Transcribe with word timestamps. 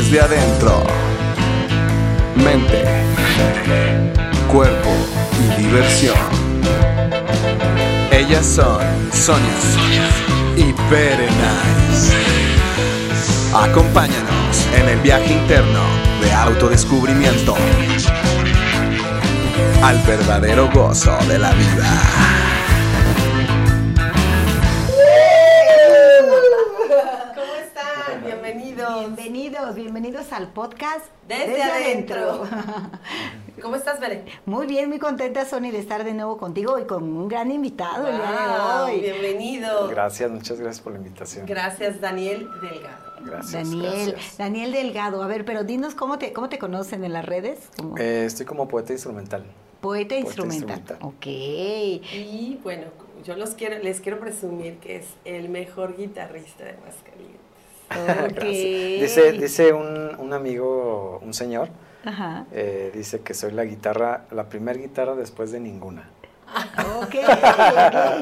desde 0.00 0.20
adentro. 0.20 0.82
Mente, 2.34 2.84
cuerpo 4.50 4.90
y 5.38 5.60
diversión. 5.60 6.16
Ellas 8.10 8.46
son 8.46 8.80
Sonia 9.12 10.08
y 10.56 10.72
Nice. 10.72 12.14
Acompáñanos 13.54 14.66
en 14.74 14.88
el 14.88 15.00
viaje 15.00 15.34
interno 15.34 15.82
de 16.22 16.32
autodescubrimiento 16.32 17.54
al 19.82 19.98
verdadero 20.06 20.70
gozo 20.72 21.14
de 21.28 21.38
la 21.38 21.52
vida. 21.52 22.59
Bienvenidos 30.30 30.32
al 30.32 30.52
podcast 30.52 31.06
Desde, 31.26 31.62
adentro. 31.62 32.44
¿Cómo 33.62 33.76
estás, 33.76 34.00
Bere? 34.00 34.24
Muy 34.46 34.66
bien, 34.66 34.88
muy 34.88 34.98
contenta, 34.98 35.44
Sony, 35.44 35.70
de 35.70 35.78
estar 35.78 36.04
de 36.04 36.14
nuevo 36.14 36.38
contigo 36.38 36.78
y 36.78 36.84
con 36.84 37.02
un 37.02 37.28
gran 37.28 37.50
invitado 37.50 38.06
el 38.06 38.16
día 38.16 38.30
de 38.30 38.92
hoy. 38.92 39.00
Bienvenido. 39.00 39.88
Gracias, 39.88 40.30
muchas 40.30 40.60
gracias 40.60 40.82
por 40.82 40.92
la 40.92 40.98
invitación. 40.98 41.46
Gracias, 41.46 42.00
Daniel 42.00 42.48
Delgado. 42.60 43.12
Gracias. 43.24 43.52
Daniel, 43.52 44.16
Daniel 44.38 44.72
Delgado. 44.72 45.22
A 45.22 45.26
ver, 45.26 45.44
pero 45.44 45.64
dinos 45.64 45.94
cómo 45.94 46.18
te, 46.18 46.32
cómo 46.32 46.48
te 46.48 46.58
conocen 46.58 47.04
en 47.04 47.12
las 47.12 47.24
redes. 47.24 47.68
Eh, 47.98 48.24
estoy 48.26 48.46
como 48.46 48.68
poeta 48.68 48.92
instrumental. 48.92 49.44
Poeta, 49.80 50.14
instrumental. 50.14 50.78
instrumental. 50.78 50.98
Ok. 51.00 51.26
Y 51.26 52.60
bueno, 52.62 52.84
yo 53.24 53.36
los 53.36 53.50
quiero, 53.50 53.78
les 53.78 54.00
quiero 54.00 54.20
presumir 54.20 54.78
que 54.78 54.96
es 54.96 55.06
el 55.24 55.48
mejor 55.48 55.96
guitarrista 55.96 56.64
de 56.64 56.74
Dice, 58.40 59.32
dice 59.32 59.72
un, 59.72 60.14
un, 60.18 60.32
amigo, 60.32 61.18
un 61.22 61.34
señor, 61.34 61.68
eh, 62.52 62.92
dice 62.94 63.20
que 63.20 63.34
soy 63.34 63.52
la 63.52 63.64
guitarra, 63.64 64.26
la 64.30 64.48
primera 64.48 64.78
guitarra 64.78 65.14
después 65.14 65.50
de 65.50 65.60
ninguna. 65.60 66.08
ok, 67.02 67.14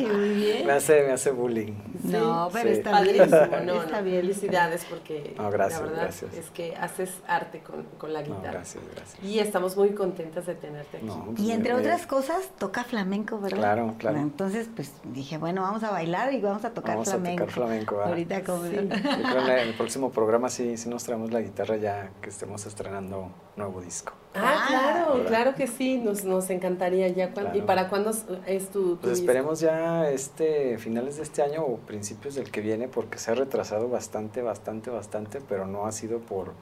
muy 0.02 0.28
bien. 0.30 0.66
Me 0.66 0.72
hace, 0.72 1.02
me 1.02 1.12
hace 1.12 1.30
bullying. 1.30 1.74
No, 2.04 2.48
pero 2.52 2.70
está 2.70 3.00
bien. 3.02 3.30
No, 3.64 3.82
está 3.82 4.00
bien. 4.00 4.20
Felicidades 4.20 4.84
porque 4.88 5.34
la 5.36 5.50
verdad 5.50 6.08
es 6.08 6.50
que 6.50 6.76
haces 6.76 7.10
arte 7.26 7.60
con, 7.60 7.84
con 7.98 8.12
la 8.12 8.22
guitarra. 8.22 8.52
gracias, 8.52 8.84
gracias. 8.94 9.24
Y 9.24 9.38
estamos 9.38 9.76
muy 9.76 9.90
contentas 9.90 10.46
de 10.46 10.54
tenerte 10.54 10.98
aquí. 10.98 11.06
Pues 11.06 11.40
y 11.40 11.52
entre 11.52 11.74
otras 11.74 12.06
cosas, 12.06 12.50
toca 12.58 12.84
flamenco, 12.84 13.38
¿verdad? 13.40 13.58
Claro, 13.58 13.94
claro. 13.98 14.18
Entonces, 14.18 14.68
pues 14.74 14.92
dije, 15.04 15.38
bueno, 15.38 15.62
vamos 15.62 15.82
a 15.82 15.90
bailar 15.90 16.32
y 16.32 16.40
vamos 16.40 16.64
a 16.64 16.70
tocar 16.70 16.96
vamos 16.96 17.08
flamenco. 17.08 17.44
A 17.44 17.46
tocar 17.46 17.54
flamenco. 17.54 18.00
Ahorita 18.02 18.42
como... 18.42 18.64
Sí. 18.64 18.74
Yo 18.74 19.30
creo 19.30 19.48
en 19.48 19.68
el 19.68 19.74
próximo 19.74 20.10
programa 20.10 20.48
sí, 20.48 20.76
sí 20.76 20.88
nos 20.88 21.04
traemos 21.04 21.32
la 21.32 21.40
guitarra 21.40 21.76
ya 21.76 22.10
que 22.20 22.30
estemos 22.30 22.64
estrenando 22.66 23.30
nuevo 23.56 23.80
disco. 23.80 24.12
Ah, 24.40 24.54
ah 24.56 24.66
claro, 24.68 25.24
claro 25.26 25.54
que 25.54 25.66
sí, 25.66 25.98
nos, 25.98 26.24
nos 26.24 26.50
encantaría 26.50 27.08
ya. 27.08 27.32
¿Y 27.54 27.62
para 27.62 27.88
cuándo 27.88 28.10
es 28.46 28.68
tu, 28.70 28.96
tu 28.96 29.00
Pues 29.02 29.20
esperemos 29.20 29.60
ya 29.60 30.08
este 30.10 30.78
finales 30.78 31.16
de 31.16 31.22
este 31.22 31.42
año 31.42 31.62
o 31.62 31.76
principios 31.78 32.34
del 32.34 32.50
que 32.50 32.60
viene 32.60 32.88
porque 32.88 33.18
se 33.18 33.30
ha 33.30 33.34
retrasado 33.34 33.88
bastante, 33.88 34.42
bastante, 34.42 34.90
bastante, 34.90 35.40
pero 35.40 35.66
no 35.66 35.86
ha 35.86 35.92
sido 35.92 36.20
por 36.20 36.52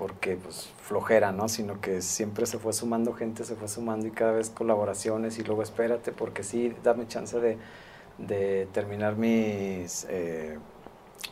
porque 0.00 0.36
pues 0.36 0.70
flojera, 0.82 1.30
¿no? 1.30 1.48
Sino 1.50 1.78
que 1.82 2.00
siempre 2.00 2.46
se 2.46 2.58
fue 2.58 2.72
sumando 2.72 3.12
gente, 3.12 3.44
se 3.44 3.54
fue 3.54 3.68
sumando 3.68 4.06
y 4.06 4.10
cada 4.10 4.32
vez 4.32 4.48
colaboraciones 4.48 5.38
y 5.38 5.44
luego 5.44 5.62
espérate 5.62 6.10
porque 6.10 6.42
sí, 6.42 6.74
dame 6.82 7.06
chance 7.06 7.38
de, 7.38 7.58
de 8.16 8.66
terminar 8.72 9.16
mis 9.16 10.06
eh, 10.08 10.58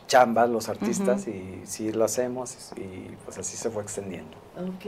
chambas, 0.05 0.49
los 0.51 0.69
artistas, 0.69 1.27
y 1.27 1.61
sí 1.65 1.91
lo 1.91 2.05
hacemos 2.05 2.57
y 2.75 3.15
pues 3.25 3.39
así 3.39 3.57
se 3.57 3.71
fue 3.71 3.81
extendiendo. 3.81 4.37
Ok. 4.55 4.85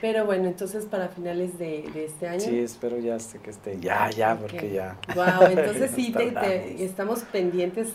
Pero 0.00 0.26
bueno, 0.26 0.48
entonces 0.48 0.86
para 0.86 1.08
finales 1.08 1.58
de, 1.58 2.04
este 2.04 2.28
año. 2.28 2.40
Sí, 2.40 2.58
espero 2.58 2.98
ya 2.98 3.16
este, 3.16 3.38
que 3.38 3.50
esté, 3.50 3.78
ya, 3.80 4.10
ya, 4.10 4.36
porque 4.36 4.72
ya. 4.72 4.98
Wow, 5.14 5.48
entonces 5.50 5.90
sí, 5.96 6.12
te, 6.12 6.84
estamos 6.84 7.20
pendientes 7.20 7.92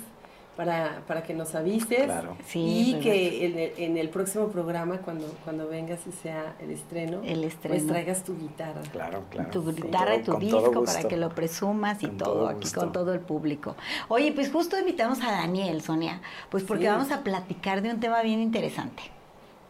para, 0.57 1.03
para 1.05 1.21
que 1.21 1.35
nos 1.35 1.53
avises 1.53 2.05
claro. 2.05 2.35
y 2.55 2.95
que 2.99 3.75
en 3.77 3.97
el, 3.97 4.09
próximo 4.09 4.47
programa, 4.47 4.97
cuando, 4.97 5.27
cuando 5.43 5.67
vengas 5.67 5.99
y 6.07 6.11
sea 6.11 6.55
el 6.59 6.71
estreno, 6.71 7.21
el 7.23 7.41
pues 7.41 7.53
estreno. 7.53 7.75
pues 7.75 7.87
traigas 7.87 8.23
tu 8.23 8.35
guitarra. 8.35 8.81
Claro, 8.91 9.23
claro. 9.29 9.51
Tu 9.51 9.71
guitarra 9.71 10.15
y 10.15 10.23
tu 10.23 10.35
disco 10.37 10.83
para 10.83 11.03
que 11.07 11.15
lo 11.15 11.29
presumas 11.29 12.01
y 12.01 12.07
todo, 12.07 12.47
aquí 12.47 12.71
con 12.71 12.91
todo 12.91 13.13
el 13.13 13.19
público. 13.19 13.75
Oye, 14.07 14.31
pues 14.33 14.51
justo 14.51 14.77
invitamos 14.79 15.21
a 15.21 15.31
Daniel, 15.31 15.81
Sonia, 15.81 16.21
pues 16.49 16.63
porque 16.63 16.87
vamos 16.87 17.11
a 17.11 17.21
platicar 17.21 17.83
de 17.83 17.91
un 17.91 17.99
tema 17.99 18.23
bien 18.23 18.41
interesante. 18.41 19.16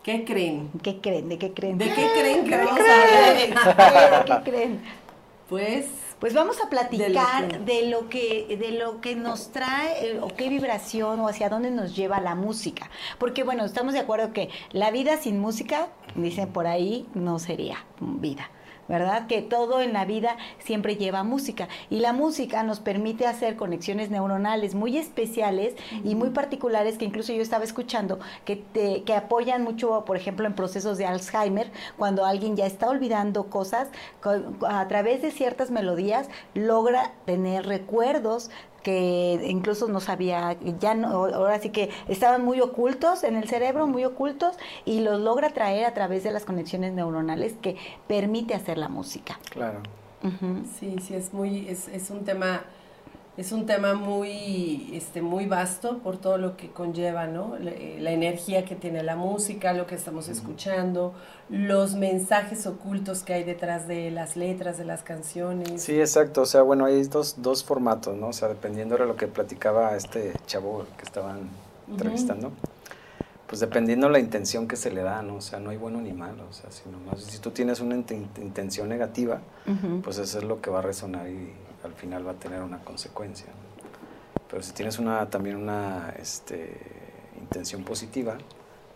¿Qué 0.08 0.24
creen? 0.24 0.70
¿Qué 0.82 1.02
creen? 1.02 1.28
¿De 1.28 1.38
qué 1.38 1.54
creen? 1.54 1.78
¿De 1.78 1.94
qué 1.94 2.08
creen 2.18 2.46
que 2.46 2.56
vamos 2.56 2.80
a 2.80 3.34
¿De 4.20 4.26
qué 4.26 4.50
creen? 4.50 4.82
Pues 5.50 5.86
pues 6.18 6.34
vamos 6.34 6.62
a 6.66 6.70
platicar 6.70 7.66
de 7.66 7.90
lo 7.90 8.08
que, 8.08 8.58
de 8.58 8.72
lo 8.72 9.02
que 9.02 9.18
nos 9.18 9.52
trae 9.52 10.12
eh, 10.12 10.20
o 10.22 10.30
qué 10.30 10.48
vibración 10.48 11.20
o 11.20 11.28
hacia 11.28 11.50
dónde 11.50 11.72
nos 11.72 11.94
lleva 11.94 12.22
la 12.22 12.36
música. 12.36 12.90
Porque 13.20 13.44
bueno, 13.44 13.66
estamos 13.66 13.94
de 13.94 14.00
acuerdo 14.00 14.32
que 14.32 14.50
la 14.72 14.92
vida 14.92 15.18
sin 15.18 15.42
música, 15.42 15.90
dicen 16.16 16.54
por 16.54 16.68
ahí, 16.68 17.06
no 17.14 17.38
sería 17.38 17.86
vida. 18.00 18.50
¿Verdad? 18.88 19.28
Que 19.28 19.42
todo 19.42 19.82
en 19.82 19.94
la 19.94 20.06
vida 20.06 20.38
siempre 20.60 20.96
lleva 20.96 21.24
música 21.24 21.68
y 21.90 22.00
la 22.00 22.14
música 22.14 22.64
nos 22.64 22.80
permite 22.80 23.26
hacer 23.26 23.56
conexiones 23.56 24.10
neuronales 24.10 24.76
muy 24.76 24.98
especiales 24.98 25.76
y 26.04 26.16
muy 26.16 26.30
particulares 26.30 26.98
que 26.98 27.06
incluso 27.06 27.34
yo 27.34 27.42
estaba 27.42 27.64
escuchando 27.64 28.20
que, 28.46 28.56
te, 28.56 29.04
que 29.04 29.14
apoyan 29.14 29.64
mucho, 29.64 30.06
por 30.06 30.18
ejemplo, 30.18 30.46
en 30.46 30.54
procesos 30.54 30.98
de 30.98 31.06
Alzheimer, 31.06 31.72
cuando 31.98 32.26
alguien 32.26 32.56
ya 32.56 32.66
está 32.66 32.90
olvidando 32.90 33.50
cosas, 33.50 33.90
a 34.68 34.88
través 34.88 35.22
de 35.22 35.32
ciertas 35.32 35.72
melodías 35.72 36.30
logra 36.54 37.12
tener 37.26 37.66
recuerdos 37.66 38.50
que 38.88 39.42
incluso 39.50 39.90
no 39.90 40.00
sabía, 40.00 40.56
ya 40.80 40.94
no, 40.94 41.10
ahora 41.10 41.60
sí 41.60 41.72
que 41.72 41.90
estaban 42.08 42.46
muy 42.46 42.62
ocultos 42.62 43.26
en 43.26 43.36
el 43.36 43.50
cerebro, 43.50 43.86
muy 43.86 44.06
ocultos, 44.06 44.56
y 44.86 45.02
los 45.02 45.20
logra 45.20 45.50
traer 45.50 45.84
a 45.84 45.94
través 45.94 46.24
de 46.24 46.32
las 46.32 46.46
conexiones 46.46 46.94
neuronales 46.94 47.56
que 47.62 47.76
permite 48.08 48.54
hacer 48.54 48.78
la 48.78 48.88
música. 48.88 49.42
Claro. 49.50 49.82
Sí, 50.80 50.96
sí, 51.06 51.16
es 51.16 51.34
muy, 51.34 51.68
es, 51.68 51.90
es 51.90 52.10
un 52.12 52.24
tema 52.24 52.64
es 53.38 53.52
un 53.52 53.68
tema 53.68 53.94
muy, 53.94 54.90
este, 54.94 55.22
muy 55.22 55.46
vasto 55.46 56.00
por 56.00 56.18
todo 56.18 56.40
lo 56.40 56.58
que 56.58 56.72
conlleva, 56.72 57.28
¿no? 57.28 57.56
La, 57.60 57.70
eh, 57.70 58.14
energía 58.14 58.66
que 58.66 58.76
tiene 58.76 59.04
la 59.04 59.16
música, 59.16 59.74
lo 59.74 59.86
que 59.86 59.94
estamos 59.94 60.28
escuchando, 60.28 61.14
los 61.48 61.94
mensajes 61.94 62.66
ocultos 62.66 63.22
que 63.22 63.34
hay 63.34 63.44
detrás 63.44 63.88
de 63.88 64.10
las 64.10 64.36
letras 64.36 64.80
de 64.80 64.86
las 64.86 65.04
canciones. 65.04 65.84
Sí, 65.84 66.00
exacto. 66.00 66.42
O 66.42 66.46
sea, 66.48 66.64
bueno, 66.64 66.86
hay 66.86 67.04
dos, 67.04 67.36
dos 67.38 67.64
formatos, 67.64 68.18
¿no? 68.18 68.30
O 68.30 68.34
sea, 68.34 68.48
dependiendo 68.48 68.98
de 68.98 69.06
lo 69.06 69.16
que 69.16 69.28
platicaba 69.28 69.96
este 69.96 70.34
chavo 70.48 70.88
que 70.98 71.04
estaban 71.04 71.48
entrevistando. 71.88 72.52
Pues 73.46 73.62
dependiendo 73.62 74.10
la 74.10 74.20
intención 74.20 74.68
que 74.68 74.76
se 74.76 74.92
le 74.92 75.04
da, 75.04 75.22
¿no? 75.22 75.36
O 75.36 75.42
sea, 75.42 75.60
no 75.60 75.70
hay 75.70 75.78
bueno 75.78 76.02
ni 76.02 76.12
malo, 76.12 76.44
o 76.50 76.54
sea, 76.54 76.70
sino 76.72 76.98
más, 77.00 77.22
si 77.22 77.38
tú 77.38 77.52
tienes 77.52 77.80
una 77.80 77.96
intención 77.96 78.90
negativa, 78.90 79.40
pues 80.04 80.18
eso 80.18 80.40
es 80.40 80.44
lo 80.44 80.60
que 80.60 80.70
va 80.70 80.80
a 80.80 80.82
resonar 80.82 81.30
y 81.30 81.54
al 81.88 81.94
final 81.94 82.26
va 82.28 82.32
a 82.32 82.36
tener 82.36 82.62
una 82.62 82.80
consecuencia. 82.80 83.48
Pero 84.50 84.62
si 84.62 84.72
tienes 84.74 85.00
una, 85.00 85.30
también 85.30 85.58
una 85.58 86.14
este, 86.18 86.78
intención 87.40 87.84
positiva, 87.84 88.38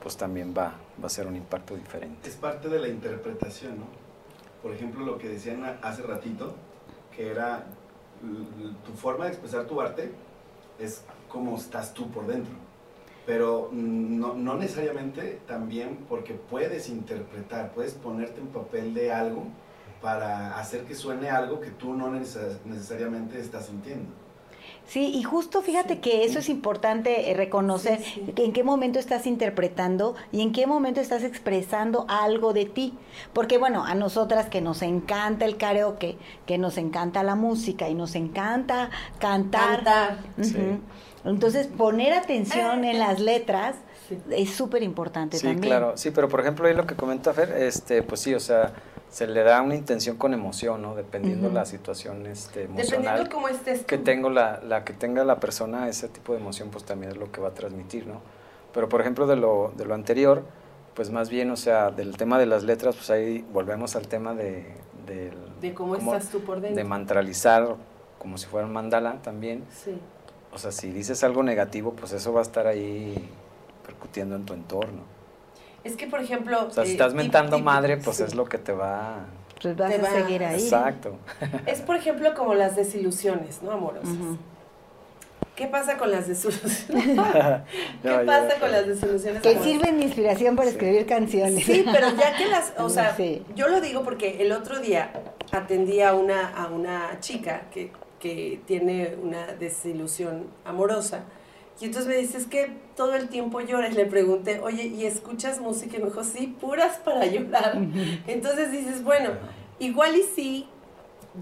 pues 0.02 0.18
también 0.18 0.54
va, 0.58 0.76
va 1.02 1.08
a 1.08 1.10
ser 1.10 1.28
un 1.28 1.36
impacto 1.36 1.76
diferente. 1.76 2.30
Es 2.30 2.36
parte 2.36 2.70
de 2.70 2.80
la 2.80 2.88
interpretación, 2.88 3.80
¿no? 3.80 3.86
Por 4.62 4.74
ejemplo, 4.74 5.04
lo 5.04 5.18
que 5.18 5.28
decían 5.28 5.80
hace 5.82 6.04
ratito, 6.04 6.56
que 7.16 7.32
era 7.32 7.66
tu 8.86 8.94
forma 8.94 9.26
de 9.26 9.32
expresar 9.32 9.66
tu 9.66 9.82
arte 9.82 10.12
es 10.80 11.04
como 11.28 11.58
estás 11.58 11.94
tú 11.94 12.10
por 12.12 12.28
dentro. 12.28 12.54
Pero 13.26 13.70
no, 13.72 14.34
no 14.34 14.58
necesariamente 14.58 15.40
también 15.48 16.06
porque 16.10 16.34
puedes 16.34 16.90
interpretar, 16.90 17.72
puedes 17.74 17.94
ponerte 17.94 18.40
en 18.40 18.48
papel 18.48 18.94
de 18.94 19.12
algo 19.12 19.46
para 20.02 20.58
hacer 20.58 20.84
que 20.86 20.96
suene 20.96 21.30
algo 21.30 21.60
que 21.60 21.70
tú 21.70 21.94
no 21.94 22.12
necesariamente 22.12 23.40
estás 23.40 23.68
sintiendo. 23.68 24.12
Sí, 24.88 25.12
y 25.16 25.24
justo 25.24 25.62
fíjate 25.62 26.00
que 26.00 26.26
eso 26.26 26.40
es 26.40 26.50
importante 26.50 27.32
eh, 27.32 27.34
reconocer 27.34 28.02
en 28.36 28.52
qué 28.52 28.64
momento 28.64 29.00
estás 29.00 29.26
interpretando 29.26 30.16
y 30.32 30.42
en 30.42 30.52
qué 30.52 30.68
momento 30.68 31.00
estás 31.00 31.24
expresando 31.24 32.06
algo 32.10 32.52
de 32.52 32.66
ti. 32.66 32.98
Porque 33.32 33.58
bueno, 33.58 33.86
a 33.86 33.96
nosotras 33.96 34.50
que 34.50 34.60
nos 34.60 34.82
encanta 34.82 35.46
el 35.46 35.56
karaoke, 35.56 36.18
que 36.46 36.58
nos 36.58 36.78
encanta 36.78 37.24
la 37.24 37.36
música 37.36 37.88
y 37.88 37.94
nos 37.94 38.16
encanta 38.16 38.90
cantar. 39.20 40.18
Entonces, 41.24 41.68
poner 41.68 42.14
atención 42.14 42.84
en 42.84 43.00
las 43.00 43.20
letras 43.20 43.76
es 44.30 44.50
súper 44.50 44.84
importante 44.84 45.38
también. 45.38 45.62
Sí, 45.62 45.68
claro. 45.68 45.94
Sí, 45.96 46.12
pero 46.12 46.28
por 46.28 46.42
ejemplo, 46.42 46.68
ahí 46.68 46.74
lo 46.74 46.86
que 46.86 46.96
comenta 46.96 47.32
Fer, 47.34 47.52
este, 47.52 48.04
pues 48.04 48.20
sí, 48.20 48.34
o 48.34 48.40
sea, 48.40 48.74
se 49.12 49.28
le 49.28 49.44
da 49.44 49.62
una 49.62 49.76
intención 49.76 50.16
con 50.16 50.34
emoción, 50.34 50.82
¿no? 50.82 50.96
Dependiendo 50.96 51.50
la 51.50 51.66
situación 51.66 52.26
este, 52.26 52.64
emocional 52.64 53.28
cómo 53.30 53.50
estés 53.50 53.84
que 53.84 53.98
tengo 53.98 54.30
la, 54.30 54.62
la 54.64 54.86
que 54.86 54.94
tenga 54.94 55.26
la 55.26 55.40
persona 55.40 55.90
ese 55.90 56.08
tipo 56.08 56.34
de 56.34 56.40
emoción, 56.40 56.70
pues 56.72 56.86
también 56.86 57.12
es 57.12 57.18
lo 57.18 57.30
que 57.30 57.42
va 57.42 57.50
a 57.50 57.54
transmitir, 57.54 58.08
¿no? 58.08 58.22
Pero 58.74 58.88
por 58.88 59.02
ejemplo 59.02 59.28
de 59.28 59.36
lo, 59.36 59.74
de 59.76 59.86
lo 59.86 59.94
anterior, 59.94 60.44
pues 60.96 61.12
más 61.12 61.30
bien, 61.30 61.52
o 61.52 61.58
sea, 61.58 61.92
del 61.92 62.16
tema 62.16 62.40
de 62.40 62.46
las 62.46 62.64
letras, 62.64 62.96
pues 62.96 63.10
ahí 63.10 63.46
volvemos 63.52 63.98
al 63.98 64.08
tema 64.08 64.34
de... 64.34 64.66
de 65.60 65.74
cómo 65.74 65.96
estás 65.96 66.30
tú 66.30 66.40
por 66.42 66.62
dentro. 66.62 66.78
De 66.78 66.84
mantralizar 66.86 67.76
como 68.18 68.38
si 68.38 68.46
fuera 68.46 68.66
un 68.66 68.74
mandala 68.74 69.22
también. 69.22 69.66
Sí. 69.72 70.00
O 70.54 70.58
sea, 70.58 70.72
si 70.72 70.92
dices 70.92 71.24
algo 71.26 71.44
negativo, 71.44 71.94
pues 71.94 72.14
eso 72.14 72.32
va 72.32 72.40
a 72.40 72.44
estar 72.44 72.66
ahí 72.68 73.30
percutiendo 73.86 74.36
en 74.36 74.46
tu 74.46 74.54
entorno. 74.54 75.02
Es 75.84 75.96
que, 75.96 76.08
por 76.08 76.22
ejemplo... 76.22 76.68
O 76.68 76.72
sea, 76.72 76.84
si 76.84 76.92
eh, 76.92 76.94
estás 76.94 77.14
mentando 77.14 77.60
madre, 77.60 77.98
pues 77.98 78.20
es 78.20 78.36
lo 78.36 78.46
que 78.46 78.58
te 78.58 78.72
va... 78.72 79.26
Pues 79.62 79.76
vas 79.76 79.94
a 79.94 80.12
seguir 80.12 80.44
ahí. 80.44 80.62
Exacto. 80.62 81.18
Es, 81.68 81.82
por 81.82 81.96
ejemplo, 81.96 82.34
como 82.34 82.56
las 82.56 82.76
desilusiones, 82.76 83.62
¿no? 83.62 83.72
Amorosas. 83.72 84.10
¿Qué 85.56 85.68
pasa 85.68 85.98
con 85.98 86.10
las 86.10 86.28
desilusiones? 86.28 86.88
¿Qué 88.02 88.24
pasa 88.26 88.60
con 88.60 88.72
las 88.72 88.88
desilusiones? 88.88 89.44
Que 89.44 89.60
sirven 89.60 90.00
de 90.00 90.06
inspiración 90.06 90.56
para 90.56 90.70
escribir 90.70 91.06
canciones. 91.06 91.64
Sí, 91.64 91.86
pero 91.92 92.08
ya 92.16 92.36
que 92.36 92.48
las, 92.48 92.74
o 92.80 92.90
sea, 92.90 93.16
yo 93.56 93.68
lo 93.68 93.82
digo 93.82 94.04
porque 94.04 94.42
el 94.42 94.52
otro 94.54 94.80
día 94.80 95.12
atendí 95.52 96.02
a 96.02 96.14
una, 96.16 96.50
a 96.50 96.68
una 96.68 97.20
chica 97.20 97.64
que, 97.72 97.92
que 98.20 98.62
tiene 98.66 99.16
una 99.22 99.48
desilusión 99.54 100.48
amorosa. 100.66 101.26
Y 101.82 101.86
entonces 101.86 102.08
me 102.08 102.16
dice, 102.16 102.38
es 102.38 102.46
que 102.46 102.72
todo 102.96 103.16
el 103.16 103.28
tiempo 103.28 103.60
llora. 103.60 103.90
Y 103.90 103.94
le 103.94 104.06
pregunté, 104.06 104.60
oye, 104.60 104.84
¿y 104.84 105.06
escuchas 105.06 105.60
música? 105.60 105.98
Y 105.98 106.00
me 106.00 106.06
dijo, 106.06 106.24
sí, 106.24 106.56
puras 106.62 106.98
para 106.98 107.26
llorar. 107.26 107.76
Entonces 108.28 108.72
dices, 108.72 109.04
bueno, 109.04 109.32
igual 109.80 110.16
y 110.16 110.22
sí, 110.22 110.68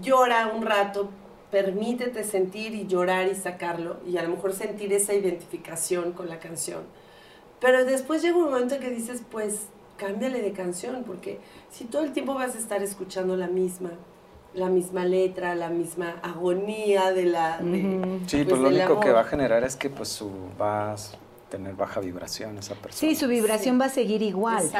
llora 0.00 0.48
un 0.48 0.64
rato, 0.64 1.10
permítete 1.50 2.24
sentir 2.24 2.74
y 2.74 2.86
llorar 2.86 3.28
y 3.28 3.34
sacarlo 3.34 3.98
y 4.06 4.16
a 4.16 4.22
lo 4.22 4.30
mejor 4.30 4.54
sentir 4.54 4.92
esa 4.92 5.12
identificación 5.12 6.12
con 6.12 6.28
la 6.28 6.38
canción. 6.38 6.84
Pero 7.60 7.84
después 7.84 8.22
llega 8.22 8.38
un 8.38 8.44
momento 8.44 8.78
que 8.78 8.88
dices, 8.88 9.22
pues 9.30 9.66
cámbiale 9.98 10.40
de 10.40 10.52
canción, 10.52 11.04
porque 11.04 11.38
si 11.70 11.84
todo 11.84 12.02
el 12.02 12.12
tiempo 12.12 12.32
vas 12.32 12.54
a 12.54 12.58
estar 12.58 12.82
escuchando 12.82 13.36
la 13.36 13.48
misma, 13.48 13.90
la 14.54 14.68
misma 14.68 15.04
letra, 15.04 15.54
la 15.54 15.68
misma 15.68 16.16
agonía 16.22 17.12
de 17.12 17.26
la... 17.26 17.58
sí, 17.58 18.44
pues, 18.44 18.46
pues 18.46 18.60
lo 18.60 18.68
único 18.68 19.00
que 19.00 19.12
va 19.12 19.20
a 19.20 19.24
generar 19.24 19.64
es 19.64 19.76
que 19.76 19.90
pues 19.90 20.08
su, 20.08 20.30
vas 20.58 21.16
tener 21.50 21.74
baja 21.74 22.00
vibración 22.00 22.56
esa 22.56 22.74
persona. 22.74 22.94
Sí, 22.94 23.14
su 23.14 23.28
vibración 23.28 23.78
va 23.78 23.86
a 23.86 23.90
seguir 23.90 24.22
igual, 24.22 24.70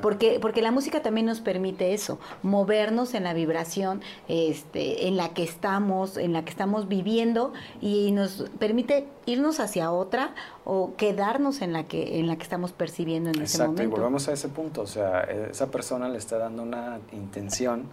porque, 0.00 0.38
porque 0.40 0.62
la 0.62 0.70
música 0.70 1.02
también 1.02 1.26
nos 1.26 1.40
permite 1.40 1.92
eso, 1.92 2.18
movernos 2.42 3.12
en 3.14 3.24
la 3.24 3.34
vibración 3.34 4.00
este, 4.28 5.08
en 5.08 5.16
la 5.16 5.34
que 5.34 5.42
estamos, 5.42 6.16
en 6.16 6.32
la 6.32 6.44
que 6.44 6.50
estamos 6.50 6.88
viviendo 6.88 7.52
y 7.82 8.12
nos 8.12 8.48
permite 8.58 9.06
irnos 9.26 9.60
hacia 9.60 9.90
otra 9.90 10.34
o 10.64 10.94
quedarnos 10.96 11.60
en 11.60 11.72
la 11.72 11.84
que, 11.84 12.20
en 12.20 12.26
la 12.28 12.36
que 12.36 12.44
estamos 12.44 12.72
percibiendo 12.72 13.30
en 13.30 13.42
ese 13.42 13.58
momento. 13.58 13.82
Exacto, 13.82 13.98
y 13.98 14.00
volvemos 14.00 14.28
a 14.28 14.32
ese 14.32 14.48
punto, 14.48 14.82
o 14.82 14.86
sea, 14.86 15.22
esa 15.22 15.70
persona 15.70 16.08
le 16.08 16.18
está 16.18 16.38
dando 16.38 16.62
una 16.62 17.00
intención, 17.12 17.86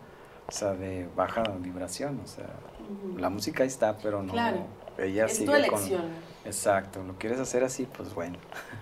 o 0.48 0.52
sea, 0.52 0.74
de 0.74 1.08
baja 1.16 1.44
vibración, 1.60 2.22
o 2.24 2.28
sea, 2.28 2.48
la 3.18 3.30
música 3.30 3.64
ahí 3.64 3.68
está, 3.68 3.98
pero 3.98 4.24
no... 4.24 4.32
Claro. 4.32 4.66
Ella 4.98 5.26
es 5.26 5.34
sigue 5.34 5.46
tu 5.46 5.54
elección. 5.54 6.04
Exacto, 6.46 7.04
lo 7.04 7.18
quieres 7.18 7.40
hacer 7.40 7.64
así, 7.64 7.86
pues 7.86 8.14
bueno. 8.16 8.38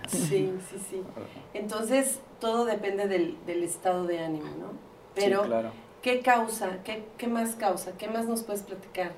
Sí, 0.08 0.52
sí, 0.70 0.78
sí. 0.90 1.02
Entonces, 1.54 2.20
todo 2.40 2.64
depende 2.64 3.08
del, 3.08 3.62
estado 3.62 4.06
de 4.06 4.20
ánimo, 4.20 4.46
¿no? 4.58 4.70
Pero, 5.14 5.42
claro. 5.42 5.70
¿qué 6.02 6.20
causa? 6.20 6.78
Qué, 6.84 7.04
¿Qué, 7.18 7.26
más 7.26 7.54
causa? 7.56 7.92
¿Qué 7.98 8.08
más 8.08 8.26
nos 8.26 8.44
puedes 8.44 8.62
platicar 8.62 9.12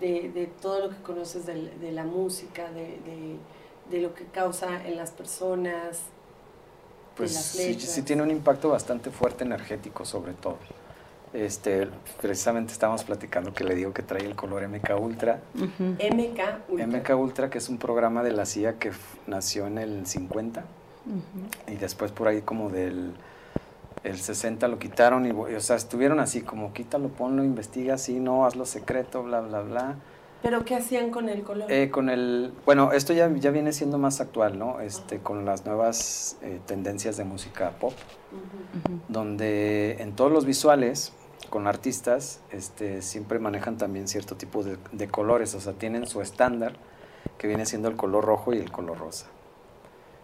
de, 0.00 0.30
de 0.30 0.46
todo 0.46 0.86
lo 0.86 0.90
que 0.90 1.02
conoces 1.02 1.46
de, 1.46 1.70
de 1.70 1.92
la 1.92 2.04
música, 2.04 2.70
de, 2.70 2.98
de, 3.90 4.00
lo 4.00 4.14
que 4.14 4.24
causa 4.26 4.86
en 4.86 4.96
las 4.96 5.10
personas? 5.10 6.02
Pues 7.16 7.34
sí, 7.34 7.74
sí 7.74 8.02
tiene 8.02 8.22
un 8.22 8.30
impacto 8.30 8.70
bastante 8.70 9.10
fuerte 9.10 9.44
energético 9.44 10.04
sobre 10.04 10.32
todo. 10.32 10.56
Este, 11.32 11.88
precisamente 12.20 12.72
estábamos 12.72 13.04
platicando 13.04 13.54
que 13.54 13.64
le 13.64 13.74
digo 13.74 13.92
que 13.92 14.02
trae 14.02 14.24
el 14.24 14.36
color 14.36 14.68
MK 14.68 15.00
Ultra. 15.00 15.40
MK 15.54 16.68
Ultra. 16.68 16.86
MK 16.86 17.10
Ultra, 17.16 17.50
que 17.50 17.58
es 17.58 17.68
un 17.68 17.78
programa 17.78 18.22
de 18.22 18.32
la 18.32 18.44
CIA 18.44 18.78
que 18.78 18.92
nació 19.26 19.66
en 19.66 19.78
el 19.78 20.06
50 20.06 20.64
y 21.68 21.74
después 21.76 22.12
por 22.12 22.28
ahí 22.28 22.42
como 22.42 22.70
del 22.70 23.12
el 24.04 24.18
60 24.18 24.66
lo 24.68 24.78
quitaron 24.78 25.26
y, 25.26 25.30
o 25.30 25.60
sea, 25.60 25.76
estuvieron 25.76 26.18
así 26.18 26.42
como 26.42 26.72
quítalo, 26.72 27.08
ponlo, 27.08 27.44
investiga, 27.44 27.98
sí, 27.98 28.18
no, 28.18 28.44
hazlo 28.44 28.66
secreto, 28.66 29.22
bla, 29.22 29.40
bla, 29.40 29.60
bla. 29.60 29.96
¿Pero 30.42 30.64
qué 30.64 30.74
hacían 30.74 31.10
con 31.10 31.28
el 31.28 31.44
color? 31.44 31.70
Eh, 31.70 31.88
con 31.88 32.10
el, 32.10 32.52
bueno, 32.66 32.90
esto 32.90 33.12
ya, 33.12 33.32
ya 33.32 33.52
viene 33.52 33.72
siendo 33.72 33.98
más 33.98 34.20
actual, 34.20 34.58
¿no? 34.58 34.80
Este, 34.80 35.20
con 35.20 35.44
las 35.44 35.64
nuevas 35.66 36.36
eh, 36.42 36.58
tendencias 36.66 37.16
de 37.16 37.22
música 37.22 37.70
pop, 37.78 37.92
donde 39.06 39.98
en 40.00 40.16
todos 40.16 40.32
los 40.32 40.44
visuales 40.44 41.12
con 41.52 41.66
artistas 41.66 42.40
este, 42.50 43.02
siempre 43.02 43.38
manejan 43.38 43.76
también 43.76 44.08
cierto 44.08 44.36
tipo 44.36 44.64
de, 44.64 45.08
colores, 45.08 45.54
o 45.54 45.60
sea, 45.60 45.74
tienen 45.74 46.06
su 46.06 46.22
estándar 46.22 46.76
que 47.36 47.46
viene 47.46 47.66
siendo 47.66 47.88
el 47.88 47.96
color 47.96 48.24
rojo 48.24 48.54
y 48.54 48.58
el 48.58 48.72
color 48.72 48.98
rosa. 48.98 49.26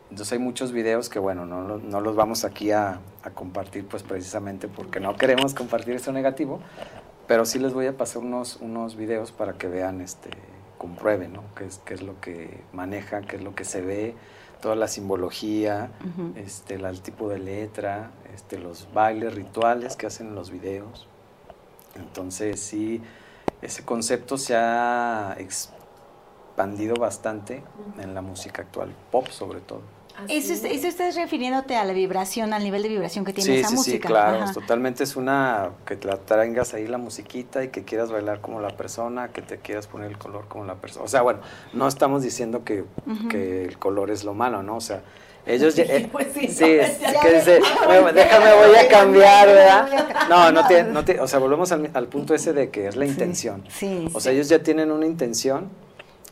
Entonces 0.09 0.33
hay 0.33 0.39
muchos 0.39 0.73
videos 0.73 1.11
que, 1.11 1.19
bueno, 1.19 1.45
no, 1.45 1.77
no 1.77 2.01
los 2.01 2.17
vamos 2.17 2.47
aquí 2.47 2.71
a, 2.71 3.01
compartir 3.35 3.87
pues 3.87 4.03
precisamente 4.03 4.69
porque 4.69 5.01
no 5.01 5.17
queremos 5.17 5.53
compartir 5.53 5.97
eso 5.97 6.13
negativo, 6.13 6.61
pero 7.27 7.45
sí 7.45 7.59
les 7.59 7.75
voy 7.75 7.85
a 7.89 7.95
pasar 7.95 8.23
unos, 8.23 8.57
unos 8.63 8.97
videos 8.97 9.31
para 9.31 9.53
que 9.53 9.69
vean, 9.69 10.01
este, 10.01 10.31
comprueben, 10.79 11.35
¿no? 11.35 11.43
Qué 11.55 11.67
es, 11.67 11.77
qué 11.85 11.93
es 11.93 12.01
lo 12.01 12.19
que 12.23 12.63
maneja, 12.73 13.21
qué 13.21 13.37
es 13.37 13.43
lo 13.43 13.55
que 13.55 13.65
se 13.65 13.83
ve, 13.83 14.15
toda 14.63 14.77
la 14.77 14.89
simbología, 14.89 15.91
este, 16.37 16.77
el 16.77 17.03
tipo 17.03 17.29
de 17.29 17.39
letra, 17.39 18.13
este, 18.35 18.59
los 18.59 18.89
bailes 18.95 19.35
rituales 19.35 19.95
que 19.95 20.07
hacen 20.07 20.29
en 20.29 20.35
los 20.35 20.51
videos. 20.51 21.07
Entonces 21.95 22.61
sí, 22.61 23.03
ese 23.63 23.85
concepto 23.85 24.39
se 24.39 24.55
ha 24.57 25.37
expandido 25.39 26.95
bastante 26.97 27.63
en 27.99 28.15
la 28.15 28.23
música 28.23 28.63
actual, 28.63 28.95
pop 29.11 29.29
sobre 29.29 29.61
todo. 29.61 29.98
Eso, 30.29 30.53
eso, 30.53 30.89
estás 30.89 31.15
refiriéndote 31.15 31.77
a 31.77 31.85
la 31.85 31.93
vibración, 31.93 32.53
al 32.53 32.65
nivel 32.65 32.83
de 32.83 32.89
vibración 32.89 33.25
que 33.25 33.33
tiene 33.33 33.61
esa 33.61 33.71
música. 33.71 34.09
Sí, 34.09 34.13
claro, 34.13 34.53
totalmente 34.53 35.05
es 35.05 35.17
una 35.17 35.71
que 35.87 35.97
te 35.97 36.09
la 36.09 36.17
traigas 36.17 36.75
ahí 36.75 36.87
la 36.87 36.99
musiquita 36.99 37.63
y 37.63 37.69
que 37.69 37.85
quieras 37.85 38.11
bailar 38.11 38.41
como 38.41 38.61
la 38.61 38.71
persona, 38.71 39.29
que 39.29 39.43
te 39.43 39.59
quieras 39.59 39.87
poner 39.87 40.11
el 40.11 40.19
color 40.19 40.47
como 40.49 40.65
la 40.65 40.75
persona. 40.75 41.05
O 41.05 41.09
sea, 41.09 41.23
bueno, 41.23 41.41
no 41.73 41.87
estamos 41.87 42.23
diciendo 42.23 42.65
que, 42.65 42.85
que 43.31 43.65
el 43.65 43.79
color 43.79 44.11
es 44.11 44.25
lo 44.25 44.35
malo, 44.35 44.63
¿no? 44.63 44.77
O 44.77 44.81
sea, 44.81 45.03
ellos 45.47 45.77
ya, 45.77 45.85
eh, 45.85 46.09
pues 46.11 46.29
sí, 46.35 46.49
sí 46.49 46.65
que 46.65 47.31
déjame, 47.33 48.55
voy 48.55 48.77
a 48.77 48.89
cambiar, 48.89 49.47
¿verdad? 49.47 50.29
No, 50.29 50.51
no 50.53 50.67
tiene, 50.67 50.91
no 50.91 51.05
o 51.23 51.27
sea, 51.29 51.39
volvemos 51.39 51.73
al, 51.73 51.91
al, 51.95 52.09
punto 52.09 52.35
ese 52.35 52.53
de 52.53 52.71
que 52.71 52.89
es 52.89 52.97
la 52.97 53.07
intención. 53.07 53.65
Sí, 53.69 54.09
o 54.13 54.21
sea, 54.21 54.33
ellos 54.33 54.49
ya 54.49 54.63
tienen 54.63 54.91
una 54.91 55.07
intención 55.07 55.71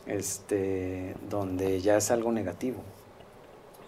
este, 0.07 1.15
donde 1.29 1.81
ya 1.81 1.97
es 1.97 2.11
algo 2.11 2.31
negativo. 2.31 2.83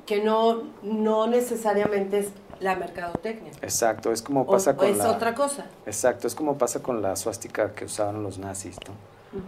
Que 0.10 0.24
no, 0.24 0.64
no 0.82 1.28
necesariamente 1.28 2.18
es 2.18 2.30
la 2.60 2.76
mercadotecnia. 2.76 3.52
Exacto, 3.62 4.12
es 4.12 4.24
como 4.24 4.48
pasa 4.48 4.76
con 4.76 4.88
o 4.88 4.90
es 4.90 5.02
otra 5.02 5.36
cosa. 5.36 5.68
Exacto, 5.86 6.26
es 6.26 6.34
como 6.34 6.58
pasa 6.58 6.82
con 6.82 7.04
la 7.04 7.16
suástica 7.16 7.76
que 7.76 7.86
usaban 7.86 8.24
los 8.24 8.40
nazis, 8.40 8.76
¿no? 8.88 8.96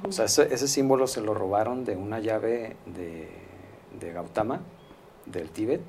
O 0.07 0.11
sea, 0.11 0.25
ese, 0.25 0.53
ese, 0.53 0.67
símbolo 0.67 1.07
se 1.07 1.21
lo 1.21 1.33
robaron 1.33 1.83
de 1.83 1.95
una 1.95 2.19
llave 2.19 2.75
de, 2.85 3.27
de 3.99 4.13
Gautama, 4.13 4.61
del 5.25 5.49
Tíbet 5.49 5.81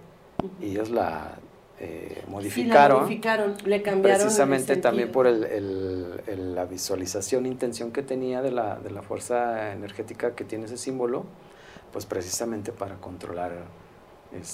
y 0.59 0.71
ellos 0.71 0.89
la 0.89 1.37
eh, 1.79 2.23
modificaron. 2.29 2.97
la 2.97 3.03
modificaron, 3.03 3.57
le 3.67 3.83
cambiaron. 3.83 4.23
Precisamente 4.23 4.77
también 4.79 5.13
por 5.13 5.27
el, 5.27 5.45
el, 5.45 6.55
la 6.55 6.65
visualización, 6.65 7.45
intención 7.45 7.93
que 7.93 8.03
tenía 8.03 8.41
de 8.41 8.53
la, 8.53 8.77
de 8.77 8.91
la 8.91 9.03
fuerza 9.03 9.73
energética 9.75 10.35
que 10.35 10.45
tiene 10.45 10.65
ese 10.65 10.79
símbolo, 10.79 11.27
pues 11.93 12.07
precisamente 12.07 12.73
para 12.73 12.97
controlar 12.97 13.53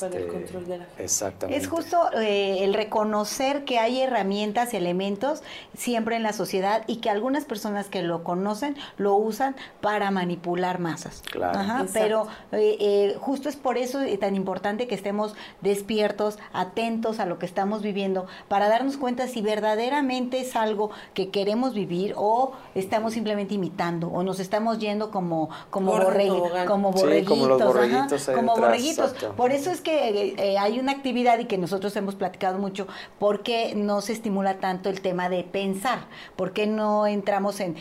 para 0.01 0.17
el 0.17 0.23
este, 0.23 0.27
control 0.27 0.67
de 0.67 0.79
la 0.79 0.87
Exactamente. 0.99 1.61
Es 1.61 1.69
justo 1.69 2.11
eh, 2.13 2.65
el 2.65 2.75
reconocer 2.75 3.65
que 3.65 3.79
hay 3.79 4.01
herramientas, 4.01 4.75
elementos 4.75 5.43
siempre 5.77 6.17
en 6.17 6.23
la 6.23 6.33
sociedad 6.33 6.83
y 6.87 6.97
que 6.97 7.11
algunas 7.11 7.45
personas 7.45 7.87
que 7.87 8.03
lo 8.03 8.25
conocen 8.25 8.77
lo 8.97 9.15
usan 9.17 9.55
para 9.81 10.11
manipular 10.11 10.79
masas. 10.79 11.23
Claro. 11.31 11.87
pero 11.93 12.27
eh, 12.53 12.77
eh, 12.81 13.17
justo 13.21 13.49
es 13.49 13.57
por 13.57 13.79
eso 13.79 14.01
tan 14.21 14.35
importante 14.35 14.89
que 14.89 14.95
estemos 14.95 15.35
despiertos, 15.61 16.39
atentos 16.53 17.21
a 17.21 17.27
lo 17.27 17.39
que 17.39 17.47
estamos 17.47 17.83
viviendo, 17.83 18.27
para 18.49 18.69
darnos 18.69 18.97
cuenta 18.97 19.29
si 19.29 19.43
verdaderamente 19.43 20.41
es 20.41 20.57
algo 20.57 20.91
que 21.15 21.31
queremos 21.31 21.75
vivir 21.75 22.15
o 22.17 22.53
estamos 22.75 23.13
simplemente 23.13 23.55
imitando 23.55 24.09
o 24.09 24.23
nos 24.23 24.41
estamos 24.41 24.79
yendo 24.79 25.11
como 25.11 25.29
como, 25.29 25.51
como 25.71 25.93
borreguitos, 25.93 26.65
como 26.67 26.93
borreguitos, 26.93 28.31
como 28.35 28.57
borreguitos. 28.57 29.13
Por 29.37 29.53
eso 29.53 29.68
eso 29.69 29.75
es 29.77 29.81
que 29.83 30.35
eh, 30.39 30.59
hay 30.59 30.79
una 30.79 30.93
actividad 30.93 31.39
y 31.39 31.45
que 31.45 31.59
nosotros 31.59 31.95
hemos 31.97 32.15
platicado 32.15 32.59
mucho, 32.59 32.87
porque 33.19 33.75
no 33.75 34.01
se 34.01 34.13
estimula 34.13 34.59
tanto 34.59 34.89
el 34.89 35.01
tema 35.01 35.29
de 35.29 35.45
pensar? 35.45 36.07
¿Por 36.37 36.53
qué 36.53 36.67
no 36.67 37.07
entramos 37.07 37.61
en, 37.61 37.77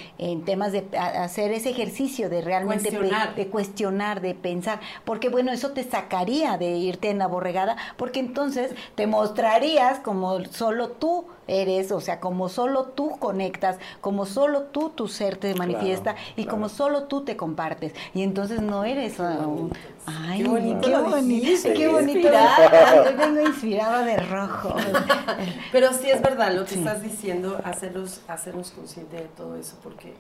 temas 0.46 0.72
de 0.72 0.86
hacer 0.98 1.52
ese 1.52 1.70
ejercicio 1.70 2.30
de 2.30 2.42
realmente 2.42 2.90
cuestionar. 2.90 3.36
de 3.36 3.48
cuestionar, 3.48 4.22
de 4.22 4.36
pensar? 4.36 4.80
Porque 5.06 5.30
bueno, 5.30 5.52
eso 5.52 5.72
te 5.72 5.84
sacaría 5.84 6.58
de 6.58 6.72
irte 6.78 7.10
en 7.10 7.20
la 7.20 7.28
borregada, 7.28 7.78
porque 7.96 8.20
entonces 8.20 8.72
te 8.96 9.08
mostrarías 9.08 10.00
como 10.00 10.44
solo 10.46 10.90
tú 10.90 11.26
eres, 11.48 11.92
o 11.92 12.02
sea, 12.02 12.20
como 12.20 12.50
solo 12.50 12.86
tú 12.86 13.18
conectas, 13.20 13.78
como 14.02 14.26
solo 14.26 14.64
tú 14.64 14.90
tu 14.90 15.08
ser 15.08 15.38
te 15.38 15.56
manifiesta 15.56 16.16
y 16.36 16.46
como 16.46 16.70
solo 16.70 17.04
tú 17.04 17.22
te 17.24 17.38
compartes. 17.38 17.94
Y 18.14 18.24
entonces 18.24 18.62
no 18.62 18.84
eres 18.84 19.20
un... 19.20 19.72
Ay, 20.10 20.42
qué 20.42 20.48
bonito, 20.48 20.88
qué 20.88 20.98
bonito, 20.98 21.70
qué 21.76 21.88
bonito. 21.90 22.30
Hoy 22.30 23.14
vengo 23.16 23.42
inspirada 23.42 24.06
de 24.06 24.16
rojo. 24.18 24.74
Pero 25.74 25.92
sí 25.92 26.10
es 26.10 26.22
verdad 26.22 26.54
lo 26.54 26.64
que 26.64 26.76
estás 26.76 27.04
diciendo, 27.04 27.60
hacerlos, 27.66 28.22
hacernos 28.30 28.72
conscientes 28.72 29.20
de 29.20 29.28
todo 29.28 29.58
eso, 29.58 29.76
porque... 29.84 30.14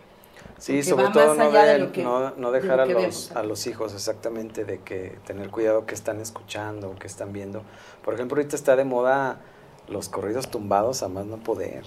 Sí, 0.57 0.83
sobre 0.83 1.07
todo 1.09 1.35
no, 1.35 2.33
no, 2.35 2.51
dejar 2.51 2.81
a, 2.81 2.85
los, 2.85 3.31
a 3.31 3.43
los 3.43 3.65
hijos 3.67 3.93
exactamente 3.93 4.65
de 4.65 4.79
que 4.79 5.17
tener 5.25 5.49
cuidado 5.49 5.85
que 5.85 5.95
están 5.95 6.19
escuchando, 6.19 6.95
que 6.99 7.07
están 7.07 7.31
viendo. 7.31 7.63
Por 8.03 8.13
ejemplo, 8.13 8.37
ahorita 8.37 8.55
está 8.55 8.75
de 8.75 8.83
moda 8.83 9.39
los 9.87 10.09
corridos 10.09 10.49
tumbados 10.49 11.01
a 11.01 11.07
más 11.07 11.25
no 11.25 11.37
poder. 11.37 11.85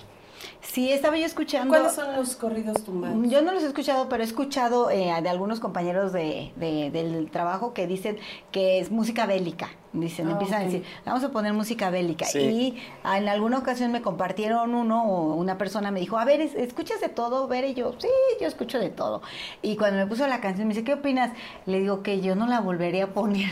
Sí, 0.60 0.92
estaba 0.92 1.16
yo 1.16 1.26
escuchando. 1.26 1.68
¿Cuáles 1.68 1.92
son 1.92 2.14
los 2.14 2.36
corridos 2.36 2.84
tumbados? 2.84 3.16
Yo 3.28 3.42
no 3.42 3.52
los 3.52 3.62
he 3.62 3.66
escuchado, 3.66 4.08
pero 4.08 4.22
he 4.22 4.26
escuchado 4.26 4.90
eh, 4.90 5.12
de 5.20 5.28
algunos 5.28 5.58
compañeros 5.58 6.12
de, 6.12 6.52
del 6.56 7.30
trabajo 7.30 7.74
que 7.74 7.86
dicen 7.86 8.18
que 8.52 8.78
es 8.78 8.90
música 8.90 9.26
bélica. 9.26 9.70
Dicen, 9.92 10.28
ah, 10.28 10.32
empiezan 10.32 10.62
a 10.62 10.64
decir, 10.66 10.84
vamos 11.04 11.24
a 11.24 11.30
poner 11.30 11.52
música 11.52 11.90
bélica. 11.90 12.26
Y 12.38 12.80
en 13.04 13.28
alguna 13.28 13.58
ocasión 13.58 13.90
me 13.90 14.02
compartieron 14.02 14.74
uno 14.74 15.04
o 15.04 15.34
una 15.34 15.58
persona 15.58 15.90
me 15.90 15.98
dijo, 15.98 16.18
a 16.18 16.24
ver, 16.24 16.40
¿escuchas 16.40 17.00
de 17.00 17.08
todo? 17.08 17.48
Ver, 17.48 17.64
y 17.64 17.74
yo, 17.74 17.94
sí, 17.98 18.08
yo 18.40 18.46
escucho 18.46 18.78
de 18.78 18.90
todo. 18.90 19.22
Y 19.62 19.76
cuando 19.76 19.98
me 19.98 20.06
puso 20.06 20.26
la 20.28 20.40
canción, 20.40 20.68
me 20.68 20.74
dice, 20.74 20.84
¿qué 20.84 20.94
opinas? 20.94 21.32
Le 21.66 21.80
digo 21.80 22.02
que 22.04 22.20
yo 22.20 22.36
no 22.36 22.46
la 22.46 22.60
volvería 22.60 23.04
a 23.04 23.08
poner. 23.08 23.50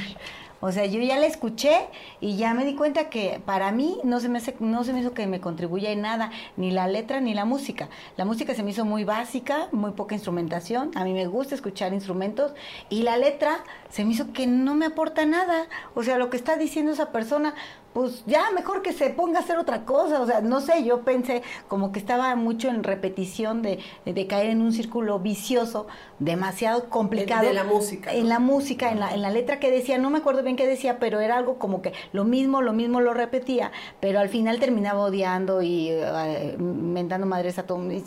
O 0.60 0.72
sea, 0.72 0.86
yo 0.86 1.00
ya 1.00 1.18
la 1.18 1.26
escuché 1.26 1.88
y 2.20 2.36
ya 2.36 2.52
me 2.54 2.64
di 2.64 2.74
cuenta 2.74 3.08
que 3.10 3.40
para 3.44 3.70
mí 3.70 4.00
no 4.02 4.18
se 4.20 4.28
me 4.28 4.40
no 4.60 4.84
se 4.84 4.92
me 4.92 5.00
hizo 5.00 5.14
que 5.14 5.26
me 5.26 5.40
contribuya 5.40 5.90
en 5.90 6.02
nada, 6.02 6.30
ni 6.56 6.70
la 6.70 6.88
letra 6.88 7.20
ni 7.20 7.34
la 7.34 7.44
música. 7.44 7.88
La 8.16 8.24
música 8.24 8.54
se 8.54 8.62
me 8.62 8.70
hizo 8.70 8.84
muy 8.84 9.04
básica, 9.04 9.68
muy 9.72 9.92
poca 9.92 10.14
instrumentación. 10.14 10.90
A 10.96 11.04
mí 11.04 11.12
me 11.12 11.26
gusta 11.26 11.54
escuchar 11.54 11.92
instrumentos 11.92 12.52
y 12.88 13.02
la 13.02 13.16
letra 13.16 13.58
se 13.88 14.04
me 14.04 14.12
hizo 14.12 14.32
que 14.32 14.46
no 14.46 14.74
me 14.74 14.86
aporta 14.86 15.26
nada. 15.26 15.66
O 15.94 16.02
sea, 16.02 16.18
lo 16.18 16.30
que 16.30 16.36
está 16.36 16.56
diciendo 16.56 16.92
esa 16.92 17.12
persona 17.12 17.54
pues 17.92 18.22
ya 18.26 18.50
mejor 18.52 18.82
que 18.82 18.92
se 18.92 19.10
ponga 19.10 19.38
a 19.38 19.42
hacer 19.42 19.58
otra 19.58 19.84
cosa. 19.84 20.20
O 20.20 20.26
sea, 20.26 20.40
no 20.40 20.60
sé, 20.60 20.84
yo 20.84 21.02
pensé 21.02 21.42
como 21.68 21.92
que 21.92 21.98
estaba 21.98 22.34
mucho 22.36 22.68
en 22.68 22.84
repetición 22.84 23.62
de, 23.62 23.78
de 24.04 24.26
caer 24.26 24.50
en 24.50 24.62
un 24.62 24.72
círculo 24.72 25.18
vicioso, 25.18 25.86
demasiado 26.18 26.88
complicado. 26.88 27.46
De, 27.46 27.52
la 27.52 27.64
música. 27.64 28.12
En 28.12 28.28
la 28.28 28.38
música, 28.38 28.90
en 28.90 29.00
la, 29.00 29.14
en 29.14 29.22
la 29.22 29.30
letra 29.30 29.58
que 29.58 29.70
decía, 29.70 29.98
no 29.98 30.10
me 30.10 30.18
acuerdo 30.18 30.42
bien 30.42 30.56
qué 30.56 30.66
decía, 30.66 30.98
pero 30.98 31.20
era 31.20 31.36
algo 31.36 31.58
como 31.58 31.82
que 31.82 31.92
lo 32.12 32.24
mismo, 32.24 32.62
lo 32.62 32.72
mismo 32.72 33.00
lo 33.00 33.14
repetía, 33.14 33.72
pero 34.00 34.20
al 34.20 34.28
final 34.28 34.60
terminaba 34.60 35.00
odiando 35.00 35.62
y 35.62 35.92
uh, 35.92 36.62
mentando 36.62 37.26
madres 37.26 37.58
a 37.58 37.66
todo. 37.66 37.78
Y 37.90 38.04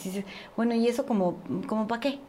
bueno, 0.56 0.76
¿y 0.76 0.88
eso 0.88 1.06
como, 1.06 1.38
como 1.68 1.88
para 1.88 2.02
qué? 2.02 2.20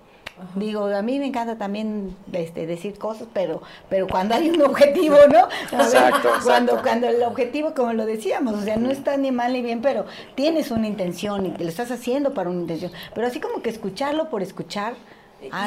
Digo, 0.56 0.86
a 0.86 1.02
mí 1.02 1.18
me 1.18 1.26
encanta 1.26 1.56
también 1.56 2.16
este, 2.32 2.66
decir 2.66 2.98
cosas, 2.98 3.28
pero, 3.32 3.62
pero 3.88 4.06
cuando 4.08 4.34
hay 4.34 4.50
un 4.50 4.62
objetivo, 4.62 5.16
¿no? 5.28 5.48
exacto, 5.78 6.28
Cuando, 6.42 6.82
cuando 6.82 7.08
el 7.08 7.22
objetivo, 7.22 7.74
como 7.74 7.92
lo 7.92 8.06
decíamos, 8.06 8.54
o 8.54 8.62
sea, 8.62 8.76
no 8.76 8.90
está 8.90 9.16
ni 9.16 9.30
mal 9.30 9.52
ni 9.52 9.62
bien, 9.62 9.82
pero 9.82 10.06
tienes 10.34 10.70
una 10.70 10.86
intención 10.86 11.46
y 11.46 11.50
te 11.50 11.64
lo 11.64 11.70
estás 11.70 11.90
haciendo 11.90 12.34
para 12.34 12.50
una 12.50 12.60
intención. 12.60 12.92
Pero 13.14 13.26
así 13.26 13.40
como 13.40 13.62
que 13.62 13.70
escucharlo 13.70 14.30
por 14.30 14.42
escuchar. 14.42 14.94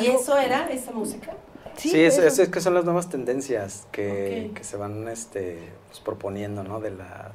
¿Y 0.01 0.07
eso 0.07 0.38
era 0.38 0.69
esa 0.69 0.91
música? 0.91 1.31
Sí, 1.77 2.01
es, 2.01 2.50
que 2.50 2.62
son 2.62 2.74
las 2.74 2.86
nuevas 2.86 3.10
tendencias 3.10 3.88
que, 3.91 4.51
que 4.55 4.63
se 4.63 4.77
van 4.77 5.07
este, 5.07 5.60
pues, 5.88 6.00
proponiendo, 6.00 6.63
¿no? 6.63 6.79
De 6.79 6.91
la 6.91 7.31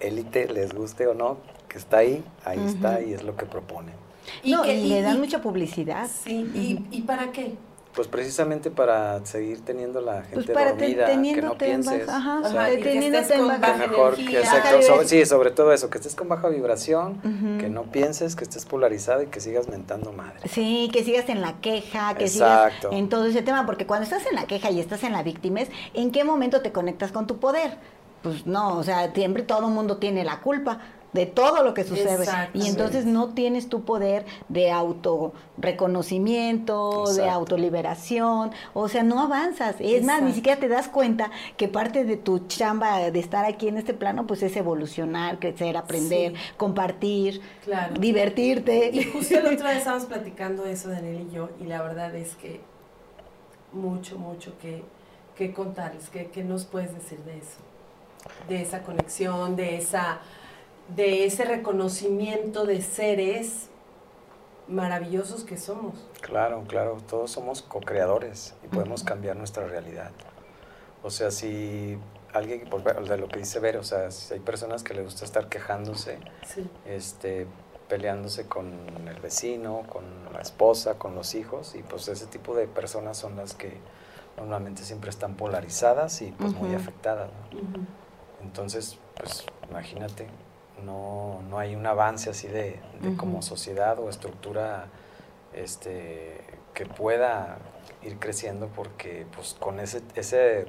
élite, 0.00 0.48
les 0.48 0.72
guste 0.72 1.06
o 1.06 1.14
no, 1.14 1.38
que 1.68 1.78
está 1.78 1.98
ahí, 1.98 2.24
ahí 2.44 2.64
está 2.64 3.00
y 3.00 3.12
es 3.12 3.24
lo 3.24 3.36
que 3.36 3.44
proponen. 3.46 3.94
Y, 4.42 4.60
que, 4.62 4.74
le 4.74 5.02
dan 5.02 5.18
mucha 5.18 5.40
publicidad. 5.40 6.08
Sí, 6.24 6.84
¿Y, 6.90 7.02
para 7.02 7.32
qué? 7.32 7.54
Pues 7.94 8.08
precisamente 8.08 8.70
para 8.70 9.24
seguir 9.26 9.60
teniendo 9.60 10.00
la 10.00 10.22
pues 10.32 10.46
gente 10.46 10.52
dormida, 10.54 11.06
que 11.06 11.42
no 11.42 11.58
pienses. 11.58 12.08
Ajá, 12.08 12.40
o 12.40 12.50
sea, 12.50 12.68
teniendo 12.68 13.18
que 13.20 13.34
con 13.34 13.48
baja 13.48 13.76
mejor 13.76 14.16
que 14.16 14.42
sí, 15.04 15.26
sobre 15.26 15.50
todo 15.50 15.74
eso, 15.74 15.90
que 15.90 15.98
estés 15.98 16.14
con 16.14 16.26
baja 16.26 16.48
vibración, 16.48 17.20
que 17.60 17.68
no 17.68 17.82
pienses, 17.84 18.34
que 18.34 18.44
estés 18.44 18.64
polarizado 18.64 19.22
y 19.22 19.26
que 19.26 19.40
sigas 19.40 19.68
mentando 19.68 20.10
madre. 20.12 20.40
Sí, 20.48 20.88
que 20.90 21.04
sigas 21.04 21.28
en 21.28 21.42
la 21.42 21.60
queja, 21.60 22.14
que 22.14 22.28
sigas 22.28 22.72
en 22.90 23.10
todo 23.10 23.26
ese 23.26 23.42
tema, 23.42 23.66
porque 23.66 23.86
cuando 23.86 24.04
estás 24.04 24.24
en 24.26 24.36
la 24.36 24.46
queja 24.46 24.70
y 24.70 24.80
estás 24.80 25.04
en 25.04 25.12
la 25.12 25.22
víctima, 25.22 25.60
¿en 25.92 26.12
qué 26.12 26.24
momento 26.24 26.62
te 26.62 26.72
conectas 26.72 27.12
con 27.12 27.26
tu 27.26 27.40
poder? 27.40 27.76
Pues 28.22 28.46
no, 28.46 28.78
o 28.78 28.84
sea, 28.84 29.12
siempre 29.12 29.42
todo 29.42 29.68
el 29.68 29.74
mundo 29.74 29.98
tiene 29.98 30.24
la 30.24 30.40
culpa 30.40 30.80
de 31.12 31.26
todo 31.26 31.62
lo 31.62 31.74
que 31.74 31.84
sucede. 31.84 32.24
Y 32.54 32.68
entonces 32.68 33.04
no 33.04 33.34
tienes 33.34 33.68
tu 33.68 33.84
poder 33.84 34.24
de 34.48 34.70
autorreconocimiento, 34.70 37.12
de 37.14 37.28
autoliberación, 37.28 38.52
o 38.72 38.88
sea, 38.88 39.02
no 39.02 39.20
avanzas. 39.20 39.76
Es 39.78 40.04
más, 40.04 40.22
ni 40.22 40.32
siquiera 40.32 40.58
te 40.58 40.68
das 40.68 40.88
cuenta 40.88 41.30
que 41.56 41.68
parte 41.68 42.04
de 42.04 42.16
tu 42.16 42.46
chamba 42.46 43.10
de 43.10 43.20
estar 43.20 43.44
aquí 43.44 43.68
en 43.68 43.76
este 43.76 43.92
plano, 43.94 44.26
pues 44.26 44.42
es 44.42 44.56
evolucionar, 44.56 45.38
crecer, 45.38 45.76
aprender, 45.76 46.32
compartir, 46.56 47.42
divertirte. 47.98 48.90
Y 48.92 49.04
justo 49.04 49.40
la 49.40 49.50
otra 49.50 49.68
vez 49.68 49.78
estábamos 49.78 50.06
platicando 50.06 50.64
eso, 50.66 50.88
Daniel 50.88 51.26
y 51.30 51.34
yo, 51.34 51.50
y 51.60 51.64
la 51.64 51.82
verdad 51.82 52.14
es 52.14 52.34
que 52.36 52.60
mucho, 53.72 54.18
mucho 54.18 54.52
que, 54.60 54.84
que 55.36 55.52
contarles, 55.52 56.08
que, 56.08 56.30
que 56.30 56.44
nos 56.44 56.64
puedes 56.64 56.94
decir 56.94 57.18
de 57.20 57.38
eso, 57.38 57.58
de 58.48 58.62
esa 58.62 58.82
conexión, 58.82 59.56
de 59.56 59.76
esa 59.76 60.20
de 60.94 61.24
ese 61.24 61.44
reconocimiento 61.44 62.64
de 62.64 62.82
seres 62.82 63.68
maravillosos 64.68 65.44
que 65.44 65.56
somos. 65.56 65.94
Claro, 66.20 66.64
claro, 66.66 66.98
todos 67.08 67.30
somos 67.30 67.62
co-creadores 67.62 68.54
y 68.64 68.68
podemos 68.68 69.02
cambiar 69.04 69.36
nuestra 69.36 69.66
realidad. 69.66 70.12
O 71.02 71.10
sea, 71.10 71.30
si 71.30 71.98
alguien, 72.32 72.68
de 73.08 73.18
lo 73.18 73.28
que 73.28 73.38
dice 73.38 73.58
Ver, 73.60 73.76
o 73.76 73.84
sea, 73.84 74.10
si 74.10 74.34
hay 74.34 74.40
personas 74.40 74.82
que 74.82 74.94
les 74.94 75.04
gusta 75.04 75.24
estar 75.24 75.48
quejándose, 75.48 76.18
este, 76.86 77.46
peleándose 77.88 78.46
con 78.46 78.72
el 79.06 79.20
vecino, 79.20 79.82
con 79.88 80.04
la 80.32 80.40
esposa, 80.40 80.94
con 80.94 81.14
los 81.14 81.34
hijos, 81.34 81.74
y 81.74 81.82
pues 81.82 82.08
ese 82.08 82.26
tipo 82.26 82.54
de 82.54 82.66
personas 82.66 83.18
son 83.18 83.36
las 83.36 83.54
que 83.54 83.78
normalmente 84.36 84.82
siempre 84.82 85.10
están 85.10 85.34
polarizadas 85.34 86.22
y 86.22 86.32
pues 86.32 86.54
muy 86.54 86.74
afectadas. 86.74 87.30
Entonces, 88.42 88.98
pues 89.16 89.44
imagínate, 89.68 90.26
no, 90.84 91.42
no 91.48 91.58
hay 91.58 91.74
un 91.74 91.86
avance 91.86 92.30
así 92.30 92.48
de, 92.48 92.80
como 93.16 93.42
sociedad 93.42 93.98
o 93.98 94.08
estructura 94.08 94.86
este, 95.52 96.40
que 96.74 96.86
pueda 96.86 97.58
ir 98.02 98.18
creciendo 98.18 98.68
porque 98.68 99.26
pues 99.34 99.54
con 99.58 99.80
ese, 99.80 100.02
ese 100.14 100.66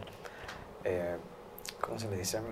eh, 0.84 1.18
¿cómo 1.82 2.00
se 2.00 2.10
le 2.10 2.18
dice? 2.18 2.40
Mm, 2.40 2.44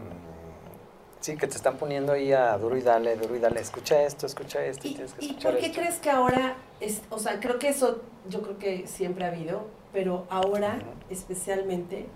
sí, 1.20 1.38
que 1.38 1.48
te 1.48 1.56
están 1.56 1.78
poniendo 1.78 2.14
ahí 2.14 2.34
a 2.34 2.58
duro 2.58 2.78
y 2.78 2.82
dale, 2.82 3.16
duro 3.16 3.36
y 3.36 3.40
dale, 3.40 3.60
escucha 3.62 4.02
esto, 4.04 4.26
escucha 4.26 4.64
esto. 4.66 4.88
¿Y, 4.88 4.98
¿y 5.20 5.34
por 5.34 5.58
qué 5.58 5.72
crees 5.72 6.00
que 6.00 6.10
ahora, 6.10 6.56
es, 6.80 7.02
o 7.10 7.20
sea, 7.20 7.40
creo 7.40 7.60
que 7.60 7.70
eso, 7.70 8.02
yo 8.30 8.42
creo 8.42 8.58
que 8.58 8.88
siempre 8.88 9.26
ha 9.26 9.30
habido, 9.30 9.68
pero 9.94 10.26
ahora 10.30 10.80
especialmente 11.10 12.08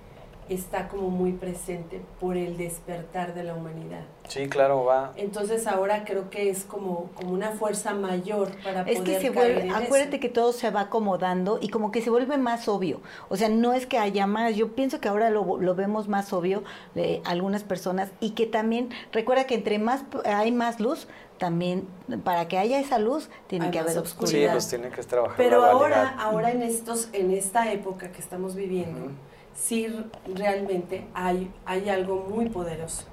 está 0.50 0.88
como 0.88 1.10
muy 1.10 1.34
presente 1.34 2.02
por 2.20 2.38
el 2.38 2.58
despertar 2.58 3.34
de 3.34 3.44
la 3.44 3.56
humanidad. 3.56 4.04
Sí, 4.28 4.48
claro, 4.48 4.86
va. 4.86 5.14
Entonces 5.16 5.68
ahora 5.68 6.04
creo 6.04 6.30
que 6.30 6.50
es 6.50 6.64
como, 6.64 7.12
como 7.16 7.32
una 7.32 7.52
fuerza 7.52 7.94
mayor 7.94 8.52
para 8.64 8.82
es 8.82 9.00
poder 9.00 9.04
que 9.04 9.22
se 9.22 9.30
vuelve, 9.30 9.70
acuérdate 9.70 10.20
que 10.20 10.30
todo 10.30 10.52
se 10.52 10.70
va 10.72 10.82
acomodando 10.82 11.60
y 11.62 11.70
como 11.70 11.92
que 11.92 12.02
se 12.02 12.10
vuelve 12.10 12.38
más 12.38 12.68
obvio. 12.68 13.02
O 13.30 13.38
sea, 13.38 13.50
no 13.50 13.74
es 13.74 13.86
que 13.86 13.98
haya 13.98 14.28
más, 14.28 14.56
yo 14.56 14.74
pienso 14.74 15.00
que 15.00 15.08
ahora 15.08 15.30
lo, 15.30 15.60
lo 15.60 15.76
vemos 15.76 16.08
más 16.08 16.34
obvio 16.34 16.64
de 16.94 17.22
algunas 17.26 17.64
personas 17.64 18.10
y 18.20 18.32
que 18.32 18.46
también, 18.46 18.90
recuerda 19.12 19.46
que 19.46 19.56
entre 19.56 19.80
más 19.80 20.04
hay 20.26 20.52
más 20.52 20.80
luz, 20.80 21.08
también 21.38 21.88
para 22.24 22.48
que 22.48 22.58
haya 22.58 22.80
esa 22.80 23.00
luz 23.00 23.30
tiene 23.48 23.72
que 23.72 23.80
haber 23.80 23.98
oscuridad. 23.98 24.50
Sí, 24.50 24.52
pues 24.52 24.70
tiene 24.70 24.90
que 24.90 25.04
trabajar. 25.04 25.38
Pero 25.38 25.64
ahora, 25.64 26.16
ahora 26.18 26.52
en 26.52 26.62
estos, 26.62 27.10
en 27.14 27.32
esta 27.32 27.72
época 27.72 28.12
que 28.12 28.22
estamos 28.22 28.56
viviendo, 28.56 29.12
sí 29.56 29.88
realmente 30.36 31.08
hay, 31.14 31.52
hay 31.66 31.90
algo 31.90 32.18
muy 32.30 32.50
poderoso. 32.50 33.06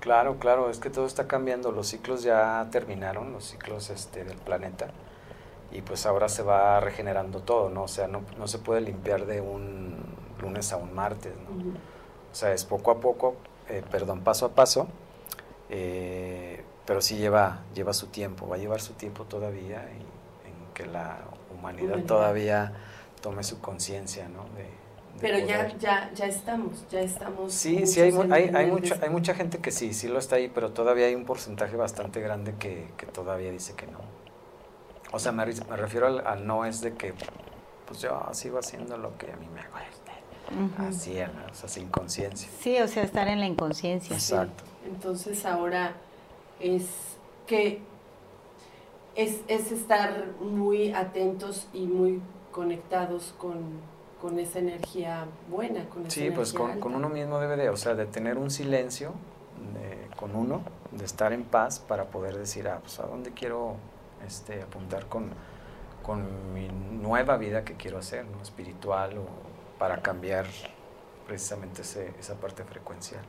Claro, 0.00 0.38
claro, 0.38 0.70
es 0.70 0.78
que 0.78 0.88
todo 0.88 1.04
está 1.04 1.26
cambiando, 1.26 1.72
los 1.72 1.88
ciclos 1.88 2.22
ya 2.22 2.66
terminaron, 2.70 3.32
los 3.32 3.44
ciclos 3.44 3.90
este, 3.90 4.24
del 4.24 4.38
planeta, 4.38 4.88
y 5.72 5.82
pues 5.82 6.06
ahora 6.06 6.28
se 6.30 6.42
va 6.42 6.80
regenerando 6.80 7.40
todo, 7.40 7.68
¿no? 7.68 7.82
O 7.82 7.88
sea, 7.88 8.08
no, 8.08 8.22
no 8.38 8.48
se 8.48 8.58
puede 8.58 8.80
limpiar 8.80 9.26
de 9.26 9.42
un 9.42 9.96
lunes 10.40 10.72
a 10.72 10.78
un 10.78 10.94
martes, 10.94 11.34
¿no? 11.36 11.72
O 12.32 12.34
sea, 12.34 12.52
es 12.54 12.64
poco 12.64 12.92
a 12.92 13.00
poco, 13.00 13.36
eh, 13.68 13.82
perdón, 13.90 14.20
paso 14.20 14.46
a 14.46 14.50
paso, 14.50 14.88
eh, 15.68 16.64
pero 16.86 17.02
sí 17.02 17.16
lleva, 17.16 17.60
lleva 17.74 17.92
su 17.92 18.06
tiempo, 18.06 18.48
va 18.48 18.56
a 18.56 18.58
llevar 18.58 18.80
su 18.80 18.94
tiempo 18.94 19.24
todavía 19.24 19.82
en, 19.82 19.98
en 19.98 20.72
que 20.72 20.86
la 20.86 21.18
humanidad, 21.52 21.98
todavía 22.04 22.72
tome 23.20 23.44
su 23.44 23.60
conciencia, 23.60 24.28
¿no? 24.28 24.44
Pero 25.20 25.38
ya, 25.38 25.76
ya, 25.78 26.10
ya 26.14 26.26
estamos, 26.26 26.84
ya 26.90 27.00
estamos. 27.00 27.52
Sí, 27.52 27.86
sí, 27.86 28.00
hay, 28.00 28.12
hay, 28.30 28.50
hay, 28.54 28.70
mucha, 28.70 28.98
hay 29.02 29.10
mucha 29.10 29.34
gente 29.34 29.58
que 29.58 29.70
sí, 29.70 29.92
sí 29.92 30.08
lo 30.08 30.18
está 30.18 30.36
ahí, 30.36 30.50
pero 30.54 30.72
todavía 30.72 31.06
hay 31.06 31.14
un 31.14 31.24
porcentaje 31.24 31.76
bastante 31.76 32.20
grande 32.20 32.54
que, 32.58 32.88
que 32.96 33.06
todavía 33.06 33.50
dice 33.50 33.74
que 33.74 33.86
no. 33.86 33.98
O 35.12 35.18
sea, 35.18 35.32
me, 35.32 35.44
me 35.46 35.76
refiero 35.76 36.06
al, 36.26 36.46
no 36.46 36.64
es 36.64 36.80
de 36.80 36.94
que, 36.94 37.14
pues 37.86 38.00
yo 38.00 38.28
sigo 38.32 38.58
haciendo 38.58 38.96
lo 38.96 39.16
que 39.18 39.32
a 39.32 39.36
mí 39.36 39.46
me 39.54 39.62
gusta. 39.62 40.10
Así, 40.78 41.16
o 41.20 41.54
sea, 41.54 41.68
sin 41.68 41.88
conciencia. 41.88 42.48
Sí, 42.60 42.78
o 42.80 42.88
sea, 42.88 43.04
estar 43.04 43.28
en 43.28 43.38
la 43.40 43.46
inconsciencia. 43.46 44.14
Exacto. 44.14 44.64
Entonces 44.84 45.44
ahora 45.46 45.94
es 46.58 46.86
que 47.46 47.80
es, 49.14 49.40
es 49.48 49.70
estar 49.70 50.26
muy 50.40 50.92
atentos 50.92 51.68
y 51.72 51.86
muy 51.86 52.20
conectados 52.50 53.34
con, 53.38 53.80
con 54.20 54.38
esa 54.38 54.58
energía 54.58 55.26
buena, 55.48 55.88
con 55.88 56.02
esa 56.02 56.10
Sí, 56.10 56.30
pues 56.30 56.52
con, 56.52 56.78
con, 56.80 56.94
uno 56.94 57.08
mismo 57.08 57.40
debe 57.40 57.56
de, 57.56 57.70
o 57.70 57.76
sea, 57.76 57.94
de 57.94 58.06
tener 58.06 58.38
un 58.38 58.50
silencio 58.50 59.14
con 60.20 60.36
uno, 60.36 60.60
de 60.92 61.06
estar 61.06 61.32
en 61.32 61.44
paz 61.44 61.78
para 61.78 62.04
poder 62.04 62.36
decir, 62.36 62.68
ah, 62.68 62.80
pues 62.82 63.00
a 63.00 63.06
dónde 63.06 63.32
quiero 63.32 63.76
este, 64.26 64.62
apuntar 64.62 65.06
con, 65.06 65.30
con 66.02 66.52
mi 66.52 66.68
nueva 66.68 67.38
vida 67.38 67.64
que 67.64 67.74
quiero 67.74 67.96
hacer, 67.96 68.26
¿no? 68.26 68.42
espiritual 68.42 69.16
o 69.16 69.26
para 69.78 70.02
cambiar 70.02 70.44
precisamente 71.26 71.82
ese, 71.82 72.12
esa 72.20 72.34
parte 72.34 72.64
frecuencial. 72.64 73.24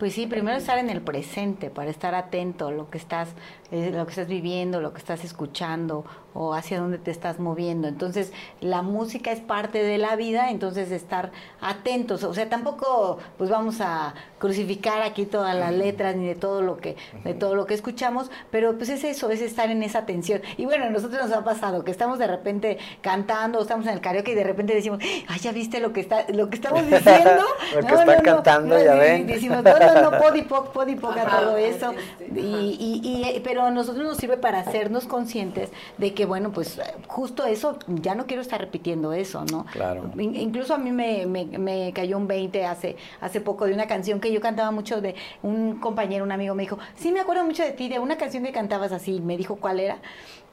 Pues 0.00 0.14
sí, 0.14 0.26
primero 0.26 0.56
estar 0.56 0.78
en 0.78 0.88
el 0.88 1.02
presente 1.02 1.68
para 1.68 1.90
estar 1.90 2.14
atento 2.14 2.68
a 2.68 2.70
lo 2.70 2.88
que 2.88 2.96
estás, 2.96 3.28
eh, 3.70 3.90
lo 3.94 4.06
que 4.06 4.12
estás 4.12 4.28
viviendo, 4.28 4.80
lo 4.80 4.94
que 4.94 4.98
estás 4.98 5.24
escuchando 5.24 6.06
o 6.32 6.54
hacia 6.54 6.80
dónde 6.80 6.96
te 6.96 7.10
estás 7.10 7.38
moviendo. 7.38 7.86
Entonces, 7.86 8.32
la 8.62 8.80
música 8.80 9.30
es 9.30 9.40
parte 9.40 9.82
de 9.82 9.98
la 9.98 10.16
vida, 10.16 10.50
entonces 10.50 10.90
estar 10.90 11.32
atentos. 11.60 12.24
O 12.24 12.32
sea, 12.32 12.48
tampoco 12.48 13.18
pues 13.36 13.50
vamos 13.50 13.82
a 13.82 14.14
crucificar 14.38 15.02
aquí 15.02 15.26
todas 15.26 15.54
las 15.54 15.72
letras 15.72 16.16
ni 16.16 16.26
de 16.26 16.34
todo 16.34 16.62
lo 16.62 16.78
que 16.78 16.96
de 17.24 17.34
todo 17.34 17.54
lo 17.54 17.66
que 17.66 17.74
escuchamos, 17.74 18.30
pero 18.50 18.78
pues 18.78 18.88
es 18.88 19.04
eso, 19.04 19.30
es 19.30 19.42
estar 19.42 19.70
en 19.70 19.82
esa 19.82 19.98
atención. 19.98 20.40
Y 20.56 20.64
bueno, 20.64 20.86
a 20.86 20.88
nosotros 20.88 21.20
nos 21.20 21.36
ha 21.36 21.44
pasado 21.44 21.84
que 21.84 21.90
estamos 21.90 22.18
de 22.18 22.26
repente 22.26 22.78
cantando, 23.02 23.60
estamos 23.60 23.86
en 23.86 23.92
el 23.92 24.00
karaoke 24.00 24.32
y 24.32 24.34
de 24.34 24.44
repente 24.44 24.74
decimos, 24.74 25.00
"Ay, 25.28 25.40
ya 25.40 25.52
viste 25.52 25.78
lo 25.78 25.92
que 25.92 26.00
está 26.00 26.24
lo 26.32 26.48
que 26.48 26.56
estamos 26.56 26.82
diciendo." 26.90 27.44
lo 27.74 27.86
que 27.86 27.94
está 27.94 28.22
cantando, 28.22 28.82
ya 28.82 28.94
ven. 28.94 29.26
Decimos, 29.26 29.62
no, 29.94 30.02
no, 30.10 30.18
podipoc, 30.18 30.72
podipoc 30.72 31.16
a 31.16 31.40
todo 31.40 31.56
eso. 31.56 31.92
Y, 32.34 32.40
y, 32.40 33.40
pero 33.44 33.62
a 33.62 33.70
nosotros 33.70 34.04
nos 34.04 34.16
sirve 34.16 34.36
para 34.36 34.60
hacernos 34.60 35.06
conscientes 35.06 35.70
de 35.98 36.14
que, 36.14 36.26
bueno, 36.26 36.52
pues 36.52 36.80
justo 37.06 37.44
eso, 37.44 37.78
ya 37.88 38.14
no 38.14 38.26
quiero 38.26 38.42
estar 38.42 38.60
repitiendo 38.60 39.12
eso, 39.12 39.44
¿no? 39.50 39.66
Claro. 39.72 40.10
Incluso 40.18 40.74
a 40.74 40.78
mí 40.78 40.92
me, 40.92 41.26
me, 41.26 41.46
me 41.46 41.92
cayó 41.92 42.16
un 42.16 42.26
20 42.26 42.66
hace, 42.66 42.96
hace 43.20 43.40
poco 43.40 43.66
de 43.66 43.74
una 43.74 43.86
canción 43.86 44.20
que 44.20 44.32
yo 44.32 44.40
cantaba 44.40 44.70
mucho 44.70 45.00
de 45.00 45.14
un 45.42 45.80
compañero, 45.80 46.24
un 46.24 46.32
amigo 46.32 46.54
me 46.54 46.62
dijo, 46.62 46.78
sí 46.94 47.12
me 47.12 47.20
acuerdo 47.20 47.44
mucho 47.44 47.62
de 47.62 47.72
ti, 47.72 47.88
de 47.88 47.98
una 47.98 48.16
canción 48.16 48.44
que 48.44 48.52
cantabas 48.52 48.92
así, 48.92 49.20
me 49.20 49.36
dijo 49.36 49.56
cuál 49.56 49.80
era. 49.80 49.98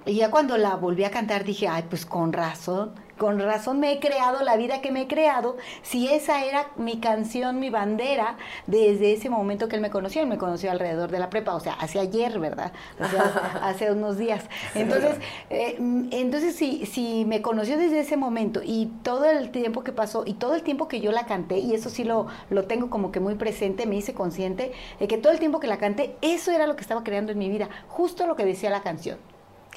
Y 0.06 0.16
ya 0.16 0.32
cuando 0.32 0.58
la 0.58 0.76
volví 0.76 1.04
a 1.04 1.12
cantar 1.12 1.44
dije, 1.44 1.68
ay, 1.68 1.84
pues 1.90 2.06
con 2.06 2.32
razón 2.32 2.94
con 3.18 3.40
razón 3.40 3.80
me 3.80 3.92
he 3.92 4.00
creado 4.00 4.44
la 4.44 4.56
vida 4.56 4.82
que 4.82 4.92
me 4.92 5.04
he 5.04 5.08
creado, 5.08 5.58
si 5.82 6.08
esa 6.08 6.46
era 6.46 6.68
mi 6.76 7.00
canción, 7.00 7.60
mi 7.60 7.70
bandera, 7.70 8.38
desde 8.68 9.14
ese 9.14 9.30
momento 9.30 9.68
que 9.68 9.76
él 9.76 9.82
me 9.82 9.90
conoció, 9.90 10.22
él 10.22 10.28
me 10.28 10.38
conoció 10.38 10.72
alrededor 10.72 11.12
de 11.12 11.20
la 11.20 11.30
prepa, 11.30 11.56
o 11.56 11.60
sea, 11.60 11.74
hace 11.74 12.00
ayer, 12.00 12.40
¿verdad? 12.40 12.72
O 13.00 13.08
sea, 13.08 13.60
hace 13.64 13.92
unos 13.92 14.18
días. 14.18 14.46
Entonces, 14.76 15.18
eh, 15.50 15.76
entonces 16.12 16.56
si, 16.56 16.86
si 16.86 17.26
me 17.26 17.42
conoció 17.42 17.78
desde 17.78 18.00
ese 18.00 18.18
momento 18.18 18.62
y 18.64 18.88
todo 19.04 19.26
el 19.26 19.52
tiempo 19.52 19.84
que 19.84 19.92
pasó 19.92 20.24
y 20.26 20.34
todo 20.34 20.56
el 20.56 20.64
tiempo 20.64 20.88
que 20.88 21.02
yo 21.02 21.12
la 21.12 21.26
canté, 21.26 21.60
y 21.60 21.74
eso 21.74 21.90
sí 21.90 22.04
lo, 22.04 22.28
lo 22.50 22.66
tengo 22.66 22.90
como 22.90 23.12
que 23.12 23.20
muy 23.20 23.36
presente, 23.36 23.86
me 23.86 23.96
hice 23.96 24.14
consciente 24.14 24.72
de 25.00 25.08
que 25.08 25.18
todo 25.18 25.34
el 25.34 25.40
tiempo 25.40 25.60
que 25.60 25.68
la 25.68 25.78
canté, 25.78 26.16
eso 26.22 26.52
era 26.52 26.68
lo 26.68 26.76
que 26.76 26.82
estaba 26.82 27.04
creando 27.04 27.32
en 27.32 27.38
mi 27.38 27.50
vida, 27.50 27.70
justo 27.88 28.28
lo 28.28 28.36
que 28.36 28.46
decía 28.46 28.70
la 28.70 28.82
canción. 28.82 29.18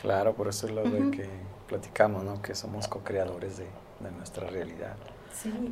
Claro, 0.01 0.35
por 0.35 0.49
eso 0.49 0.67
es 0.67 0.73
lo 0.73 0.83
de 0.83 1.11
que 1.11 1.29
platicamos, 1.71 2.25
¿no? 2.25 2.43
Que 2.43 2.57
somos 2.57 2.89
co-creadores 2.89 3.59
de, 3.59 3.67
nuestra 4.17 4.49
realidad. 4.49 4.97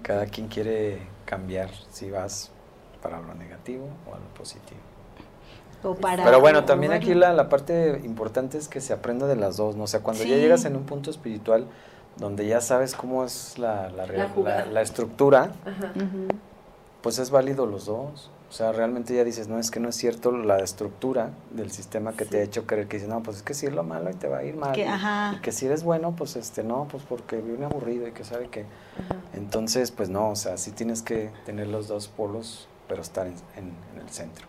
Cada 0.03 0.27
quien 0.27 0.49
quiere 0.49 1.01
cambiar 1.25 1.71
si 1.91 2.11
vas 2.11 2.51
para 3.03 3.21
lo 3.21 3.35
negativo 3.35 3.89
o 4.09 4.15
a 4.15 4.19
lo 4.19 4.29
positivo. 4.35 4.81
Pero 6.03 6.41
bueno, 6.41 6.65
también 6.65 6.93
aquí 6.93 7.15
la, 7.15 7.33
la, 7.33 7.49
parte 7.49 8.01
importante 8.05 8.59
es 8.59 8.69
que 8.69 8.81
se 8.81 8.93
aprenda 8.93 9.27
de 9.27 9.37
las 9.37 9.57
dos, 9.57 9.77
¿no? 9.77 9.85
O 9.85 9.87
sea, 9.87 10.01
cuando 10.01 10.25
ya 10.25 10.37
llegas 10.37 10.65
en 10.65 10.77
un 10.77 10.85
punto 10.85 11.11
espiritual 11.11 11.67
donde 12.17 12.47
ya 12.47 12.61
sabes 12.61 12.95
cómo 12.95 13.25
es 13.25 13.59
la, 13.59 13.89
la, 13.91 14.07
la, 14.67 14.83
estructura, 14.83 15.53
pues 17.01 17.19
es 17.19 17.31
válido 17.31 17.67
los 17.67 17.87
dos. 17.87 18.31
O 18.49 18.53
sea, 18.53 18.73
realmente 18.73 19.15
ya 19.15 19.25
dices, 19.25 19.49
no, 19.49 19.59
es 19.59 19.71
que 19.71 19.79
no 19.79 19.91
es 19.91 19.97
cierto 19.97 20.33
la 20.33 20.59
estructura 20.59 21.31
del 21.51 21.71
sistema 21.71 22.15
que 22.15 22.25
te 22.25 22.39
ha 22.39 22.43
hecho 22.43 22.67
creer 22.67 22.89
que 22.89 22.97
dices, 22.97 23.09
no, 23.09 23.23
pues 23.23 23.39
es 23.39 23.43
que 23.43 23.53
si 23.53 23.67
es 23.67 23.73
lo 23.73 23.83
malo 23.83 24.11
y 24.11 24.15
te 24.15 24.27
va 24.27 24.39
a 24.39 24.45
ir 24.45 24.57
mal. 24.57 24.75
y, 24.79 25.41
que 25.41 25.53
si 25.53 25.67
eres 25.67 25.85
bueno, 25.85 26.17
pues 26.17 26.35
este, 26.37 26.65
no, 26.65 26.89
pues 26.91 27.03
porque 27.03 27.37
viene 27.37 27.67
aburrido 27.67 28.09
y 28.09 28.13
que 28.13 28.25
sabe 28.25 28.49
que. 28.49 28.65
Entonces, 29.35 29.91
pues 29.91 30.09
no, 30.09 30.31
o 30.31 30.37
sea, 30.37 30.57
sí 30.57 30.71
tienes 30.71 31.03
que 31.03 31.31
tener 31.45 31.67
los 31.67 31.89
dos 31.89 32.09
polos, 32.09 32.69
pero 32.89 33.03
estar 33.03 33.27
en 33.27 33.75
el 34.01 34.09
centro. 34.09 34.47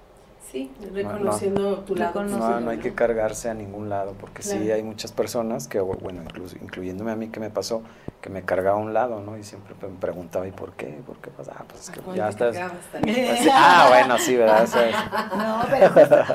Sí, 0.52 0.72
reconociendo 0.94 1.80
tu 1.80 1.96
lado. 1.96 2.24
No, 2.24 2.60
no 2.60 2.72
hay 2.72 2.80
que 2.80 2.94
cargarse 2.94 3.50
a 3.50 3.54
ningún 3.54 3.88
lado, 3.90 4.16
porque 4.20 4.42
sí 4.42 4.72
hay 4.72 4.82
muchas 4.82 5.12
personas 5.12 5.68
que, 5.68 5.80
bueno, 5.80 6.24
incluso, 6.24 6.56
incluyéndome 6.60 7.12
a 7.12 7.16
mí 7.16 7.28
que 7.28 7.40
me 7.40 7.52
pasó, 7.52 7.84
que 8.22 8.30
me 8.30 8.44
cargaba 8.44 8.78
a 8.78 8.82
un 8.82 8.94
lado, 8.94 9.22
¿no? 9.22 9.38
Y 9.38 9.44
siempre 9.44 9.76
me 9.82 9.96
preguntaba, 9.98 10.48
¿y 10.48 10.52
por 10.52 10.74
qué? 10.74 11.02
¿Por 11.06 11.18
qué 11.18 11.30
pasa? 11.30 11.54
Ah, 11.56 11.64
pues 11.68 11.84
es 11.84 11.90
que 11.92 12.02
ya 12.16 12.30
estás... 12.30 12.58
ah, 13.54 13.86
bueno, 13.90 14.18
sí, 14.18 14.36
¿verdad? 14.36 14.68
no, 15.38 15.66
pero 15.70 15.90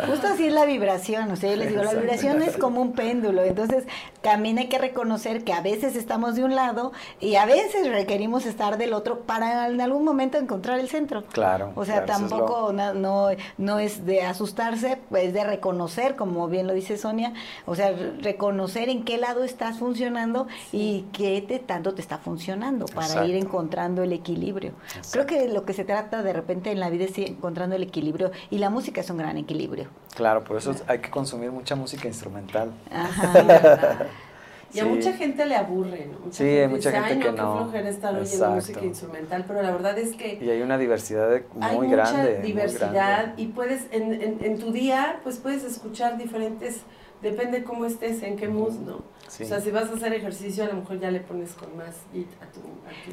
justo, 0.06 0.28
así 0.28 0.46
es 0.46 0.52
la 0.52 0.64
vibración, 0.64 1.30
o 1.30 1.36
sea, 1.36 1.50
yo 1.50 1.56
les 1.56 1.70
digo, 1.70 1.82
la 1.82 1.94
vibración 1.94 2.40
es 2.42 2.56
como 2.56 2.80
un 2.80 2.92
péndulo, 2.92 3.42
entonces 3.42 3.84
también 4.22 4.58
hay 4.58 4.68
que 4.68 4.78
reconocer 4.78 5.44
que 5.44 5.52
a 5.52 5.60
veces 5.60 5.96
estamos 5.96 6.36
de 6.36 6.44
un 6.44 6.54
lado 6.54 6.92
y 7.20 7.34
a 7.34 7.46
veces 7.46 7.90
requerimos 7.90 8.46
estar 8.46 8.78
del 8.78 8.94
otro 8.94 9.20
para 9.20 9.68
en 9.68 9.80
algún 9.80 10.04
momento 10.04 10.38
encontrar 10.38 10.78
el 10.78 10.88
centro. 10.88 11.24
Claro. 11.32 11.72
O 11.74 11.84
sea, 11.84 12.06
tampoco 12.06 12.72
no, 12.72 12.94
no, 12.94 13.28
no 13.58 13.78
es 13.78 14.03
de 14.04 14.22
asustarse, 14.22 14.98
pues 15.10 15.32
de 15.32 15.44
reconocer, 15.44 16.16
como 16.16 16.48
bien 16.48 16.66
lo 16.66 16.74
dice 16.74 16.96
Sonia, 16.96 17.32
o 17.66 17.74
sea, 17.74 17.94
reconocer 18.20 18.88
en 18.88 19.04
qué 19.04 19.18
lado 19.18 19.44
estás 19.44 19.78
funcionando 19.78 20.46
y 20.72 21.06
qué 21.12 21.42
te, 21.46 21.58
tanto 21.58 21.94
te 21.94 22.00
está 22.00 22.18
funcionando 22.18 22.86
para 22.86 23.26
ir 23.26 23.36
encontrando 23.36 24.02
el 24.02 24.12
equilibrio. 24.12 24.72
Creo 25.12 25.26
que 25.26 25.48
lo 25.48 25.64
que 25.64 25.72
se 25.72 25.84
trata 25.84 26.22
de 26.22 26.32
repente 26.32 26.70
en 26.70 26.80
la 26.80 26.90
vida 26.90 27.04
es 27.04 27.16
ir 27.18 27.28
encontrando 27.28 27.76
el 27.76 27.82
equilibrio 27.82 28.30
y 28.50 28.58
la 28.58 28.70
música 28.70 29.00
es 29.00 29.10
un 29.10 29.18
gran 29.18 29.36
equilibrio. 29.36 29.88
Claro, 30.14 30.44
por 30.44 30.56
eso 30.56 30.74
hay 30.86 30.98
que 30.98 31.10
consumir 31.10 31.50
mucha 31.50 31.74
música 31.74 32.06
instrumental. 32.08 32.72
Y 34.74 34.80
a 34.80 34.84
mucha 34.84 35.12
gente 35.12 35.46
le 35.46 35.54
aburre, 35.54 36.06
¿no? 36.06 36.32
sí, 36.32 36.44
hay 36.44 36.68
mucha 36.68 36.90
gente 36.90 37.24
que 37.24 37.32
no. 37.32 37.54
Qué 37.54 37.62
flojera 37.62 37.88
estar 37.88 38.14
oyendo 38.14 38.50
música 38.50 38.84
instrumental, 38.84 39.44
pero 39.46 39.62
la 39.62 39.70
verdad 39.70 39.98
es 39.98 40.16
que... 40.16 40.38
Y 40.42 40.50
hay 40.50 40.62
una 40.62 40.78
diversidad 40.78 41.42
muy 41.54 41.86
hay 41.86 41.90
grande. 41.90 42.30
Mucha 42.30 42.42
diversidad 42.42 43.34
y 43.36 43.46
puedes, 43.46 43.86
en, 43.92 44.12
en, 44.14 44.38
en, 44.42 44.58
tu 44.58 44.72
día, 44.72 45.20
pues 45.22 45.38
puedes 45.38 45.62
escuchar 45.64 46.18
diferentes, 46.18 46.80
depende 47.22 47.62
cómo 47.62 47.84
estés, 47.84 48.22
en 48.22 48.36
qué 48.36 48.48
mood, 48.48 48.74
¿no? 48.80 48.96
O 48.96 49.30
sea, 49.30 49.60
si 49.60 49.70
vas 49.70 49.88
a 49.90 49.94
hacer 49.94 50.12
ejercicio, 50.12 50.64
a 50.64 50.66
lo 50.68 50.74
mejor 50.74 50.98
ya 50.98 51.10
le 51.10 51.20
pones 51.20 51.52
con 51.52 51.76
más 51.76 51.96
beat 52.12 52.28
a 52.42 52.46
tu, 52.52 52.60
a 52.60 52.92
tu 53.04 53.12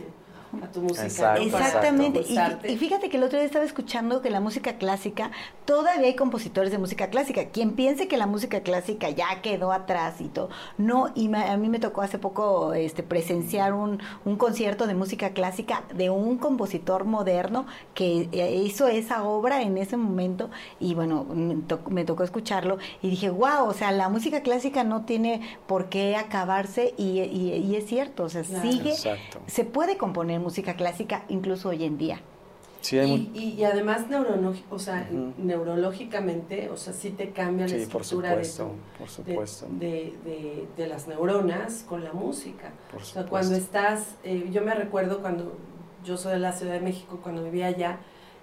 a 0.61 0.67
tu 0.67 0.81
música. 0.81 1.35
Exactamente. 1.35 2.23
Y, 2.67 2.77
fíjate 2.77 3.09
que 3.09 3.17
el 3.17 3.23
otro 3.23 3.37
día 3.37 3.45
estaba 3.45 3.65
escuchando 3.65 4.21
que 4.21 4.29
la 4.29 4.39
música 4.39 4.73
clásica, 4.73 5.31
todavía 5.65 6.07
hay 6.07 6.15
compositores 6.15 6.71
de 6.71 6.77
música 6.77 7.09
clásica. 7.09 7.45
Quien 7.45 7.73
piense 7.73 8.07
que 8.07 8.17
la 8.17 8.27
música 8.27 8.61
clásica 8.61 9.09
ya 9.09 9.41
quedó 9.41 9.71
atrás 9.71 10.19
y 10.19 10.27
todo, 10.27 10.49
no, 10.77 11.11
y 11.15 11.33
a 11.33 11.57
mí 11.57 11.69
me 11.69 11.79
tocó 11.79 12.01
hace 12.01 12.19
poco 12.19 12.73
este, 12.73 13.03
presenciar 13.03 13.73
un, 13.73 13.99
un 14.25 14.35
concierto 14.35 14.87
de 14.87 14.95
música 14.95 15.29
clásica 15.29 15.83
de 15.93 16.09
un 16.09 16.37
compositor 16.37 17.05
moderno 17.05 17.65
que 17.93 18.29
eh, 18.31 18.55
hizo 18.55 18.87
esa 18.87 19.23
obra 19.23 19.61
en 19.61 19.77
ese 19.77 19.97
momento 19.97 20.49
y 20.79 20.95
bueno, 20.95 21.25
me, 21.89 22.03
tocó 22.03 22.23
escucharlo 22.23 22.77
y 23.01 23.09
dije, 23.09 23.29
wow, 23.29 23.67
o 23.67 23.73
sea, 23.73 23.91
la 23.91 24.09
música 24.09 24.41
clásica 24.41 24.83
no 24.83 25.05
tiene 25.05 25.41
por 25.67 25.89
qué 25.89 26.15
acabarse 26.15 26.93
y, 26.97 27.19
y, 27.21 27.75
es 27.75 27.85
cierto, 27.87 28.23
o 28.23 28.29
sea, 28.29 28.43
sigue, 28.43 28.93
se 29.47 29.65
puede 29.65 29.97
componer 29.97 30.40
música 30.41 30.75
clásica 30.75 31.23
incluso 31.30 31.69
hoy 31.69 31.86
en 31.86 31.97
día. 31.97 32.21
Sí, 32.82 32.97
y, 32.97 33.39
y, 33.60 33.63
además 33.63 34.06
o 34.71 34.80
sea, 34.80 35.08
neurológicamente, 35.38 36.69
o 36.71 36.77
sea, 36.77 36.93
sí 36.93 37.12
te 37.12 37.30
cambia 37.30 37.67
la 37.67 37.75
estructura 37.75 38.36
de, 38.36 40.17
de, 40.25 40.67
de, 40.75 40.88
las 40.88 41.08
neuronas 41.08 41.86
con 41.88 42.04
la 42.04 42.12
música. 42.12 42.71
o 42.99 43.04
sea, 43.04 43.27
cuando 43.27 43.54
estás, 43.56 44.15
eh, 44.23 44.49
yo 44.51 44.63
me 44.63 44.73
recuerdo 44.73 45.21
cuando 45.21 45.56
yo 46.04 46.17
soy 46.17 46.34
de 46.34 46.39
la 46.39 46.54
Ciudad 46.54 46.73
de 46.73 46.82
México, 46.82 47.19
cuando 47.21 47.43
vivía 47.43 47.67
allá, 47.67 47.99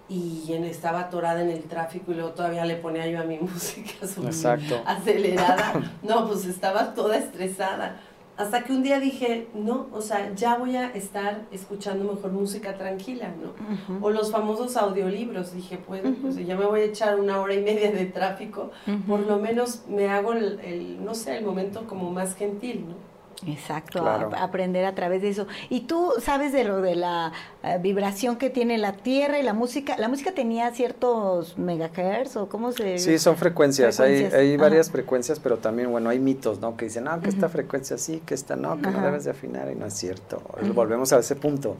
y 0.08 0.52
estaba 0.52 1.00
atorada 1.00 1.42
en 1.42 1.50
el 1.50 1.64
tráfico 1.64 2.12
y 2.12 2.14
luego 2.14 2.30
todavía 2.30 2.64
le 2.64 2.76
ponía 2.76 3.06
yo 3.08 3.20
a 3.20 3.24
mi 3.24 3.38
música 3.40 3.92
Exacto. 4.02 4.82
acelerada. 4.87 5.92
No, 6.02 6.26
pues 6.26 6.46
estaba 6.46 6.94
toda 6.94 7.18
estresada. 7.18 8.00
Hasta 8.38 8.62
que 8.62 8.72
un 8.72 8.85
día 8.85 9.01
dije, 9.01 9.48
no, 9.53 9.88
o 9.92 10.01
sea, 10.01 10.33
ya 10.35 10.57
voy 10.57 10.77
a 10.77 10.90
estar 10.90 11.46
escuchando 11.51 12.12
mejor 12.12 12.31
música 12.31 12.79
tranquila, 12.79 13.35
¿no? 13.42 13.53
O 14.01 14.11
los 14.11 14.31
famosos 14.31 14.77
audiolibros. 14.77 15.53
Dije, 15.53 15.79
pues, 15.85 16.03
pues 16.22 16.37
ya 16.46 16.57
me 16.57 16.64
voy 16.64 16.81
a 16.83 16.85
echar 16.85 17.18
una 17.18 17.40
hora 17.40 17.55
y 17.55 17.62
media 17.62 17.90
de 17.90 18.07
tráfico, 18.07 18.70
por 19.09 19.20
lo 19.27 19.38
menos 19.38 19.83
me 19.88 20.09
hago 20.09 20.33
el, 20.35 20.61
el, 20.61 21.05
no 21.05 21.14
sé, 21.14 21.37
el 21.37 21.44
momento 21.44 21.87
como 21.88 22.12
más 22.12 22.37
gentil, 22.37 22.85
¿no? 22.88 23.07
Exacto, 23.46 24.05
aprender 24.07 24.85
a 24.85 24.94
través 24.94 25.22
de 25.22 25.29
eso. 25.29 25.46
Y 25.70 25.83
tú 25.83 26.12
sabes 26.20 26.53
de 26.53 26.64
lo 26.64 26.81
de 26.81 26.96
la 26.96 27.33
eh, 27.62 27.79
vibración 27.81 28.37
que 28.37 28.51
tiene 28.51 28.79
la 28.79 28.94
Tierra 28.94 29.38
y 29.38 29.42
la 29.42 29.53
música. 29.53 29.96
¿La 29.96 30.09
música 30.09 30.33
tenía 30.33 30.70
ciertos 30.72 31.57
megahertz 31.57 32.37
o 32.37 32.48
cómo 32.48 32.72
se...? 32.72 32.98
Sí, 32.98 33.18
son 33.18 33.37
frecuencias. 33.37 34.01
Hay, 34.01 34.24
hay 34.24 34.57
varias 34.57 34.90
frecuencias, 34.90 35.38
pero 35.38 35.59
también, 35.59 35.90
bueno, 35.90 36.11
hay 36.11 36.18
mitos, 36.18 36.61
¿no? 36.61 36.77
Que 36.77 36.87
dicen, 36.87 37.07
ah, 37.07 37.20
que 37.22 37.29
esta 37.29 37.48
frecuencia 37.48 37.96
sí, 37.96 38.22
que 38.27 38.35
esta 38.35 38.57
no, 38.57 38.81
que 38.81 38.90
no 38.90 39.01
debes 39.01 39.24
de 39.24 39.31
afinar 39.31 39.70
y 39.70 39.77
no 39.77 39.87
es 39.87 39.94
cierto. 39.94 40.42
Volvemos 40.74 41.12
a 41.12 41.18
ese 41.18 41.37
punto. 41.37 41.77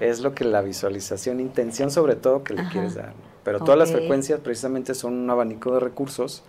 Es 0.00 0.20
lo 0.20 0.34
que 0.34 0.44
la 0.44 0.62
visualización, 0.62 1.40
intención 1.40 1.90
sobre 1.90 2.16
todo 2.16 2.42
que 2.42 2.54
le 2.54 2.64
quieres 2.68 2.94
dar. 2.94 3.12
Pero 3.44 3.60
todas 3.60 3.78
las 3.78 3.92
frecuencias 3.92 4.40
precisamente 4.40 4.94
son 4.94 5.14
un 5.14 5.30
abanico 5.30 5.72
de 5.72 5.80
recursos 5.80 6.44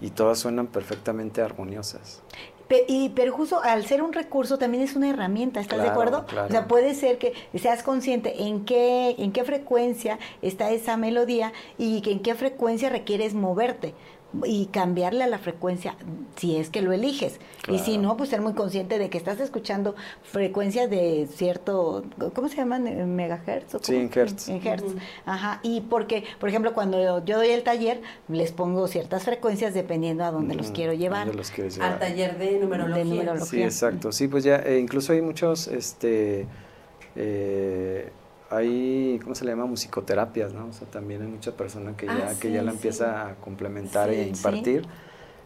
y 0.00 0.10
todas 0.10 0.40
suenan 0.40 0.66
perfectamente 0.66 1.40
armoniosas. 1.42 2.22
Y, 2.88 3.10
pero 3.10 3.32
justo 3.32 3.60
al 3.62 3.84
ser 3.84 4.02
un 4.02 4.12
recurso 4.12 4.58
también 4.58 4.82
es 4.82 4.96
una 4.96 5.10
herramienta, 5.10 5.60
¿estás 5.60 5.82
de 5.82 5.88
acuerdo? 5.88 6.24
O 6.46 6.50
sea, 6.50 6.66
puede 6.66 6.94
ser 6.94 7.18
que 7.18 7.32
seas 7.54 7.82
consciente 7.82 8.42
en 8.44 8.64
qué, 8.64 9.14
en 9.18 9.32
qué 9.32 9.44
frecuencia 9.44 10.18
está 10.42 10.70
esa 10.70 10.96
melodía 10.96 11.52
y 11.78 12.02
en 12.10 12.20
qué 12.20 12.34
frecuencia 12.34 12.88
requieres 12.88 13.34
moverte 13.34 13.94
y 14.44 14.66
cambiarle 14.66 15.24
a 15.24 15.26
la 15.26 15.38
frecuencia 15.38 15.96
si 16.36 16.56
es 16.56 16.70
que 16.70 16.82
lo 16.82 16.92
eliges. 16.92 17.38
Y 17.68 17.78
si 17.78 17.98
no, 17.98 18.16
pues 18.16 18.30
ser 18.30 18.40
muy 18.40 18.54
consciente 18.54 18.98
de 18.98 19.08
que 19.10 19.18
estás 19.18 19.40
escuchando 19.40 19.94
frecuencias 20.22 20.90
de 20.90 21.28
cierto, 21.32 22.04
¿cómo 22.34 22.48
se 22.48 22.56
llaman? 22.56 23.14
¿Megahertz? 23.14 23.76
Sí, 23.82 23.96
en 23.96 24.10
hertz. 24.14 24.48
En 24.48 24.66
hertz. 24.66 24.94
Ajá. 25.24 25.60
Y 25.62 25.82
porque, 25.82 26.24
por 26.40 26.48
ejemplo, 26.48 26.74
cuando 26.74 27.24
yo 27.24 27.36
doy 27.36 27.48
el 27.48 27.62
taller, 27.62 28.00
les 28.28 28.52
pongo 28.52 28.86
ciertas 28.88 29.24
frecuencias 29.24 29.74
dependiendo 29.74 30.24
a 30.24 30.30
dónde 30.30 30.54
los 30.54 30.70
quiero 30.70 30.92
llevar. 30.92 31.30
Al 31.80 31.98
taller 31.98 32.38
de 32.38 32.58
numerología. 32.58 33.38
Sí, 33.40 33.62
exacto. 33.62 34.12
Sí, 34.12 34.28
pues 34.28 34.44
ya, 34.44 34.56
eh, 34.56 34.78
incluso 34.78 35.12
hay 35.12 35.22
muchos, 35.22 35.68
este... 35.68 36.46
Eh, 37.16 38.10
hay, 38.50 39.18
¿cómo 39.22 39.34
se 39.34 39.44
le 39.44 39.52
llama? 39.52 39.66
Musicoterapias, 39.66 40.52
¿no? 40.52 40.66
O 40.66 40.72
sea, 40.72 40.86
también 40.88 41.22
hay 41.22 41.28
mucha 41.28 41.52
persona 41.52 41.96
que 41.96 42.06
ya, 42.06 42.30
ah, 42.30 42.34
que 42.38 42.52
ya 42.52 42.62
la 42.62 42.72
empieza 42.72 43.28
a 43.28 43.34
complementar 43.36 44.10
e 44.10 44.28
impartir 44.28 44.86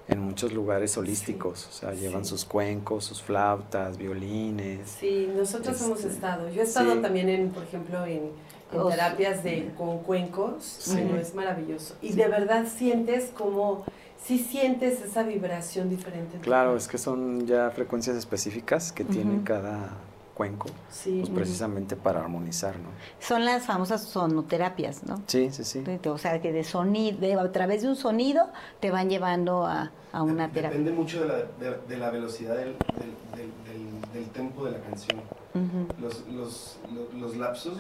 en 0.09 0.21
muchos 0.21 0.53
lugares 0.53 0.97
holísticos. 0.97 1.69
O 1.69 1.73
sea, 1.73 1.93
llevan 1.93 2.25
sus 2.25 2.45
cuencos, 2.45 3.05
sus 3.05 3.23
flautas, 3.23 3.99
violines. 3.99 4.89
Sí, 4.99 5.29
nosotros 5.37 5.81
hemos 5.83 6.01
este, 6.01 6.13
estado. 6.13 6.49
Yo 6.51 6.63
he 6.63 6.65
estado 6.65 7.01
también, 7.01 7.29
en, 7.29 7.51
por 7.51 7.63
ejemplo, 7.63 8.05
en, 8.05 8.31
terapias 8.71 9.43
de, 9.45 9.71
con 9.77 9.99
cuencos, 10.01 10.91
pero 10.95 11.17
es 11.19 11.35
maravilloso. 11.35 11.95
Y 12.03 12.13
de 12.13 12.29
verdad 12.29 12.67
sientes 12.67 13.31
como 13.37 13.85
sí 14.23 14.39
sientes 14.39 15.01
esa 15.01 15.23
vibración 15.23 15.89
diferente. 15.89 16.39
Claro, 16.41 16.77
es 16.77 16.89
que 16.89 16.99
son 16.99 17.47
ya 17.47 17.71
frecuencias 17.71 18.17
específicas 18.17 18.93
que 18.93 19.05
tiene 19.05 19.43
cada, 19.45 19.97
cuenco, 20.39 20.69
pues 20.87 21.29
precisamente 21.31 21.97
para 21.97 22.21
armonizar, 22.21 22.77
¿no? 22.79 22.91
Son 23.19 23.45
las 23.45 23.67
famosas 23.67 24.05
sonoterapias, 24.05 25.03
¿no? 25.03 25.21
Sí, 25.27 25.51
sí, 25.51 25.65
sí. 25.65 25.83
O 26.07 26.17
sea, 26.17 26.41
que 26.41 26.53
de 26.53 26.63
sonido, 26.63 27.41
a 27.41 27.51
través 27.51 27.83
de 27.83 27.89
un 27.89 27.97
sonido 27.97 28.49
te 28.79 28.93
van 28.93 29.11
llevando 29.11 29.67
a, 29.67 29.91
una 30.13 30.49
terapia. 30.49 30.79
Depende 30.79 30.93
mucho 30.93 31.23
de 31.23 31.29
la, 31.29 31.73
de, 31.89 31.97
la 31.97 32.11
velocidad 32.11 32.57
del, 32.57 32.77
del, 34.13 34.29
tempo 34.31 34.65
de 34.65 34.71
la 34.73 34.79
canción. 34.79 35.21
los, 36.01 36.25
los, 36.29 36.79
los, 37.19 37.37
lapsos, 37.37 37.79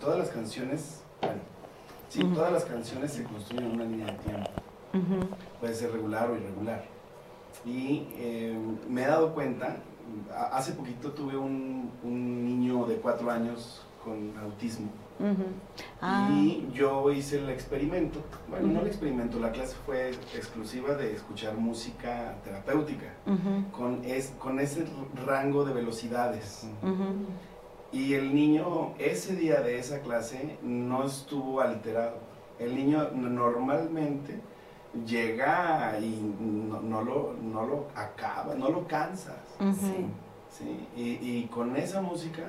todas 0.00 0.18
las 0.18 0.30
canciones, 0.30 1.02
sí, 2.08 2.24
todas 2.34 2.52
las 2.52 2.64
canciones 2.64 3.12
se 3.12 3.24
construyen 3.24 3.66
en 3.66 3.72
una 3.72 3.84
línea 3.84 4.06
de 4.06 4.18
tiempo. 4.18 4.50
Puede 5.60 5.74
ser 5.74 5.92
regular 5.92 6.30
o 6.30 6.36
irregular. 6.36 6.84
Y 7.66 8.06
eh, 8.16 8.58
me 8.88 9.02
he 9.02 9.06
dado 9.06 9.34
cuenta 9.34 9.76
hace 10.52 10.72
poquito 10.72 11.12
tuve 11.12 11.36
un, 11.36 11.90
niño 12.04 12.86
de 12.86 12.96
cuatro 12.96 13.30
años 13.30 13.84
con 14.02 14.36
autismo. 14.38 14.90
Ah. 16.00 16.28
Y 16.30 16.68
yo 16.74 17.10
hice 17.10 17.38
el 17.38 17.48
experimento, 17.48 18.20
bueno, 18.48 18.68
no 18.68 18.80
el 18.80 18.86
experimento, 18.86 19.38
la 19.38 19.50
clase 19.50 19.74
fue 19.86 20.10
exclusiva 20.10 20.94
de 20.94 21.14
escuchar 21.14 21.56
música 21.56 22.36
terapéutica, 22.44 23.14
con, 23.72 24.04
es, 24.04 24.34
con 24.38 24.60
ese 24.60 24.86
rango 25.26 25.64
de 25.64 25.72
velocidades. 25.72 26.66
Y 27.92 28.14
el 28.14 28.34
niño, 28.34 28.94
ese 28.98 29.36
día 29.36 29.60
de 29.60 29.78
esa 29.78 30.00
clase, 30.00 30.58
no 30.62 31.04
estuvo 31.04 31.60
alterado. 31.60 32.18
El 32.58 32.74
niño 32.74 33.10
normalmente 33.12 34.40
llega 35.04 35.98
y 36.00 36.34
no, 36.40 37.02
lo, 37.02 37.34
no 37.34 37.66
lo 37.66 37.86
acaba, 37.94 38.54
no 38.54 38.70
lo 38.70 38.86
cansas. 38.86 39.36
sí, 39.58 40.06
sí. 40.50 40.88
Y, 40.96 41.02
y, 41.20 41.48
con 41.52 41.76
esa 41.76 42.00
música 42.00 42.44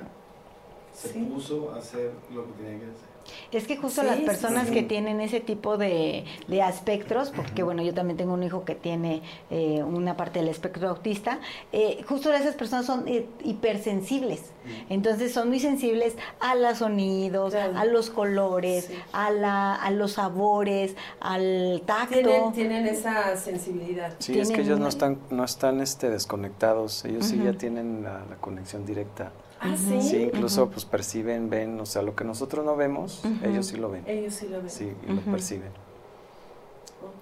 se 0.92 1.08
puso 1.24 1.72
a 1.72 1.78
hacer 1.78 2.12
lo 2.32 2.46
que 2.46 2.52
tenía 2.52 2.78
que 2.78 2.86
hacer. 2.86 3.07
Es 3.52 3.66
que 3.66 3.76
justo 3.76 4.02
las 4.02 4.18
personas 4.20 4.70
que 4.70 4.82
tienen 4.82 5.20
ese 5.20 5.40
tipo 5.40 5.76
de, 5.76 6.24
de 6.46 6.62
aspectos, 6.62 7.30
porque 7.34 7.62
bueno, 7.62 7.82
yo 7.82 7.94
también 7.94 8.16
tengo 8.16 8.34
un 8.34 8.42
hijo 8.42 8.64
que 8.64 8.74
tiene 8.74 9.22
eh, 9.50 9.82
una 9.82 10.16
parte 10.16 10.40
del 10.40 10.48
espectro 10.48 10.88
autista, 10.88 11.40
eh, 11.72 12.02
justo 12.08 12.32
esas 12.32 12.54
personas 12.54 12.86
son 12.86 13.06
eh, 13.08 13.26
hipersensibles. 13.44 14.52
Entonces 14.90 15.32
son 15.32 15.48
muy 15.48 15.60
sensibles 15.60 16.16
a 16.40 16.54
los 16.54 16.78
sonidos, 16.78 17.54
a 17.54 17.84
los 17.86 18.10
colores, 18.10 18.90
a, 19.12 19.30
la, 19.30 19.74
a 19.74 19.90
los 19.90 20.12
sabores, 20.12 20.94
al 21.20 21.82
tacto. 21.86 22.52
Tienen, 22.54 22.86
esa 22.86 23.36
sensibilidad. 23.36 24.14
Sí, 24.18 24.38
es 24.38 24.50
que 24.50 24.60
ellos 24.60 24.78
no 24.78 24.88
están, 24.88 25.18
no 25.30 25.44
están 25.44 25.80
este, 25.80 26.10
desconectados, 26.10 27.04
ellos 27.04 27.26
sí 27.26 27.40
ya 27.42 27.52
tienen 27.54 28.02
la 28.02 28.36
conexión 28.40 28.84
directa. 28.84 29.32
Ah, 29.60 29.74
sí. 29.76 30.00
Sí, 30.00 30.16
incluso 30.22 30.68
pues 30.70 30.84
perciben, 30.84 31.50
ven, 31.50 31.80
o 31.80 31.86
sea, 31.86 32.02
lo 32.02 32.14
que 32.14 32.24
nosotros 32.24 32.64
no 32.64 32.76
vemos, 32.76 33.22
ellos 33.42 33.66
sí 33.66 33.76
lo 33.76 33.90
ven. 33.90 34.04
Ellos 34.06 34.34
sí 34.34 34.48
lo 34.48 34.58
ven. 34.58 34.70
Sí, 34.70 34.92
y 35.06 35.12
lo 35.12 35.20
perciben. 35.22 35.70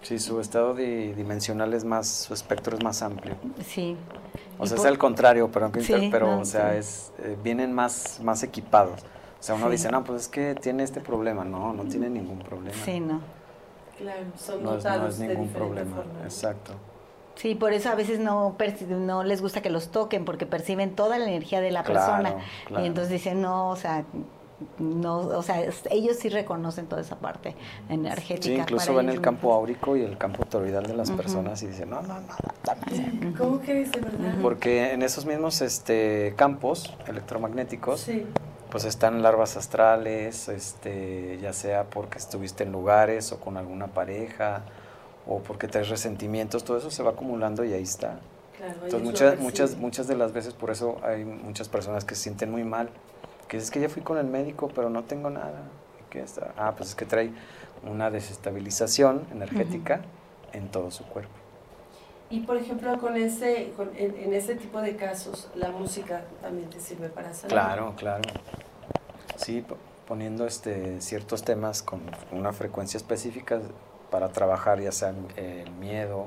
Sí, 0.03 0.19
su 0.19 0.41
estado 0.41 0.75
dimensional 0.75 1.75
es 1.75 1.85
más, 1.85 2.09
su 2.09 2.35
espectro 2.35 2.77
es 2.77 2.85
más 2.85 3.03
amplio. 3.03 3.35
Sí. 3.67 3.97
O 4.59 4.67
sea, 4.67 4.77
es 4.77 4.85
al 4.85 4.99
contrario, 4.99 5.51
pero, 5.53 5.71
pero 6.11 6.39
o 6.39 6.45
sea, 6.45 6.77
es, 6.77 7.13
eh, 7.19 7.37
vienen 7.43 7.73
más, 7.73 8.21
más 8.23 8.43
equipados. 8.43 9.01
O 9.39 9.43
sea, 9.43 9.55
uno 9.55 9.69
dice, 9.69 9.91
no, 9.91 10.05
pues 10.05 10.23
es 10.23 10.29
que 10.29 10.55
tiene 10.55 10.83
este 10.83 11.01
problema. 11.01 11.45
No, 11.45 11.73
no 11.73 11.85
tiene 11.85 12.09
ningún 12.09 12.39
problema. 12.39 12.77
Sí, 12.85 13.01
no. 13.01 13.21
Claro, 13.99 14.25
son 14.37 14.63
no 14.63 14.77
no 14.77 15.07
es 15.09 15.19
ningún 15.19 15.49
problema. 15.49 16.05
Exacto. 16.25 16.73
Sí, 17.37 17.55
por 17.55 17.73
eso 17.73 17.91
a 17.91 17.95
veces 17.95 18.19
no, 18.19 18.57
no 18.91 19.23
les 19.23 19.43
gusta 19.43 19.61
que 19.61 19.71
los 19.71 19.91
toquen 19.91 20.25
porque 20.25 20.47
perciben 20.47 20.95
toda 20.95 21.19
la 21.19 21.27
energía 21.27 21.61
de 21.61 21.71
la 21.71 21.85
persona. 21.85 22.37
Y 22.71 22.87
entonces 22.87 23.11
dicen, 23.11 23.43
no, 23.43 23.69
o 23.69 23.77
sea, 23.77 24.05
no, 24.79 25.19
o 25.19 25.43
sea, 25.43 25.63
ellos 25.91 26.17
sí 26.17 26.31
reconocen 26.31 26.87
toda 26.87 27.03
esa 27.03 27.17
parte 27.17 27.55
energética. 27.91 28.55
Sí, 28.55 28.55
incluso 28.55 28.95
ven 28.95 29.11
el 29.11 29.21
campo 29.21 29.53
áurico 29.53 29.97
y 29.97 30.03
el 30.03 30.17
campo 30.17 30.47
toroidal 30.47 30.87
de 30.87 30.95
las 30.95 31.11
personas 31.11 31.63
y 31.63 31.67
dicen, 31.67 31.91
no, 31.91 32.01
no, 32.03 32.21
no, 32.21 33.35
¿Cómo 33.37 33.61
que 33.61 33.75
dice, 33.75 34.01
verdad? 34.01 34.35
Porque 34.41 34.93
en 34.93 35.03
esos 35.03 35.27
mismos 35.27 35.61
este, 35.61 36.33
campos 36.37 36.95
electromagnéticos, 37.07 38.09
pues 38.71 38.85
están 38.85 39.23
larvas 39.23 39.59
astrales, 39.59 40.49
este, 40.49 41.39
ya 41.41 41.53
sea 41.53 41.85
porque 41.85 42.17
estuviste 42.17 42.65
en 42.65 42.73
lugares 42.73 43.33
o 43.33 43.41
con 43.41 43.59
alguna 43.59 43.89
pareja, 43.89 44.63
o 45.27 45.41
porque 45.41 45.69
traes 45.69 45.89
resentimientos, 45.89 46.65
todo 46.65 46.77
eso 46.77 46.91
se 46.91 47.03
va 47.03 47.11
acumulando 47.11 47.65
y 47.65 47.73
ahí 47.73 47.83
está. 47.83 48.21
Entonces 48.61 49.03
muchas, 49.03 49.39
muchas, 49.39 49.77
muchas 49.77 50.09
de 50.09 50.17
las 50.17 50.33
veces 50.33 50.55
por 50.55 50.71
eso 50.71 50.99
hay 51.03 51.25
muchas 51.25 51.69
personas 51.69 52.05
que 52.05 52.15
se 52.15 52.23
sienten 52.23 52.51
muy 52.51 52.65
mal, 52.65 52.89
que 53.49 53.57
es 53.59 53.71
que 53.71 53.81
ya 53.81 53.89
fui 53.89 54.03
con 54.03 54.19
el 54.19 54.27
médico 54.27 54.71
pero 54.75 54.91
no 54.91 55.05
tengo 55.05 55.31
nada. 55.31 55.63
¿Qué 56.11 56.21
está? 56.21 56.55
Ah, 56.57 56.75
pues 56.77 56.91
es 56.91 56.95
que 56.95 57.05
trae 57.05 57.33
una 57.85 58.11
desestabilización 58.11 59.27
energética 59.33 60.01
en 60.53 60.69
todo 60.69 60.91
su 60.91 61.05
cuerpo. 61.05 61.35
Y 62.29 62.41
por 62.41 62.57
ejemplo, 62.57 62.99
con 62.99 63.17
ese, 63.17 63.73
en, 63.97 64.35
ese 64.35 64.57
tipo 64.57 64.81
de 64.81 64.97
casos, 64.97 65.49
la 65.55 65.71
música 65.71 66.25
también 66.43 66.69
te 66.71 66.81
sirve 66.81 67.09
para 67.09 67.33
sanar. 67.33 67.51
Claro, 67.51 67.95
claro. 67.97 68.23
Sí, 69.37 69.65
poniendo 70.09 70.47
este, 70.47 71.01
ciertos 71.01 71.45
temas 71.45 71.83
con 71.83 72.01
una 72.33 72.53
frecuencia 72.53 72.99
específica 72.99 73.61
para 74.11 74.29
trabajar 74.31 74.81
ya 74.81 74.93
sea 74.93 75.15
el 75.37 75.71
miedo, 75.73 76.27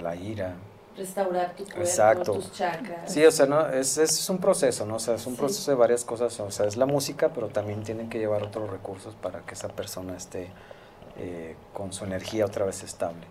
la 0.00 0.16
ira, 0.16 0.54
restaurar 0.98 1.54
tu 1.54 1.64
cuerpo, 1.64 2.32
tus 2.32 2.52
chakras. 2.52 3.10
Sí, 3.10 3.24
o 3.24 3.30
sea, 3.30 3.46
no, 3.46 3.68
es, 3.68 3.96
es 3.96 4.28
un 4.28 4.38
proceso, 4.38 4.84
¿no? 4.84 4.96
O 4.96 4.98
sea, 4.98 5.14
es 5.14 5.26
un 5.26 5.36
proceso 5.36 5.70
de 5.70 5.76
varias 5.76 6.04
cosas, 6.04 6.38
o 6.40 6.50
sea, 6.50 6.66
es 6.66 6.76
la 6.76 6.86
música, 6.86 7.30
pero 7.32 7.48
también 7.48 7.82
tienen 7.84 8.10
que 8.10 8.18
llevar 8.18 8.42
otros 8.42 8.68
recursos 8.68 9.14
para 9.14 9.40
que 9.40 9.54
esa 9.54 9.68
persona 9.68 10.16
esté 10.16 10.50
eh, 11.16 11.56
con 11.72 11.92
su 11.92 12.04
energía 12.04 12.44
otra 12.44 12.64
vez 12.64 12.82
estable. 12.82 13.26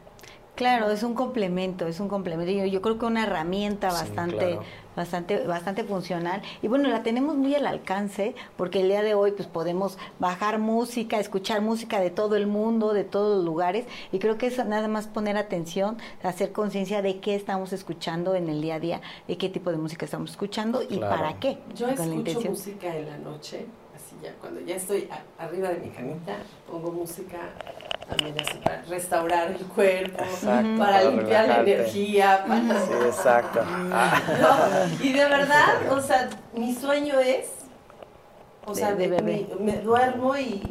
Claro, 0.57 0.89
es 0.89 1.03
un 1.03 1.13
complemento, 1.13 1.85
es 1.85 1.99
un 1.99 2.07
complemento. 2.07 2.51
Yo, 2.51 2.65
yo 2.65 2.81
creo 2.81 2.97
que 2.97 3.05
una 3.05 3.21
herramienta 3.21 3.91
bastante, 3.91 4.57
bastante, 4.95 5.45
bastante 5.45 5.83
funcional. 5.83 6.41
Y 6.63 6.67
bueno, 6.67 6.89
la 6.89 7.03
tenemos 7.03 7.35
muy 7.35 7.53
al 7.53 7.67
alcance, 7.67 8.33
porque 8.55 8.81
el 8.81 8.87
día 8.87 9.03
de 9.03 9.13
hoy 9.13 9.33
pues 9.33 9.47
podemos 9.47 9.99
bajar 10.17 10.57
música, 10.57 11.19
escuchar 11.19 11.61
música 11.61 11.99
de 11.99 12.09
todo 12.09 12.35
el 12.35 12.47
mundo, 12.47 12.93
de 12.93 13.03
todos 13.03 13.37
los 13.37 13.45
lugares. 13.45 13.85
Y 14.11 14.17
creo 14.17 14.39
que 14.39 14.47
es 14.47 14.57
nada 14.65 14.87
más 14.87 15.05
poner 15.05 15.37
atención, 15.37 15.99
hacer 16.23 16.51
conciencia 16.53 17.03
de 17.03 17.19
qué 17.19 17.35
estamos 17.35 17.71
escuchando 17.71 18.33
en 18.33 18.49
el 18.49 18.59
día 18.59 18.75
a 18.75 18.79
día, 18.79 19.01
de 19.27 19.37
qué 19.37 19.49
tipo 19.49 19.69
de 19.69 19.77
música 19.77 20.05
estamos 20.05 20.31
escuchando 20.31 20.81
y 20.81 20.97
para 20.97 21.39
qué. 21.39 21.59
Yo 21.75 21.87
escucho 21.87 22.41
música 22.49 22.97
en 22.97 23.07
la 23.07 23.17
noche 23.19 23.67
ya 24.21 24.33
cuando 24.39 24.61
ya 24.61 24.75
estoy 24.75 25.07
arriba 25.37 25.69
de 25.69 25.79
mi 25.79 25.89
camita, 25.89 26.37
pongo 26.69 26.91
música 26.91 27.37
también 28.09 28.35
así 28.39 28.57
para 28.63 28.81
restaurar 28.83 29.51
el 29.51 29.65
cuerpo, 29.65 30.23
para, 30.77 31.03
limpiar 31.03 31.47
la 31.47 31.59
energía. 31.61 32.45
Sí, 32.47 32.93
exacto. 33.05 33.61
y 35.01 35.13
de 35.13 35.25
verdad, 35.25 35.91
o 35.91 36.01
sea, 36.01 36.29
mi 36.53 36.73
sueño 36.73 37.19
es, 37.19 37.47
o 38.65 38.73
sea, 38.73 38.95
de, 38.95 39.47
me 39.59 39.77
duermo 39.79 40.37
y 40.37 40.61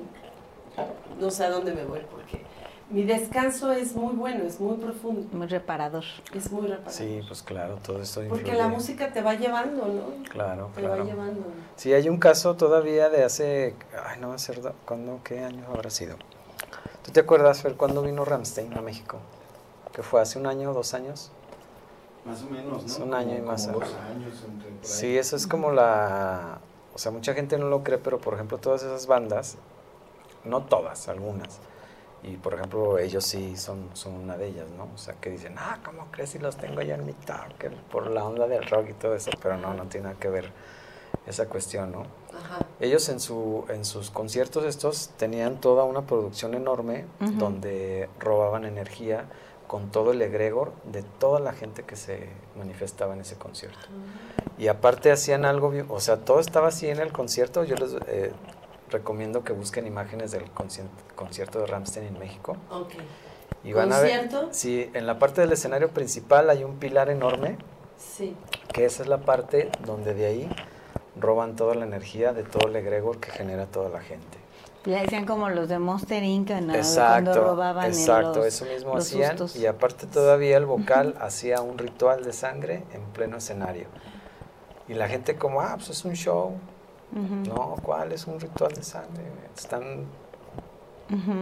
no 1.20 1.30
sé 1.30 1.44
a 1.44 1.50
dónde 1.50 1.72
me 1.72 1.84
voy 1.84 2.00
porque 2.10 2.44
mi 2.88 3.02
descanso 3.02 3.72
es 3.72 3.96
muy 3.96 4.14
bueno, 4.14 4.44
es 4.44 4.60
muy 4.60 4.76
profundo. 4.76 5.26
Muy 5.32 5.48
reparador. 5.48 6.04
Es 6.32 6.52
muy 6.52 6.68
reparador. 6.68 6.92
Sí, 6.92 7.20
pues 7.26 7.42
claro, 7.42 7.78
todo 7.84 8.00
esto 8.00 8.22
Porque 8.28 8.52
la 8.52 8.68
música 8.68 9.12
te 9.12 9.22
va 9.22 9.34
llevando, 9.34 9.86
¿no? 9.86 10.24
Claro, 10.30 10.70
te 10.74 10.86
va 10.86 10.98
llevando. 10.98 11.46
Sí, 11.74 11.92
hay 11.92 12.08
un 12.08 12.18
caso 12.18 12.54
todavía 12.54 13.08
de 13.08 13.24
hace, 13.24 13.74
ay, 14.06 14.20
no 14.20 14.28
va 14.28 14.36
a 14.36 14.38
ser, 14.38 14.60
¿cuándo, 14.84 15.20
qué 15.24 15.40
año 15.40 15.64
habrá 15.74 15.90
sido? 15.90 16.16
¿Tú 17.06 17.12
te 17.12 17.20
acuerdas, 17.20 17.62
Fer, 17.62 17.76
cuándo 17.76 18.02
vino 18.02 18.24
Ramstein 18.24 18.76
a 18.76 18.82
México? 18.82 19.18
Que 19.92 20.02
fue 20.02 20.20
hace 20.20 20.38
un 20.38 20.46
año, 20.46 20.74
dos 20.74 20.92
años. 20.92 21.30
Más 22.24 22.42
o 22.42 22.46
menos, 22.46 22.98
¿no? 22.98 23.04
un 23.04 23.14
año 23.14 23.36
y 23.38 23.40
más. 23.40 23.72
Dos 23.72 23.84
años 23.84 24.34
Sí, 24.82 25.16
eso 25.16 25.36
es 25.36 25.46
como 25.46 25.70
la, 25.70 26.58
o 26.92 26.98
sea, 26.98 27.12
mucha 27.12 27.32
gente 27.32 27.56
no 27.58 27.68
lo 27.68 27.84
cree, 27.84 27.98
pero 27.98 28.18
por 28.18 28.34
ejemplo 28.34 28.58
todas 28.58 28.82
esas 28.82 29.06
bandas, 29.06 29.56
no 30.44 30.64
todas, 30.64 31.08
algunas 31.08 31.60
y 32.26 32.36
por 32.36 32.54
ejemplo, 32.54 32.98
ellos 32.98 33.24
sí 33.24 33.56
son, 33.56 33.90
son 33.92 34.14
una 34.14 34.36
de 34.36 34.48
ellas, 34.48 34.66
¿no? 34.76 34.88
O 34.92 34.98
sea, 34.98 35.14
que 35.14 35.30
dicen, 35.30 35.54
ah, 35.58 35.78
¿cómo 35.84 36.08
crees 36.10 36.30
si 36.30 36.40
los 36.40 36.56
tengo 36.56 36.82
ya 36.82 36.96
en 36.96 37.06
mi 37.06 37.12
talk? 37.12 37.70
Por 37.90 38.10
la 38.10 38.24
onda 38.24 38.48
del 38.48 38.64
rock 38.66 38.88
y 38.90 38.92
todo 38.94 39.14
eso, 39.14 39.30
pero 39.40 39.56
no, 39.56 39.74
no 39.74 39.84
tiene 39.84 40.08
nada 40.08 40.18
que 40.18 40.28
ver 40.28 40.50
esa 41.26 41.48
cuestión, 41.48 41.92
¿no? 41.92 42.04
Ellos 42.80 43.08
en, 43.08 43.20
su, 43.20 43.64
en 43.68 43.84
sus 43.84 44.10
conciertos 44.10 44.64
estos 44.64 45.10
tenían 45.16 45.60
toda 45.60 45.84
una 45.84 46.02
producción 46.02 46.54
enorme 46.54 47.06
donde 47.20 48.08
robaban 48.20 48.64
energía 48.64 49.24
con 49.66 49.90
todo 49.90 50.12
el 50.12 50.22
egregor 50.22 50.72
de 50.84 51.02
toda 51.02 51.40
la 51.40 51.52
gente 51.52 51.82
que 51.82 51.96
se 51.96 52.28
manifestaba 52.56 53.14
en 53.14 53.20
ese 53.20 53.36
concierto. 53.36 53.78
Ah. 53.80 54.42
Y 54.58 54.68
aparte 54.68 55.10
hacían 55.10 55.44
algo, 55.44 55.72
o 55.88 56.00
sea, 56.00 56.18
todo 56.18 56.38
estaba 56.38 56.68
así 56.68 56.88
en 56.88 57.00
el 57.00 57.12
concierto. 57.12 57.64
Yo 57.64 57.74
les, 57.74 57.96
eh, 58.06 58.32
recomiendo 58.90 59.44
que 59.44 59.52
busquen 59.52 59.86
imágenes 59.86 60.30
del 60.30 60.44
concierto 61.14 61.60
de 61.60 61.66
Ramstein 61.66 62.06
en 62.06 62.18
México. 62.18 62.56
Okay. 62.70 63.00
Y 63.64 63.72
van 63.72 63.92
a 63.92 63.98
ver, 63.98 64.28
sí, 64.52 64.90
en 64.94 65.06
la 65.06 65.18
parte 65.18 65.40
del 65.40 65.52
escenario 65.52 65.88
principal 65.88 66.50
hay 66.50 66.62
un 66.62 66.76
pilar 66.76 67.10
enorme, 67.10 67.58
sí. 67.98 68.36
que 68.72 68.84
esa 68.84 69.02
es 69.02 69.08
la 69.08 69.18
parte 69.18 69.70
donde 69.84 70.14
de 70.14 70.26
ahí 70.26 70.50
roban 71.18 71.56
toda 71.56 71.74
la 71.74 71.84
energía 71.84 72.32
de 72.32 72.42
todo 72.42 72.68
el 72.68 72.76
egregor 72.76 73.18
que 73.18 73.30
genera 73.30 73.66
toda 73.66 73.88
la 73.88 74.00
gente. 74.00 74.38
Ya 74.84 75.02
decían 75.02 75.26
como 75.26 75.48
los 75.48 75.68
de 75.68 75.80
Monster 75.80 76.22
Inc. 76.22 76.50
¿no? 76.50 76.74
Exacto, 76.74 77.32
Cuando 77.32 77.44
robaban 77.44 77.86
exacto, 77.86 78.44
eso 78.44 78.64
mismo 78.66 78.96
hacían. 78.96 79.36
Y 79.56 79.66
aparte 79.66 80.06
todavía 80.06 80.56
el 80.56 80.66
vocal 80.66 81.16
hacía 81.20 81.60
un 81.60 81.76
ritual 81.76 82.22
de 82.22 82.32
sangre 82.32 82.84
en 82.92 83.02
pleno 83.06 83.38
escenario. 83.38 83.86
Y 84.88 84.94
la 84.94 85.08
gente 85.08 85.36
como, 85.36 85.60
ah, 85.60 85.74
pues 85.74 85.90
es 85.90 86.04
un 86.04 86.14
show, 86.14 86.52
no, 87.10 87.76
¿cuál 87.82 88.12
es 88.12 88.26
un 88.26 88.38
ritual 88.38 88.72
de 88.72 88.84
sangre? 88.84 89.24
están 89.56 90.04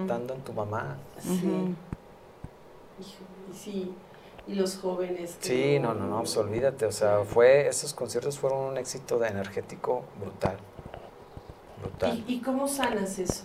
dando 0.07 0.35
en 0.35 0.41
tu 0.41 0.53
mamá. 0.55 0.97
Sí. 1.21 1.75
sí. 3.53 3.95
Y 4.47 4.55
los 4.55 4.77
jóvenes. 4.77 5.37
Sí, 5.41 5.79
no, 5.79 5.95
no, 5.95 6.07
no, 6.07 6.19
pues 6.19 6.37
olvídate. 6.37 6.87
O 6.87 6.93
sea, 6.93 7.21
fue, 7.25 7.67
esos 7.67 7.95
conciertos 7.95 8.39
fueron 8.39 8.61
un 8.61 8.77
éxito 8.77 9.19
de 9.19 9.29
energético 9.29 10.05
brutal. 10.21 10.57
Brutal. 11.81 12.25
¿Y, 12.27 12.41
cómo 12.41 12.69
sanas 12.69 13.19
eso? 13.19 13.45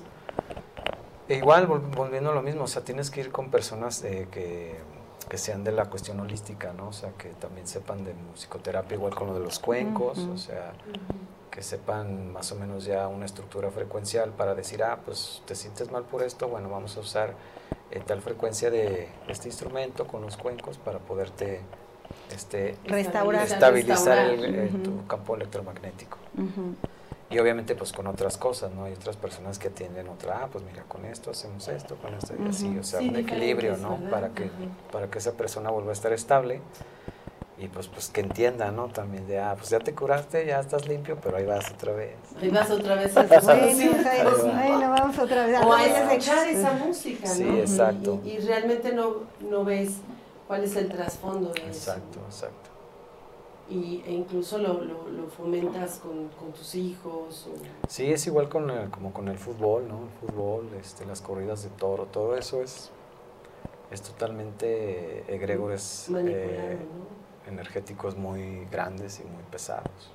E 1.27 1.35
igual, 1.35 1.67
volviendo 1.67 2.31
a 2.31 2.33
lo 2.33 2.41
mismo, 2.41 2.63
o 2.63 2.67
sea, 2.67 2.83
tienes 2.83 3.11
que 3.11 3.21
ir 3.21 3.31
con 3.31 3.51
personas 3.51 4.01
que, 4.01 4.79
sean 5.35 5.63
de 5.63 5.71
la 5.71 5.85
cuestión 5.85 6.19
holística, 6.19 6.73
¿no? 6.73 6.87
O 6.87 6.93
sea, 6.93 7.11
que 7.11 7.29
también 7.29 7.67
sepan 7.67 8.03
de 8.03 8.13
musicoterapia, 8.13 8.95
igual 8.95 9.13
con 9.13 9.27
lo 9.27 9.33
de 9.35 9.41
los 9.41 9.59
cuencos, 9.59 10.17
o 10.17 10.37
sea, 10.37 10.73
que 11.51 11.61
sepan 11.61 12.33
más 12.33 12.51
o 12.51 12.55
menos 12.55 12.85
ya 12.85 13.07
una 13.07 13.25
estructura 13.25 13.69
frecuencial 13.69 14.31
para 14.31 14.55
decir, 14.55 14.83
ah, 14.83 14.99
pues 15.05 15.43
te 15.45 15.53
sientes 15.53 15.91
mal 15.91 16.03
por 16.03 16.23
esto, 16.23 16.47
bueno, 16.47 16.69
vamos 16.69 16.97
a 16.97 17.01
usar 17.01 17.35
eh, 17.91 18.01
tal 18.05 18.21
frecuencia 18.21 18.69
de 18.69 19.09
este 19.27 19.47
instrumento 19.47 20.05
con 20.05 20.21
los 20.21 20.37
cuencos 20.37 20.77
para 20.77 20.99
poderte 20.99 21.61
este, 22.33 22.75
restaurar, 22.85 23.45
estabilizar 23.45 24.29
eh, 24.31 24.69
tu 24.83 25.05
campo 25.07 25.35
electromagnético. 25.35 26.17
Y 27.31 27.37
obviamente 27.37 27.75
pues 27.75 27.91
con 27.91 28.07
otras 28.07 28.37
cosas, 28.37 28.71
¿no? 28.71 28.85
Hay 28.85 28.93
otras 28.93 29.15
personas 29.15 29.59
que 29.59 29.67
atienden 29.67 30.07
otra, 30.07 30.43
ah, 30.43 30.47
pues 30.51 30.63
mira, 30.63 30.83
con 30.83 31.05
esto 31.05 31.29
hacemos 31.29 31.67
esto, 31.67 31.95
con 31.97 32.13
esto 32.15 32.33
y 32.43 32.47
así, 32.47 32.77
o 32.77 32.83
sea, 32.83 33.01
un 33.01 33.15
equilibrio, 33.15 33.77
¿no? 33.77 33.97
Para 34.09 34.29
que, 34.29 34.49
para 34.91 35.09
que 35.11 35.19
esa 35.19 35.33
persona 35.33 35.69
vuelva 35.69 35.91
a 35.91 35.93
estar 35.93 36.11
estable 36.11 36.61
y 37.59 37.67
pues 37.67 37.87
pues 37.89 38.09
que 38.09 38.21
entienda, 38.21 38.71
¿no? 38.71 38.87
También 38.87 39.27
de, 39.27 39.39
ah, 39.39 39.53
pues 39.57 39.69
ya 39.69 39.79
te 39.79 39.93
curaste, 39.93 40.45
ya 40.45 40.61
estás 40.61 40.87
limpio, 40.87 41.17
pero 41.21 41.37
ahí 41.37 41.45
vas 41.45 41.69
otra 41.71 41.91
vez. 41.91 42.15
Ahí 42.41 42.49
vas 42.49 42.71
otra 42.71 42.95
vez 42.95 43.15
a 43.17 43.23
bueno, 43.23 44.89
vamos 44.89 45.19
otra 45.19 45.45
vez. 45.45 45.59
O 45.61 45.73
a 45.73 45.85
escuchar 45.85 46.47
esa 46.47 46.71
música, 46.73 47.27
¿no? 47.27 47.35
Sí, 47.35 47.59
exacto. 47.59 48.21
Y, 48.23 48.37
realmente 48.37 48.93
no, 48.93 49.23
no 49.41 49.65
ves 49.65 49.97
cuál 50.47 50.63
es 50.63 50.75
el 50.77 50.87
trasfondo 50.87 51.51
de 51.51 51.59
eso. 51.59 51.91
Exacto, 51.91 52.19
exacto. 52.25 52.69
Y, 53.69 54.03
e 54.07 54.13
incluso 54.13 54.57
lo, 54.57 54.81
lo, 54.81 55.09
lo 55.09 55.27
fomentas 55.27 55.99
con, 55.99 56.29
con, 56.29 56.53
tus 56.53 56.75
hijos. 56.75 57.47
O... 57.47 57.89
Sí, 57.89 58.11
es 58.11 58.25
igual 58.25 58.47
con 58.47 58.69
el, 58.69 58.89
como 58.89 59.11
con 59.11 59.27
el 59.27 59.37
fútbol, 59.37 59.87
¿no? 59.87 59.99
El 60.03 60.29
fútbol, 60.29 60.69
este, 60.79 61.05
las 61.05 61.21
corridas 61.21 61.63
de 61.63 61.69
toro, 61.69 62.05
todo 62.05 62.37
eso 62.37 62.63
es, 62.63 62.89
es 63.91 64.01
totalmente 64.01 65.25
egregores. 65.27 66.09
Eh, 66.15 66.79
¿no? 66.79 67.18
Energéticos 67.49 68.15
muy 68.15 68.65
grandes 68.71 69.19
y 69.19 69.23
muy 69.23 69.43
pesados. 69.51 70.11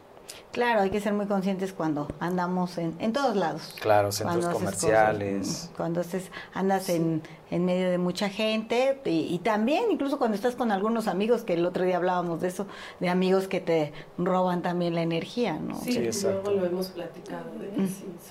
Claro, 0.53 0.81
hay 0.81 0.91
que 0.91 1.01
ser 1.01 1.13
muy 1.13 1.27
conscientes 1.27 1.73
cuando 1.73 2.09
andamos 2.21 2.79
en, 2.79 2.95
en 3.01 3.13
todos 3.13 3.37
lados. 3.37 3.75
Claro, 3.81 4.13
centros 4.13 4.47
comerciales. 4.47 5.71
cuando 5.77 6.01
estés, 6.01 6.31
andas 6.55 6.89
en, 6.89 7.23
en 7.51 7.65
medio 7.65 7.91
de 7.91 7.99
mucha 7.99 8.29
gente 8.29 9.01
y, 9.05 9.39
también 9.39 9.91
incluso 9.91 10.19
cuando 10.19 10.35
estás 10.35 10.55
con 10.55 10.73
algunos 10.73 11.07
amigos, 11.07 11.43
que 11.43 11.55
el 11.55 11.67
otro 11.67 11.85
día 11.85 11.97
hablábamos 11.97 12.41
de 12.41 12.49
eso, 12.49 12.67
de 13.01 13.09
amigos 13.09 13.49
que 13.49 13.61
te 13.61 13.93
roban 14.17 14.63
también 14.63 14.95
la 14.95 15.03
energía, 15.03 15.59
¿no? 15.59 15.79
Sí, 15.81 16.11
luego 16.23 16.51
lo 16.51 16.65
hemos 16.65 16.89
platicado. 16.89 17.45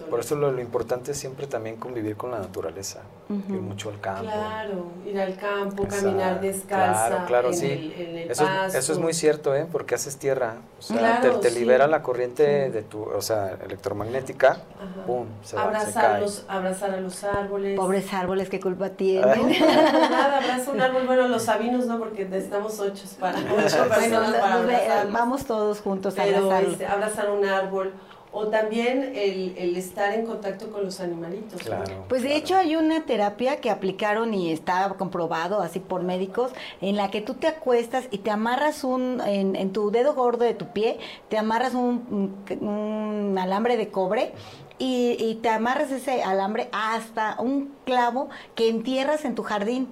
Por 0.10 0.20
eso 0.20 0.36
lo, 0.36 0.60
importante 0.60 1.12
es 1.12 1.18
siempre 1.18 1.48
también 1.48 1.76
convivir 1.76 2.16
con 2.16 2.32
la 2.32 2.40
naturaleza, 2.40 3.02
ir 3.30 3.62
mucho 3.62 3.90
al 3.90 4.00
campo. 4.00 4.24
Claro, 4.24 4.86
ir 5.06 5.20
al 5.20 5.36
campo, 5.36 5.88
caminar 5.88 6.42
descalza. 6.42 7.08
Claro, 7.08 7.26
claro, 7.28 7.48
en 7.50 7.54
sí. 7.54 7.94
El, 7.98 8.32
eso, 8.32 8.48
eso, 8.74 8.94
es 8.94 9.00
muy 9.00 9.14
cierto, 9.14 9.56
¿eh? 9.56 9.68
Porque 9.72 9.96
haces 9.96 10.18
tierra, 10.18 10.56
o 10.80 10.82
sea, 10.82 11.22
te, 11.22 11.52
libera 11.52 11.88
la 11.88 12.02
corriente 12.02 12.70
de 12.72 12.82
tu, 12.82 13.04
o 13.04 13.22
sea, 13.22 13.58
electromagnética, 13.64 14.58
¡pum! 15.06 15.28
Se 15.44 15.58
abrazar, 15.58 16.22
Los, 16.22 16.46
abrazar 16.48 16.92
a 16.92 17.00
los 17.00 17.24
árboles. 17.24 17.78
Pobres 17.78 18.14
árboles, 18.14 18.50
¿qué 18.50 18.60
culpa 18.60 18.90
tienen? 19.22 19.60
Nada, 19.60 20.38
abraza 20.44 20.72
un 20.72 20.82
árbol. 20.82 21.06
Bueno, 21.06 21.28
los 21.28 21.44
sabinos 21.44 21.86
no, 21.86 22.00
porque 22.00 22.26
necesitamos 22.26 22.80
ocho 22.80 23.04
para, 23.20 23.40
ocho 23.40 23.90
personas 23.90 24.34
para 24.36 25.06
Vamos 25.06 25.46
todos 25.46 25.82
juntos 25.82 26.18
a 26.18 26.26
este, 26.28 26.86
abrazar 26.86 27.30
un 27.30 27.46
árbol 27.46 27.94
o 28.34 28.48
también 28.48 29.14
el, 29.16 29.56
el, 29.58 29.78
estar 29.78 30.12
en 30.12 30.26
contacto 30.26 30.72
con 30.72 30.84
los 30.84 31.00
animalitos. 31.00 31.62
Claro, 31.62 32.06
pues 32.10 32.24
de 32.24 32.36
hecho 32.36 32.58
hay 32.58 32.76
una 32.76 33.06
terapia 33.06 33.58
que 33.62 33.70
aplicaron 33.70 34.34
y 34.34 34.52
está 34.52 34.90
comprobado 34.98 35.62
así 35.62 35.80
por 35.80 36.02
médicos, 36.02 36.52
en 36.82 36.98
la 36.98 37.12
que 37.12 37.22
tú 37.22 37.36
te 37.36 37.48
acuestas 37.48 38.06
y 38.10 38.18
te 38.18 38.32
amarras 38.32 38.84
un, 38.84 39.22
en, 39.24 39.56
en 39.56 39.72
tu 39.72 39.92
dedo 39.92 40.16
gordo 40.16 40.46
de 40.46 40.56
tu 40.56 40.66
pie, 40.68 40.98
te 41.30 41.38
amarras 41.38 41.76
un, 41.76 42.34
un 42.60 43.38
alambre 43.38 43.78
de 43.78 43.90
cobre 43.90 44.34
y, 44.80 45.40
te 45.42 45.50
amarras 45.50 45.92
ese 45.92 46.24
alambre 46.24 46.70
hasta 46.72 47.36
un 47.40 47.74
clavo 47.86 48.30
que 48.56 48.70
entierras 48.70 49.26
en 49.26 49.36
tu 49.36 49.44
jardín 49.44 49.88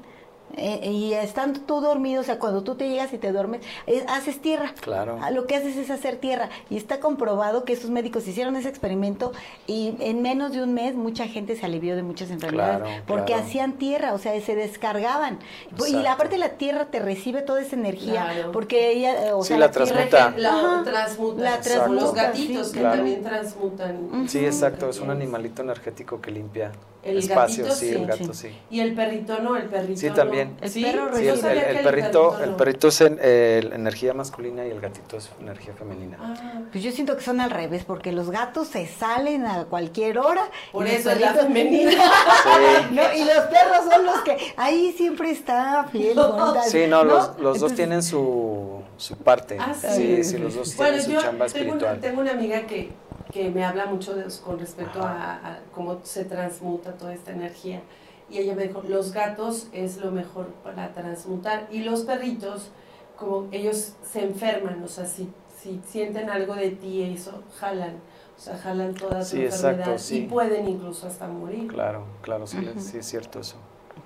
eh, 0.58 0.90
y 0.92 1.14
estando 1.14 1.60
tú 1.62 1.82
dormido, 1.82 2.22
o 2.22 2.24
sea, 2.24 2.40
cuando 2.40 2.64
tú 2.64 2.76
te 2.76 2.88
llegas 2.90 3.14
y 3.14 3.18
te 3.18 3.32
duermes, 3.32 3.62
eh, 3.88 4.04
haces 4.08 4.42
tierra. 4.42 4.74
Claro. 4.82 5.18
Ah, 5.22 5.32
Lo 5.32 5.48
que 5.48 5.56
haces 5.56 5.78
es 5.78 5.90
hacer 5.90 6.18
tierra. 6.18 6.50
Y 6.70 6.78
está 6.78 7.00
comprobado 7.00 7.66
que 7.66 7.74
esos 7.74 7.90
médicos 7.90 8.28
hicieron 8.28 8.56
ese 8.56 8.70
experimento 8.70 9.32
y 9.68 9.96
en 10.00 10.22
menos 10.22 10.52
de 10.52 10.64
un 10.64 10.74
mes 10.74 10.96
mucha 10.96 11.28
gente 11.28 11.56
se 11.56 11.66
alivió 11.66 11.96
de 11.96 12.04
muchas 12.04 12.30
enfermedades 12.32 12.82
Claro, 12.82 13.04
porque 13.08 13.34
claro. 13.34 13.44
hacían 13.44 13.74
tierra, 13.74 14.14
o 14.14 14.18
sea, 14.18 14.40
se 14.42 14.56
descargaban. 14.56 15.40
Y 15.88 15.94
la 15.94 16.18
parte 16.18 16.36
de 16.36 16.40
la 16.40 16.50
tierra 16.50 16.86
te 16.86 17.00
recibe 17.00 17.42
toda 17.42 17.62
esa 17.62 17.76
energía 17.76 18.28
Claro. 18.34 18.52
porque 18.52 18.92
ella, 18.92 19.28
eh, 19.28 19.34
o 19.34 19.42
Sí, 19.44 19.50
sea, 19.50 19.58
la 19.58 19.72
tierra- 19.72 19.86
transmuta. 20.08 20.34
La 20.38 20.50
Ajá. 20.50 20.84
transmuta. 20.84 21.42
La 21.44 21.60
transmuta, 21.62 22.02
los 22.02 22.14
gatitos 22.14 22.68
sí. 22.68 22.74
que 22.74 22.80
Claro. 22.80 22.96
también 22.98 23.24
transmutan. 23.24 24.30
Sí, 24.30 24.40
exacto, 24.46 24.90
es 24.90 25.00
un 25.00 25.10
animalito 25.12 25.62
energético 25.62 26.22
que 26.22 26.32
limpia 26.32 26.72
El 27.04 27.18
espacios, 27.18 27.68
gatito, 27.68 27.80
sí, 27.80 27.90
sí, 27.90 27.96
el 27.96 28.06
gato 28.06 28.34
sí. 28.36 28.50
Y 28.70 28.80
el 28.80 28.94
perrito 28.94 29.40
no, 29.40 29.58
el 29.58 29.64
perrito 29.70 30.00
Sí, 30.00 30.10
no. 30.10 30.14
también. 30.14 30.56
El 30.62 30.70
¿Sí? 30.70 30.84
perro 30.84 31.08
Sí, 31.16 31.24
Yo 31.26 31.34
el, 31.34 31.36
recibe. 31.36 31.38
sabía 31.42 31.62
el- 31.62 31.72
que 31.74 31.78
el 31.80 31.84
perrito, 31.86 32.40
el 32.44 32.52
no. 32.52 32.58
perrito 32.58 32.88
es 32.90 33.02
en- 33.02 33.20
eh, 33.22 33.70
energía 33.74 34.14
masculina 34.14 34.68
y 34.68 34.70
el 34.70 34.80
gatito 34.80 35.18
es 35.18 35.32
energía 35.40 35.74
femenina. 35.74 36.18
Ah, 36.22 36.62
Pues 36.72 36.84
yo 36.84 36.92
siento 36.92 37.18
que 37.18 37.24
son 37.24 37.42
al 37.42 37.50
revés, 37.50 37.86
porque 37.86 38.12
los 38.12 38.30
gatos 38.30 38.68
se 38.68 38.86
salen 38.86 39.46
a 39.48 39.66
cualquier 39.66 40.20
hora. 40.20 40.44
por 40.72 40.86
y 40.86 40.92
los 40.92 41.00
eso 41.00 41.10
es 41.12 41.22
la 41.22 41.34
perritos- 41.34 41.44
femenina. 41.48 41.92
No, 42.92 43.02
y 43.16 43.24
los 43.26 43.46
perros 43.46 43.92
son 43.92 44.06
los 44.06 44.20
que 44.22 44.38
ahí 44.58 44.94
siempre 44.96 45.32
está 45.32 45.86
fiel. 45.92 46.20
Sí, 46.68 46.86
no, 46.88 47.04
los, 47.04 47.38
los 47.40 47.60
dos 47.60 47.74
tienen 47.74 48.04
su, 48.04 48.82
su 48.98 49.16
parte. 49.18 49.58
Ah, 49.60 49.74
sí, 49.74 50.18
sí. 50.18 50.24
sí, 50.24 50.38
los 50.38 50.54
dos 50.56 50.76
Bueno, 50.76 50.92
tienen 50.98 51.06
su 51.06 51.12
yo 51.14 51.22
chamba 51.22 51.46
tengo 51.48 51.66
una, 51.66 51.74
espiritual. 51.74 52.00
tengo 52.00 52.22
una 52.22 52.32
amiga 52.32 52.62
que, 52.68 52.92
que 53.32 53.50
me 53.50 53.64
habla 53.64 53.86
mucho 53.86 54.14
de- 54.16 54.26
con 54.44 54.60
respecto 54.60 55.02
a, 55.02 55.36
a 55.36 55.60
cómo 55.74 56.00
se 56.04 56.26
transmuta 56.26 56.94
toda 56.94 57.14
esta 57.14 57.32
energía. 57.32 57.82
Y 58.30 58.38
ella 58.38 58.56
me 58.56 58.68
dijo, 58.68 58.82
los 58.88 59.12
gatos 59.12 59.68
es 59.74 59.98
lo 59.98 60.12
mejor 60.12 60.48
para 60.64 60.94
transmutar. 60.94 61.68
Y 61.72 61.84
los 61.84 62.02
perritos, 62.04 62.70
como 63.18 63.48
ellos 63.52 63.94
se 64.04 64.24
enferman, 64.24 64.82
o 64.84 64.88
sea, 64.88 65.06
si, 65.06 65.30
si 65.62 65.82
sienten 65.86 66.30
algo 66.30 66.56
de 66.56 66.72
ti, 66.72 67.04
eso 67.04 67.44
jalan. 67.60 67.96
O 68.38 68.40
sea, 68.44 68.58
jalan 68.58 68.94
toda 68.96 69.20
tu 69.20 69.26
Sí, 69.26 69.42
exacto, 69.42 69.68
enfermedad 69.68 69.98
sí. 69.98 70.18
y 70.18 70.22
pueden 70.28 70.68
incluso 70.68 71.08
hasta 71.08 71.28
morir. 71.28 71.68
Claro, 71.68 72.06
claro, 72.22 72.48
sí, 72.48 72.58
sí 72.78 72.98
es 72.98 73.06
cierto 73.06 73.40
eso. 73.40 73.58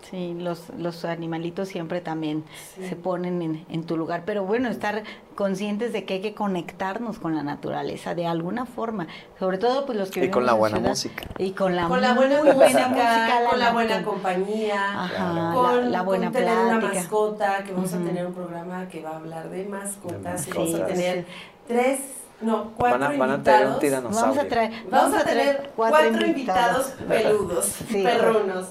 Sí, 0.09 0.35
los, 0.37 0.69
los 0.77 1.03
animalitos 1.05 1.67
siempre 1.69 2.01
también 2.01 2.43
Sí. 2.75 2.87
se 2.87 2.95
ponen 2.95 3.41
en, 3.41 3.65
en 3.69 3.83
tu 3.85 3.97
lugar. 3.97 4.23
Pero 4.25 4.45
bueno, 4.45 4.69
estar 4.69 5.03
conscientes 5.35 5.91
de 5.93 6.05
que 6.05 6.15
hay 6.15 6.21
que 6.21 6.33
conectarnos 6.33 7.19
con 7.19 7.35
la 7.35 7.43
naturaleza 7.43 8.15
de 8.15 8.25
alguna 8.27 8.65
forma. 8.65 9.07
Sobre 9.39 9.57
todo, 9.57 9.85
pues 9.85 9.97
los 9.97 10.11
que 10.11 10.25
Y 10.25 10.29
con 10.29 10.45
la 10.45 10.53
en 10.53 10.57
buena 10.59 10.77
ciudad. 10.77 10.89
música. 10.89 11.25
Y 11.39 11.51
con 11.51 11.75
la, 11.75 11.87
Con 11.87 12.01
la 12.01 12.13
buena 12.13 12.43
música, 12.43 12.55
música, 12.87 13.39
con 13.49 13.59
la 13.59 13.71
buena 13.73 14.03
compañía. 14.03 15.03
Ajá, 15.05 15.53
con, 15.53 15.81
la, 15.85 15.89
la 15.89 16.01
buena 16.03 16.25
con 16.25 16.33
tener 16.33 16.57
una 16.57 16.79
plática. 16.79 16.99
mascota, 17.01 17.63
que 17.63 17.71
vamos 17.73 17.93
a 17.93 17.97
tener 17.97 18.25
un 18.27 18.33
programa 18.33 18.87
que 18.87 19.01
va 19.01 19.11
a 19.11 19.15
hablar 19.17 19.49
de 19.49 19.65
mascotas, 19.65 20.45
De 20.45 20.51
y 20.51 20.53
vamos 20.53 20.73
a 20.73 20.77
mascotas. 20.77 20.87
tener 20.97 21.25
tres, 21.67 21.99
no, 22.41 22.71
cuatro 22.75 22.99
Van 22.99 23.13
a, 23.13 23.17
van 23.17 23.31
a 23.31 23.43
tener 23.43 23.59
un 23.67 23.73
invitados. 23.73 23.79
tiranosaurio. 23.79 24.27
Vamos 24.35 24.45
a 24.45 24.47
traer, 24.49 24.71
Vamos 24.89 25.19
a 25.19 25.23
tener 25.25 25.71
cuatro, 25.75 26.25
invitados 26.25 26.85
peludos, 27.07 27.65
Sí. 27.89 28.03
perrunos, 28.03 28.67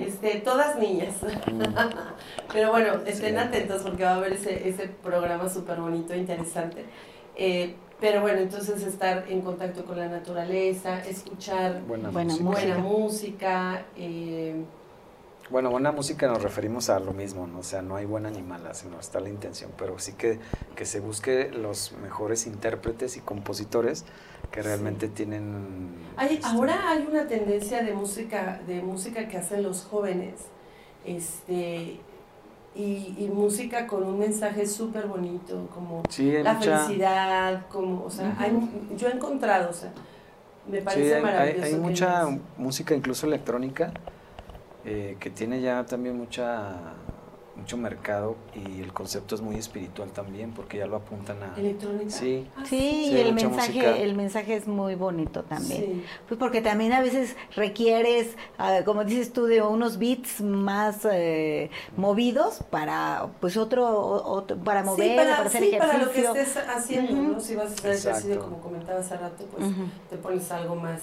este, 0.00 0.36
todas 0.40 0.76
niñas. 0.78 1.14
Pero 2.52 2.70
bueno, 2.70 2.94
estén 3.06 3.34
Sí. 3.34 3.40
atentos 3.40 3.82
porque 3.82 4.04
va 4.04 4.10
a 4.12 4.16
haber 4.16 4.32
ese, 4.34 4.68
ese 4.68 4.88
programa 4.88 5.48
súper 5.48 5.80
bonito, 5.80 6.14
interesante. 6.14 6.84
Eh, 7.36 7.74
pero 8.00 8.20
bueno, 8.20 8.40
entonces 8.40 8.82
estar 8.82 9.24
en 9.28 9.42
contacto 9.42 9.84
con 9.84 9.96
la 9.96 10.08
naturaleza, 10.08 10.98
escuchar 11.08 11.80
Buena, 11.86 12.10
Buena 12.10 12.32
música. 12.34 12.50
buena 12.50 12.78
Música. 12.78 12.88
música, 13.78 13.82
eh, 13.96 14.64
Bueno, 15.52 15.70
buena 15.70 15.92
música 15.92 16.26
nos 16.28 16.42
referimos 16.42 16.88
a 16.88 16.98
lo 16.98 17.12
mismo, 17.12 17.46
¿no? 17.46 17.58
O 17.58 17.62
sea, 17.62 17.82
no 17.82 17.96
hay 17.96 18.06
buena 18.06 18.30
ni 18.30 18.40
mala, 18.42 18.72
sino 18.72 18.98
está 18.98 19.20
la 19.20 19.28
intención, 19.28 19.70
pero 19.76 19.98
sí 19.98 20.14
que, 20.14 20.38
que 20.74 20.86
se 20.86 20.98
busque 20.98 21.50
los 21.52 21.92
mejores 22.02 22.46
intérpretes 22.46 23.18
y 23.18 23.20
compositores 23.20 24.06
que 24.50 24.62
Sí. 24.62 24.68
realmente 24.68 25.08
tienen... 25.08 25.90
Hay, 26.16 26.36
este, 26.36 26.46
ahora 26.46 26.88
hay 26.88 27.06
una 27.06 27.26
tendencia 27.26 27.82
de 27.82 27.92
música, 27.92 28.62
de 28.66 28.80
música 28.80 29.28
que 29.28 29.36
hacen 29.36 29.62
los 29.62 29.84
jóvenes, 29.84 30.36
este, 31.04 32.00
y, 32.74 33.14
y 33.18 33.30
música 33.30 33.86
con 33.86 34.04
un 34.04 34.18
mensaje 34.18 34.66
súper 34.66 35.06
bonito, 35.06 35.68
como 35.74 36.02
Sí, 36.08 36.34
hay 36.34 36.42
la 36.42 36.54
mucha... 36.54 36.78
felicidad, 36.78 37.66
como, 37.68 38.04
o 38.04 38.10
sea, 38.10 38.28
Ujú. 38.30 38.40
hay- 38.42 38.96
yo 38.96 39.08
he 39.08 39.12
encontrado, 39.12 39.68
o 39.68 39.74
sea, 39.74 39.92
me 40.66 40.80
parece 40.80 41.08
hay, 41.08 41.12
hay- 41.16 41.22
maravilloso. 41.22 41.64
hay 41.66 41.72
que 41.72 41.78
mucha 41.78 42.26
música, 42.56 42.94
incluso 42.94 43.26
electrónica, 43.26 43.92
eh, 44.84 45.16
que 45.20 45.30
tiene 45.30 45.60
ya 45.60 45.84
también 45.86 46.16
mucha 46.16 46.94
mucho 47.54 47.76
mercado 47.76 48.36
y 48.54 48.80
el 48.80 48.92
concepto 48.92 49.34
es 49.34 49.40
muy 49.42 49.56
espiritual 49.56 50.10
también, 50.10 50.52
porque 50.52 50.78
ya 50.78 50.86
lo 50.86 50.96
apuntan 50.96 51.36
a... 51.42 51.54
electrónica. 51.58 52.10
Sí, 52.10 52.46
Ah, 52.56 52.64
Sí, 52.64 52.78
Sí, 52.78 53.10
y 53.12 53.16
el 53.18 53.34
mensaje, 53.34 53.72
música. 53.72 53.96
el 53.98 54.14
mensaje 54.16 54.56
es 54.56 54.66
muy 54.66 54.94
bonito 54.94 55.42
también. 55.44 55.82
sí. 55.82 56.04
Pues 56.26 56.40
porque 56.40 56.62
también 56.62 56.92
a 56.92 57.00
veces 57.02 57.36
requieres, 57.54 58.36
ah, 58.58 58.80
como 58.84 59.04
dices 59.04 59.32
tú, 59.32 59.44
de 59.44 59.60
unos 59.62 59.98
beats 59.98 60.40
más 60.40 61.06
eh, 61.10 61.70
movidos 61.96 62.62
para, 62.70 63.28
pues 63.40 63.56
otro, 63.56 64.46
para 64.64 64.82
mover, 64.82 65.10
sí, 65.10 65.16
para, 65.16 65.36
para, 65.36 65.46
hacer 65.46 65.62
sí, 65.62 65.76
para 65.78 65.92
ejercicio. 65.94 66.28
lo 66.28 66.34
que 66.34 66.40
estés 66.40 66.64
haciendo. 66.68 67.22
¿no? 67.34 67.40
Si 67.40 67.54
vas 67.54 67.70
a 67.70 67.74
hacer 67.74 67.92
ejercicio, 67.92 68.40
como 68.40 68.60
comentaba 68.60 69.00
hace 69.00 69.16
rato, 69.16 69.44
pues 69.54 69.66
te 70.10 70.16
pones 70.16 70.50
algo 70.50 70.74
más. 70.74 71.00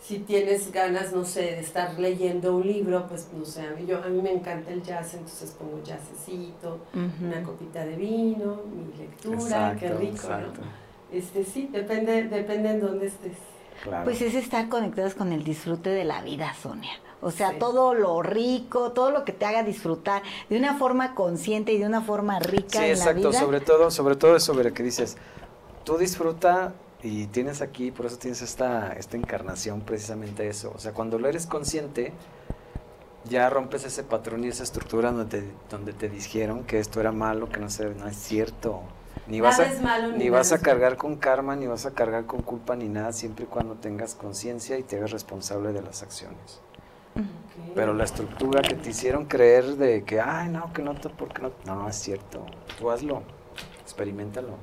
Si 0.00 0.20
tienes 0.20 0.72
ganas, 0.72 1.12
no 1.12 1.24
sé, 1.24 1.42
de 1.42 1.60
estar 1.60 1.98
leyendo 1.98 2.56
un 2.56 2.66
libro, 2.66 3.06
pues 3.08 3.28
no 3.36 3.44
sé, 3.44 3.62
a 3.66 3.70
mí, 3.72 3.84
yo, 3.86 4.02
a 4.02 4.06
mí 4.06 4.22
me 4.22 4.32
encanta 4.32 4.70
el 4.70 4.82
jazz, 4.82 5.14
entonces 5.14 5.50
pongo 5.58 5.82
jazzecito, 5.84 6.78
una 6.94 7.42
copita 7.42 7.84
de 7.84 7.96
vino, 7.96 8.62
mi 8.74 8.96
lectura, 8.96 9.36
exacto, 9.36 9.80
qué 9.80 9.88
rico, 9.94 10.14
exacto, 10.14 10.60
¿no? 10.62 11.16
Este, 11.18 11.44
sí, 11.44 11.68
depende, 11.72 12.24
depende 12.24 12.70
en 12.70 12.80
dónde 12.80 13.06
estés. 13.08 13.36
claro. 13.82 14.04
Pues 14.04 14.22
es 14.22 14.34
estar 14.34 14.68
conectados 14.68 15.14
con 15.14 15.32
el 15.32 15.42
disfrute 15.44 15.90
de 15.90 16.04
la 16.04 16.22
vida, 16.22 16.54
Sonia. 16.54 16.92
O 17.20 17.30
sea, 17.32 17.50
Sí. 17.50 17.56
todo 17.58 17.92
lo 17.94 18.22
rico, 18.22 18.92
todo 18.92 19.10
lo 19.10 19.24
que 19.24 19.32
te 19.32 19.44
haga 19.44 19.62
disfrutar 19.64 20.22
de 20.48 20.56
una 20.56 20.74
forma 20.78 21.14
consciente 21.16 21.72
y 21.72 21.78
de 21.78 21.86
una 21.86 22.00
forma 22.02 22.38
rica 22.38 22.78
Sí, 22.78 22.84
en 22.84 22.90
exacto, 22.92 23.22
la 23.24 23.28
vida. 23.30 23.40
sobre 23.40 23.60
todo, 23.60 23.90
sobre 23.90 24.16
todo 24.16 24.36
es 24.36 24.44
sobre 24.44 24.68
lo 24.68 24.74
que 24.74 24.82
dices, 24.84 25.16
tú 25.84 25.98
disfruta 25.98 26.72
y 27.02 27.26
tienes 27.26 27.62
aquí, 27.62 27.90
por 27.90 28.06
eso 28.06 28.18
tienes 28.18 28.42
esta, 28.42 28.92
esta 28.92 29.16
encarnación, 29.16 29.82
precisamente 29.82 30.48
eso. 30.48 30.72
O 30.74 30.78
sea, 30.78 30.92
cuando 30.92 31.18
lo 31.18 31.28
eres 31.28 31.46
consciente, 31.46 32.12
ya 33.24 33.48
rompes 33.50 33.84
ese 33.84 34.02
patrón 34.02 34.44
y 34.44 34.48
esa 34.48 34.64
estructura 34.64 35.12
donde 35.12 35.40
te, 35.40 35.48
donde 35.70 35.92
te 35.92 36.08
dijeron 36.08 36.64
que 36.64 36.80
esto 36.80 37.00
era 37.00 37.12
malo, 37.12 37.48
que 37.48 37.60
no, 37.60 37.70
se, 37.70 37.94
no 37.94 38.08
es 38.08 38.16
cierto. 38.16 38.82
Ni 39.28 39.40
vas, 39.40 39.60
a, 39.60 39.80
malo, 39.82 40.12
ni 40.12 40.28
vas 40.30 40.52
a 40.52 40.58
cargar 40.58 40.96
con 40.96 41.16
karma, 41.16 41.54
ni 41.54 41.66
vas 41.66 41.86
a 41.86 41.92
cargar 41.92 42.24
con 42.24 42.42
culpa, 42.42 42.74
ni 42.76 42.88
nada, 42.88 43.12
siempre 43.12 43.44
y 43.44 43.48
cuando 43.48 43.74
tengas 43.74 44.14
conciencia 44.14 44.78
y 44.78 44.82
te 44.82 44.96
hagas 44.96 45.10
responsable 45.10 45.72
de 45.72 45.82
las 45.82 46.02
acciones. 46.02 46.60
Pero 47.74 47.92
la 47.94 48.04
estructura 48.04 48.62
que 48.62 48.74
te 48.74 48.90
hicieron 48.90 49.26
creer 49.26 49.76
de 49.76 50.04
que, 50.04 50.20
ay, 50.20 50.48
no, 50.48 50.72
que 50.72 50.82
no, 50.82 50.94
porque 50.94 51.42
no, 51.42 51.52
no, 51.66 51.88
es 51.88 51.96
cierto. 51.96 52.46
Tú 52.78 52.90
hazlo, 52.90 53.22
experimentalo, 53.82 54.56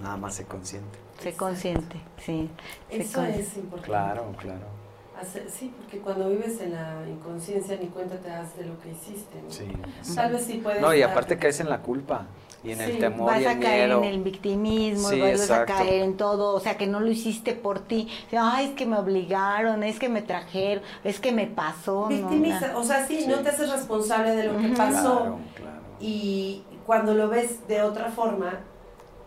nada 0.00 0.16
más 0.16 0.34
sé 0.34 0.44
consciente. 0.44 1.03
Sé 1.20 1.32
consciente, 1.34 1.96
sí. 2.18 2.50
sé 2.90 2.96
Eso 3.02 3.20
consci- 3.20 3.28
es 3.38 3.56
importante. 3.56 3.86
Claro, 3.86 4.24
claro. 4.38 4.74
Hacer- 5.20 5.48
sí, 5.48 5.72
porque 5.78 5.98
cuando 5.98 6.28
vives 6.28 6.60
en 6.60 6.72
la 6.72 6.96
inconsciencia 7.08 7.78
ni 7.80 7.86
cuenta 7.86 8.16
te 8.16 8.28
das 8.28 8.56
de 8.56 8.66
lo 8.66 8.78
que 8.80 8.90
hiciste, 8.90 9.40
¿no? 9.42 9.48
Sí. 9.50 9.66
Tal 10.14 10.32
vez 10.32 10.44
sí 10.44 10.54
puedes 10.62 10.80
No, 10.82 10.92
y 10.92 11.02
aparte 11.02 11.38
caes 11.38 11.60
en 11.60 11.70
la 11.70 11.80
culpa 11.82 12.26
y 12.64 12.72
en 12.72 12.78
Sí, 12.78 12.84
el 12.84 12.98
temor 12.98 13.26
Vas 13.30 13.40
y 13.40 13.44
a 13.44 13.52
el 13.52 13.60
caer 13.60 13.88
miedo. 13.90 14.02
en 14.02 14.08
el 14.12 14.22
victimismo, 14.24 15.08
Sí, 15.10 15.20
vas 15.20 15.30
exacto. 15.30 15.72
a 15.72 15.76
caer 15.76 16.02
en 16.02 16.16
todo, 16.16 16.52
o 16.56 16.58
sea, 16.60 16.76
que 16.76 16.88
no 16.88 16.98
lo 16.98 17.06
hiciste 17.06 17.54
por 17.54 17.78
ti. 17.78 18.08
Ay, 18.36 18.66
es 18.70 18.72
que 18.72 18.86
me 18.86 18.96
obligaron, 18.98 19.84
es 19.84 20.00
que 20.00 20.08
me 20.08 20.20
trajeron, 20.20 20.82
es 21.04 21.20
que 21.20 21.30
me 21.30 21.46
pasó. 21.46 22.02
¿no? 22.02 22.08
Victimiza, 22.08 22.76
o 22.76 22.82
sea, 22.82 23.06
sí, 23.06 23.20
Sí. 23.20 23.28
no 23.28 23.38
te 23.38 23.50
haces 23.50 23.70
responsable 23.70 24.34
de 24.34 24.44
lo 24.48 24.58
que 24.58 24.68
pasó 24.76 25.20
Claro, 25.20 25.38
claro. 25.54 25.80
y 26.00 26.64
cuando 26.84 27.14
lo 27.14 27.28
ves 27.28 27.66
de 27.68 27.82
otra 27.82 28.10
forma, 28.10 28.58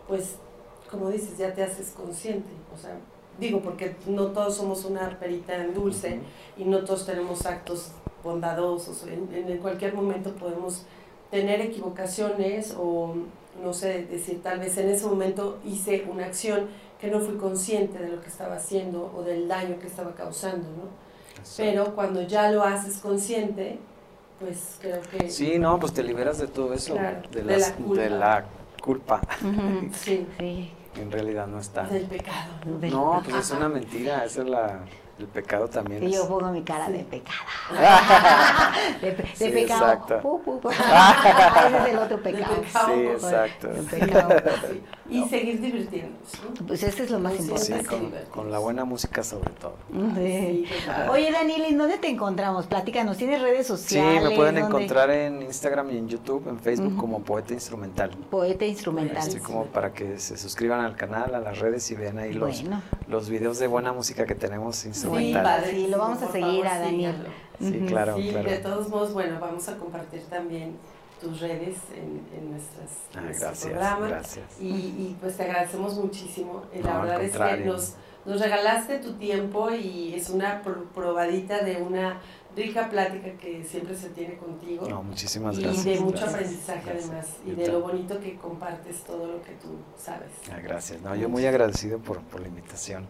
pues, 0.09 0.35
como 0.89 1.09
dices, 1.09 1.37
ya 1.37 1.53
te 1.53 1.63
haces 1.63 1.91
consciente, 1.91 2.49
o 2.73 2.77
sea, 2.77 2.95
digo, 3.39 3.61
porque 3.61 3.95
no 4.07 4.27
todos 4.27 4.55
somos 4.55 4.85
una 4.85 5.09
perita 5.19 5.55
en 5.55 5.73
dulce 5.73 6.19
y 6.57 6.63
no 6.65 6.83
todos 6.83 7.05
tenemos 7.05 7.45
actos 7.45 7.91
bondadosos, 8.23 9.03
en, 9.03 9.29
en 9.33 9.57
cualquier 9.59 9.93
momento 9.93 10.33
podemos 10.35 10.85
tener 11.31 11.61
equivocaciones 11.61 12.73
o, 12.77 13.15
no 13.63 13.73
sé, 13.73 14.05
decir, 14.05 14.41
tal 14.41 14.59
vez 14.59 14.77
en 14.77 14.89
ese 14.89 15.05
momento 15.05 15.59
hice 15.65 16.05
una 16.09 16.25
acción 16.25 16.67
que 16.99 17.09
no 17.11 17.19
fui 17.19 17.35
consciente 17.35 17.99
de 17.99 18.09
lo 18.09 18.21
que 18.21 18.27
estaba 18.27 18.55
haciendo 18.55 19.11
o 19.15 19.21
del 19.23 19.47
daño 19.47 19.77
que 19.79 19.87
estaba 19.87 20.15
causando, 20.15 20.67
¿no? 20.69 20.83
Exacto. 21.39 21.55
Pero 21.57 21.95
cuando 21.95 22.21
ya 22.23 22.51
lo 22.51 22.63
haces 22.63 22.97
consciente, 22.97 23.77
pues 24.39 24.77
creo 24.81 25.01
que... 25.01 25.29
Sí, 25.29 25.59
no, 25.59 25.79
pues 25.79 25.93
te 25.93 26.01
liberas 26.03 26.39
de 26.39 26.47
todo 26.47 26.73
eso, 26.73 26.93
Claro, 26.93 27.21
de, 27.31 27.43
la 27.43 27.73
culpa. 27.75 28.01
de 28.01 28.09
la 28.09 28.45
culpa. 28.81 29.21
Ujú. 29.41 29.89
Sí, 29.93 30.25
Sí. 30.39 30.71
En 30.99 31.11
realidad 31.11 31.47
no 31.47 31.59
está. 31.59 31.83
del 31.83 32.05
pecado, 32.05 32.51
¿no? 32.65 32.77
Del- 32.79 32.91
No, 32.91 33.21
pues 33.23 33.35
es 33.37 33.51
una 33.51 33.69
mentira, 33.69 34.25
esa 34.25 34.41
es 34.41 34.47
la, 34.49 34.79
El 35.19 35.25
pecado 35.27 35.67
también. 35.67 36.03
Y 36.03 36.07
es- 36.07 36.15
yo 36.15 36.27
pongo 36.27 36.51
mi 36.51 36.61
cara 36.63 36.89
de 36.89 36.99
pecado. 37.03 37.37
de, 39.01 39.11
de 39.11 39.27
Sí, 39.35 39.49
pecado. 39.49 39.83
exacto. 39.85 40.19
Pu, 40.21 40.41
pu, 40.43 40.59
pu. 40.59 40.69
Ese 40.71 41.77
es 41.77 41.87
el 41.93 41.97
otro 41.97 42.21
pecado. 42.21 42.55
Sí, 42.85 43.01
exacto. 43.07 43.67
De 43.69 43.81
pecado. 43.83 44.29
Sí. 45.09 45.23
Y 45.23 45.29
seguir 45.29 45.61
divirtiéndonos, 45.61 46.19
¿no? 46.59 46.65
Pues 46.67 46.83
ese 46.83 47.03
es 47.03 47.11
lo 47.11 47.19
más 47.19 47.33
Sí, 47.33 47.39
Sí, 47.43 47.43
importante. 47.49 47.79
sí, 47.79 47.85
con, 47.85 48.11
con 48.31 48.51
la 48.51 48.59
buena 48.59 48.83
música 48.85 49.23
sobre 49.23 49.49
todo. 49.51 49.75
Sí. 50.15 50.65
Sí, 50.67 50.73
claro. 50.85 51.11
Oye, 51.13 51.31
Daniel, 51.31 51.65
¿en 51.65 51.77
dónde 51.77 51.97
te 51.97 52.09
encontramos? 52.09 52.67
Platícanos, 52.67 53.17
¿tienes 53.17 53.41
redes 53.41 53.67
Sí, 53.67 53.73
sociales? 53.73 54.23
me 54.23 54.35
pueden 54.35 54.55
¿Dónde? 54.55 54.67
encontrar 54.69 55.09
en 55.11 55.41
Instagram 55.41 55.91
y 55.91 55.97
en 55.97 56.07
YouTube, 56.09 56.47
en 56.49 56.59
Facebook 56.59 56.93
Ujú. 56.93 56.97
como 57.01 57.21
Poeta 57.21 57.53
Instrumental. 57.53 58.11
Poeta 58.29 58.65
instrumental. 58.65 59.17
Así 59.17 59.39
como 59.39 59.65
para 59.67 59.93
que 59.93 60.19
se 60.19 60.37
suscriban 60.37 60.81
al 60.81 60.95
canal, 60.95 61.33
a 61.35 61.39
las 61.39 61.59
redes 61.59 61.89
y 61.91 61.95
vean 61.95 62.17
ahí 62.19 62.33
los, 62.33 62.61
Bueno. 62.61 62.81
los 63.07 63.29
videos 63.29 63.59
de 63.59 63.67
buena 63.67 63.93
música 63.93 64.25
que 64.25 64.35
tenemos 64.35 64.75
Sí, 64.77 64.89
instrumental. 64.89 65.43
padre. 65.43 65.71
Sí, 65.71 65.87
lo 65.87 65.97
vamos 65.97 66.21
a 66.21 66.31
seguir 66.31 66.63
favor, 66.63 66.67
a 66.67 66.79
Daniel. 66.79 67.15
síganlo. 67.59 67.79
Sí, 67.79 67.85
claro, 67.87 68.17
Sí, 68.17 68.29
claro. 68.29 68.49
de 68.51 68.57
todos 68.57 68.89
modos, 68.89 69.13
bueno, 69.13 69.39
vamos 69.39 69.67
a 69.69 69.77
compartir 69.77 70.21
también 70.29 70.75
tus 71.19 71.39
redes 71.39 71.77
en, 71.95 72.21
en 72.37 72.51
nuestras, 72.51 72.89
Ah, 73.15 73.21
nuestro 73.21 73.47
gracias, 73.47 73.65
programa. 73.71 74.07
gracias. 74.07 74.45
Y, 74.61 74.67
y, 74.67 75.17
pues 75.19 75.35
te 75.37 75.43
agradecemos 75.43 75.95
muchísimo. 75.95 76.63
Eh, 76.73 76.79
No, 76.83 76.89
La 76.89 76.95
al 76.95 77.01
verdad 77.07 77.23
es 77.23 77.37
que 77.59 77.65
nos, 77.65 77.95
nos 78.25 78.39
regalaste 78.41 78.99
tu 78.99 79.13
tiempo 79.13 79.71
y 79.71 80.13
es 80.15 80.29
una 80.29 80.61
pro- 80.61 80.85
probadita 80.93 81.63
de 81.63 81.77
una 81.81 82.19
rica 82.57 82.89
plática 82.89 83.31
que 83.39 83.63
siempre 83.63 83.95
se 83.95 84.09
tiene 84.09 84.35
contigo. 84.37 84.87
No, 84.89 85.03
muchísimas 85.03 85.57
y 85.57 85.61
gracias. 85.63 85.85
de 85.85 85.99
mucho 85.99 86.11
gracias, 86.17 86.33
aprendizaje 86.33 86.81
gracias. 86.85 87.05
además 87.09 87.27
y 87.45 87.51
de 87.51 87.67
lo 87.71 87.79
bonito 87.81 88.19
que 88.19 88.35
compartes 88.35 89.03
todo 89.03 89.27
lo 89.27 89.41
que 89.43 89.51
tú 89.53 89.69
sabes. 89.97 90.29
Ah, 90.51 90.59
gracias. 90.61 91.01
No, 91.01 91.15
yo 91.15 91.29
muy 91.29 91.45
agradecido 91.45 91.99
por, 91.99 92.19
por 92.21 92.41
la 92.41 92.47
invitación. 92.47 93.07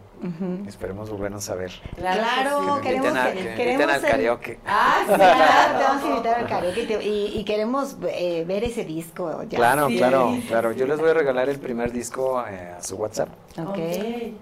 Esperemos 0.67 1.09
volvernos 1.09 1.49
a 1.49 1.55
ver. 1.55 1.71
Claro, 1.95 2.81
Que 2.81 2.89
me 2.95 2.95
queremos 3.01 3.15
a, 3.17 3.31
que- 3.31 3.37
que 3.37 3.43
me 3.49 3.55
queremos 3.55 3.93
al 3.95 4.01
karaoke. 4.01 4.59
Ah, 4.65 5.03
sí, 5.07 5.13
Claro, 5.15 5.77
te 5.77 5.83
vamos 5.83 6.03
a 6.03 6.07
invitar 6.09 6.39
al 6.39 6.47
karaoke 6.47 6.81
y, 6.81 6.85
te- 6.87 7.03
y- 7.03 7.39
y 7.39 7.43
queremos 7.45 7.97
eh, 8.09 8.43
ver 8.47 8.63
ese 8.63 8.83
disco. 8.83 9.43
Ya. 9.43 9.57
Claro, 9.57 9.87
Sí, 9.87 9.97
claro, 9.97 10.31
sí, 10.35 10.45
claro. 10.47 10.71
Yo 10.73 10.87
les 10.87 10.99
voy 10.99 11.09
a 11.09 11.13
regalar 11.13 11.49
el 11.49 11.59
primer 11.59 11.91
disco 11.91 12.43
eh, 12.49 12.73
a 12.77 12.83
su 12.83 12.95
WhatsApp. 12.97 13.29
Ok. 13.59 13.67
Ok. 13.69 13.77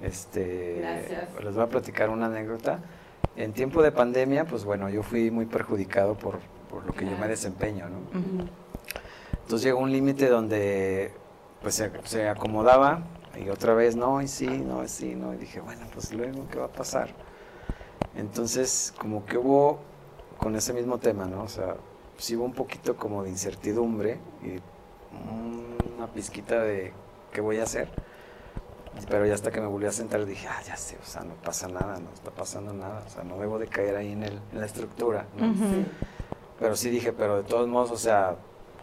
Este, 0.03 0.77
Gracias. 0.79 1.43
les 1.43 1.53
voy 1.53 1.63
a 1.63 1.67
platicar 1.67 2.09
una 2.09 2.25
anécdota. 2.27 2.79
En 3.35 3.53
tiempo 3.53 3.83
de 3.83 3.91
pandemia, 3.91 4.45
pues 4.45 4.63
bueno, 4.63 4.89
yo 4.89 5.03
fui 5.03 5.29
muy 5.29 5.45
perjudicado 5.45 6.15
por, 6.15 6.39
por 6.69 6.85
lo 6.85 6.93
que 6.93 7.05
yo 7.05 7.17
me 7.17 7.27
desempeño, 7.27 7.87
¿no? 7.89 7.97
Entonces 9.43 9.63
llegó 9.63 9.79
un 9.79 9.91
límite 9.91 10.29
donde 10.29 11.11
pues 11.61 11.75
se, 11.75 11.91
se 12.05 12.29
acomodaba 12.29 13.03
y 13.37 13.49
otra 13.49 13.73
vez 13.73 13.95
no, 13.95 14.21
y 14.21 14.27
sí, 14.27 14.47
no, 14.47 14.83
y 14.83 14.87
sí, 14.87 15.15
no. 15.15 15.33
Y 15.33 15.37
dije, 15.37 15.59
bueno, 15.59 15.85
pues 15.93 16.13
luego, 16.13 16.47
¿qué 16.49 16.59
va 16.59 16.65
a 16.65 16.71
pasar? 16.71 17.09
Entonces, 18.15 18.93
como 18.97 19.25
que 19.25 19.37
hubo 19.37 19.79
con 20.37 20.55
ese 20.55 20.73
mismo 20.73 20.97
tema, 20.97 21.25
¿no? 21.25 21.43
O 21.43 21.47
sea, 21.49 21.75
sí 22.17 22.35
hubo 22.35 22.45
un 22.45 22.53
poquito 22.53 22.95
como 22.95 23.23
de 23.23 23.29
incertidumbre 23.29 24.19
y 24.43 24.59
una 25.97 26.07
pizquita 26.07 26.61
de 26.61 26.93
qué 27.31 27.41
voy 27.41 27.59
a 27.59 27.63
hacer. 27.63 27.89
Pero 29.09 29.25
ya 29.25 29.33
hasta 29.33 29.51
que 29.51 29.61
me 29.61 29.67
volví 29.67 29.85
a 29.85 29.91
sentar 29.91 30.25
dije, 30.25 30.47
ah, 30.47 30.61
ya 30.65 30.77
sé, 30.77 30.97
o 31.01 31.05
sea, 31.05 31.23
no 31.23 31.35
pasa 31.35 31.67
nada, 31.67 31.99
no 31.99 32.09
está 32.13 32.31
pasando 32.31 32.73
nada, 32.73 33.03
o 33.05 33.09
sea, 33.09 33.23
no 33.23 33.37
debo 33.37 33.59
de 33.59 33.67
caer 33.67 33.95
ahí 33.95 34.11
en, 34.13 34.23
el, 34.23 34.39
en 34.51 34.59
la 34.59 34.65
estructura, 34.65 35.25
¿no? 35.37 35.53
Sí. 35.53 35.85
Pero 36.59 36.75
sí 36.75 36.89
dije, 36.89 37.11
pero 37.11 37.37
de 37.37 37.43
todos 37.43 37.67
modos, 37.67 37.91
o 37.91 37.97
sea, 37.97 38.37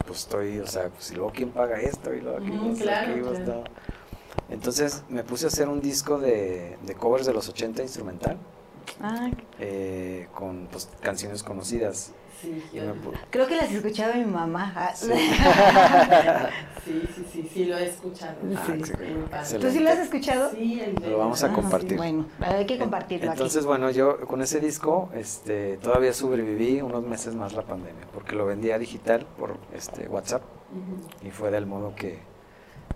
pues 0.06 0.20
estoy, 0.20 0.58
o 0.58 0.66
sea, 0.66 0.88
pues, 0.90 1.10
y 1.10 1.14
luego 1.14 1.32
quién 1.32 1.50
paga 1.50 1.80
esto 1.80 2.12
y 2.12 2.20
luego 2.20 2.38
aquí, 2.38 2.76
sea, 2.76 2.84
claro, 2.84 3.12
aquí, 3.12 3.20
claro. 3.20 3.44
todo. 3.44 3.64
Entonces 4.50 5.02
me 5.08 5.24
puse 5.24 5.46
a 5.46 5.48
hacer 5.48 5.68
un 5.68 5.80
disco 5.80 6.18
de, 6.18 6.76
de 6.82 6.94
covers 6.94 7.26
de 7.26 7.32
los 7.32 7.48
80 7.48 7.82
instrumental, 7.82 8.36
Ah, 9.00 9.30
eh, 9.58 10.28
con 10.34 10.66
pues, 10.70 10.88
canciones 11.00 11.42
conocidas. 11.42 12.12
Sí, 12.40 12.60
me 12.74 12.92
creo 13.30 13.46
que 13.46 13.54
las 13.54 13.70
escuchaba 13.72 14.14
mi 14.14 14.24
mamá. 14.24 14.72
Ah, 14.74 14.92
Sí. 14.96 15.12
sí, 16.84 17.02
sí, 17.14 17.24
sí, 17.32 17.50
sí, 17.52 17.64
lo 17.66 17.78
he 17.78 17.86
escuchado. 17.86 18.36
Ah, 19.30 19.44
Sí. 19.44 19.56
¿Tú 19.58 19.70
sí 19.70 19.78
lo 19.78 19.90
has 19.90 19.98
escuchado? 20.00 20.50
Sí, 20.50 20.80
el 20.80 20.94
de- 20.96 21.10
Lo 21.10 21.18
vamos 21.18 21.42
a 21.44 21.46
Ah, 21.48 21.52
compartir. 21.52 21.96
Bueno, 21.96 22.26
hay 22.40 22.66
que 22.66 22.78
compartirlo 22.78 23.30
Entonces, 23.30 23.58
aquí. 23.58 23.66
bueno, 23.66 23.90
yo 23.90 24.18
con 24.26 24.42
ese 24.42 24.58
disco 24.58 25.08
este, 25.14 25.76
todavía 25.76 26.12
sobreviví 26.12 26.80
unos 26.82 27.04
meses 27.04 27.34
más 27.36 27.52
la 27.52 27.62
pandemia, 27.62 28.06
porque 28.12 28.34
lo 28.34 28.44
vendía 28.46 28.76
digital 28.78 29.24
por 29.38 29.56
este, 29.72 30.08
WhatsApp 30.08 30.42
y 31.24 31.30
fue 31.30 31.50
del 31.52 31.66
modo 31.66 31.94
que, 31.94 32.18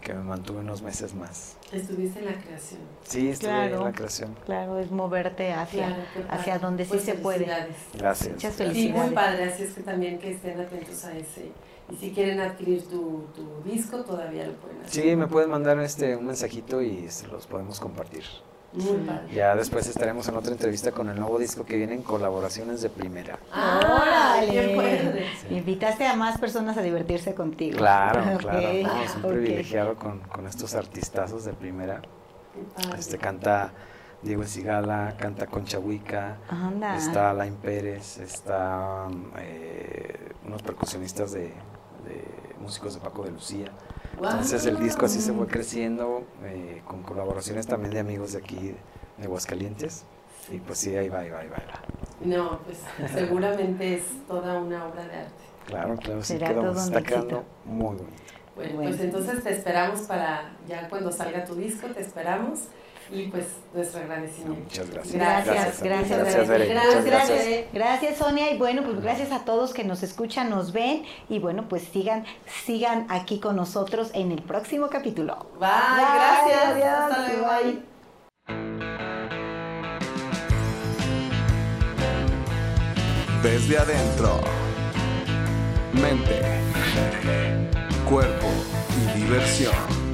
que 0.06 0.14
me 0.14 0.22
mantuve 0.22 0.60
unos 0.60 0.82
meses 0.82 1.14
más. 1.14 1.56
Estuviste 1.72 2.20
en 2.20 2.26
la 2.26 2.34
creación. 2.34 2.80
Sí, 3.02 3.28
estuve 3.28 3.50
ahí 3.50 3.62
en 3.64 3.68
Claro. 3.70 3.84
la 3.86 3.92
creación. 3.92 4.36
Claro, 4.46 4.78
es 4.78 4.90
moverte 4.92 5.52
hacia, 5.52 5.88
Claro, 5.88 6.02
hacia 6.30 6.58
donde 6.60 6.84
sí 6.84 6.90
Pues 6.90 7.02
se 7.02 7.14
puede. 7.14 7.38
felicidades. 7.38 7.76
Gracias. 7.94 8.32
Muchas 8.34 8.54
Sí, 8.54 8.62
muy 8.62 8.72
felicidades. 8.74 9.12
padre, 9.12 9.44
así 9.44 9.62
es 9.64 9.72
que 9.74 9.80
también 9.82 10.18
que 10.20 10.30
estén 10.30 10.60
atentos 10.60 11.04
a 11.06 11.16
ese. 11.16 11.50
Y 11.90 11.96
si 11.96 12.12
quieren 12.12 12.38
adquirir 12.40 12.84
tu, 12.86 13.24
tu 13.34 13.62
disco, 13.68 13.98
todavía 14.04 14.46
lo 14.46 14.52
pueden 14.54 14.80
hacer. 14.82 15.02
Sí, 15.02 15.16
me 15.16 15.26
pueden 15.26 15.50
mandar 15.50 15.76
este 15.80 16.14
un 16.16 16.26
mensajito 16.26 16.80
y 16.82 17.10
se 17.10 17.26
los 17.26 17.48
podemos 17.48 17.80
compartir. 17.80 18.22
Muy 18.72 18.98
padre. 19.06 19.34
Ya 19.34 19.54
después 19.56 19.86
estaremos 19.86 20.28
en 20.28 20.36
otra 20.36 20.52
entrevista 20.52 20.92
con 20.92 21.08
el 21.08 21.18
nuevo 21.18 21.38
disco 21.38 21.64
que 21.64 21.76
viene 21.76 21.94
en 21.94 22.02
colaboraciones 22.02 22.82
de 22.82 22.90
primera. 22.90 23.38
¡Ah, 23.52 23.80
¡Órale! 24.02 24.76
padre! 24.76 25.26
Invitaste 25.50 26.06
a 26.06 26.14
más 26.14 26.38
personas 26.38 26.76
a 26.76 26.82
divertirse 26.82 27.34
contigo. 27.34 27.78
Claro, 27.78 28.36
claro. 28.38 28.60
No, 28.82 29.02
es 29.02 29.14
un 29.16 29.22
privilegiado 29.22 29.94
con, 29.96 30.20
con 30.20 30.46
estos 30.46 30.74
artistazos 30.74 31.44
de 31.44 31.52
primera. 31.54 32.02
Este 32.98 33.18
canta 33.18 33.72
Diego 34.22 34.44
Sigala, 34.44 35.14
canta 35.18 35.46
Concha 35.46 35.78
Huica, 35.78 36.38
Anda. 36.48 36.96
está 36.96 37.30
Alain 37.30 37.54
Pérez, 37.56 38.18
está 38.18 39.06
eh, 39.38 40.32
unos 40.46 40.62
percusionistas 40.62 41.32
de, 41.32 41.42
de 42.04 42.24
músicos 42.60 42.94
de 42.94 43.00
Paco 43.00 43.24
de 43.24 43.30
Lucía. 43.30 43.70
Entonces 44.16 44.66
el 44.66 44.78
disco 44.78 45.06
así 45.06 45.20
se 45.20 45.32
fue 45.32 45.46
creciendo, 45.46 46.24
eh, 46.44 46.82
con 46.86 47.02
colaboraciones 47.02 47.66
también 47.66 47.92
de 47.92 48.00
amigos 48.00 48.32
de 48.32 48.38
aquí, 48.38 48.74
de 49.18 49.24
Aguascalientes. 49.24 50.04
Y 50.50 50.58
pues 50.58 50.78
sí, 50.78 50.94
ahí 50.96 51.08
va, 51.08 51.20
ahí 51.20 51.30
va, 51.30 51.40
ahí 51.40 51.48
va. 51.48 51.56
No, 52.20 52.60
pues 52.60 52.78
seguramente 53.12 53.94
es 53.94 54.04
toda 54.26 54.58
una 54.58 54.86
obra 54.86 55.04
de 55.06 55.16
arte. 55.16 55.44
Claro, 55.66 55.96
claro, 55.96 56.22
sí 56.22 56.38
quedó, 56.38 56.70
está 56.72 57.02
quedando 57.02 57.44
muy 57.64 57.96
bonito. 57.96 58.04
Bueno, 58.54 58.74
Bueno. 58.76 58.90
pues 58.90 59.00
entonces 59.00 59.42
te 59.42 59.50
esperamos 59.52 60.00
para 60.02 60.52
ya 60.68 60.88
cuando 60.88 61.10
salga 61.12 61.44
tu 61.44 61.56
disco, 61.56 61.88
te 61.88 62.00
esperamos 62.00 62.60
y 63.10 63.24
pues 63.28 63.46
nuestro 63.74 64.00
agradecimiento. 64.00 64.62
Muchas 64.64 64.90
gracias. 64.90 65.14
Gracias, 65.14 65.82
gracias, 65.82 66.18
Gracias, 66.18 66.48
Bere. 66.48 66.66
Gracias, 66.66 67.04
gracias. 67.04 67.28
gracias. 67.38 67.64
Gracias, 67.72 68.16
Sonia. 68.18 68.50
Y 68.52 68.58
bueno, 68.58 68.82
pues 68.82 69.00
gracias 69.00 69.32
a 69.32 69.44
todos 69.44 69.72
que 69.72 69.84
nos 69.84 70.02
escuchan, 70.02 70.50
nos 70.50 70.72
ven. 70.72 71.04
Y 71.28 71.38
bueno, 71.38 71.68
pues 71.68 71.82
sigan, 71.84 72.24
sigan 72.64 73.06
aquí 73.08 73.40
con 73.40 73.56
nosotros 73.56 74.10
en 74.14 74.32
el 74.32 74.42
próximo 74.42 74.88
capítulo. 74.88 75.50
Bye, 75.58 75.68
Bye, 75.68 76.04
gracias. 76.14 76.64
adiós, 76.66 76.86
Hasta 76.86 77.28
luego, 77.28 77.46
bye. 77.46 77.72
bye. 77.72 77.96
Desde 83.42 83.78
adentro. 83.78 84.40
Mente. 85.92 86.42
Cuerpo 88.08 88.48
y 88.98 89.18
diversión. 89.20 90.05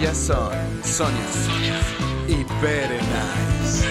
Ellas 0.00 0.16
son 0.16 0.50
Sonia 0.82 1.78
y 2.26 2.42
Bere 2.62 3.00
Nice. 3.02 3.86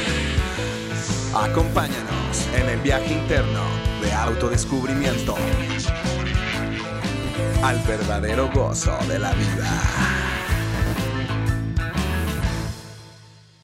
Acompáñanos 1.36 2.48
en 2.56 2.68
el 2.68 2.80
viaje 2.80 3.14
interno 3.14 3.62
de 4.02 4.12
autodescubrimiento 4.12 5.36
al 7.62 7.78
verdadero 7.84 8.50
gozo 8.52 8.98
de 9.08 9.20
la 9.20 9.34
vida. 9.34 10.39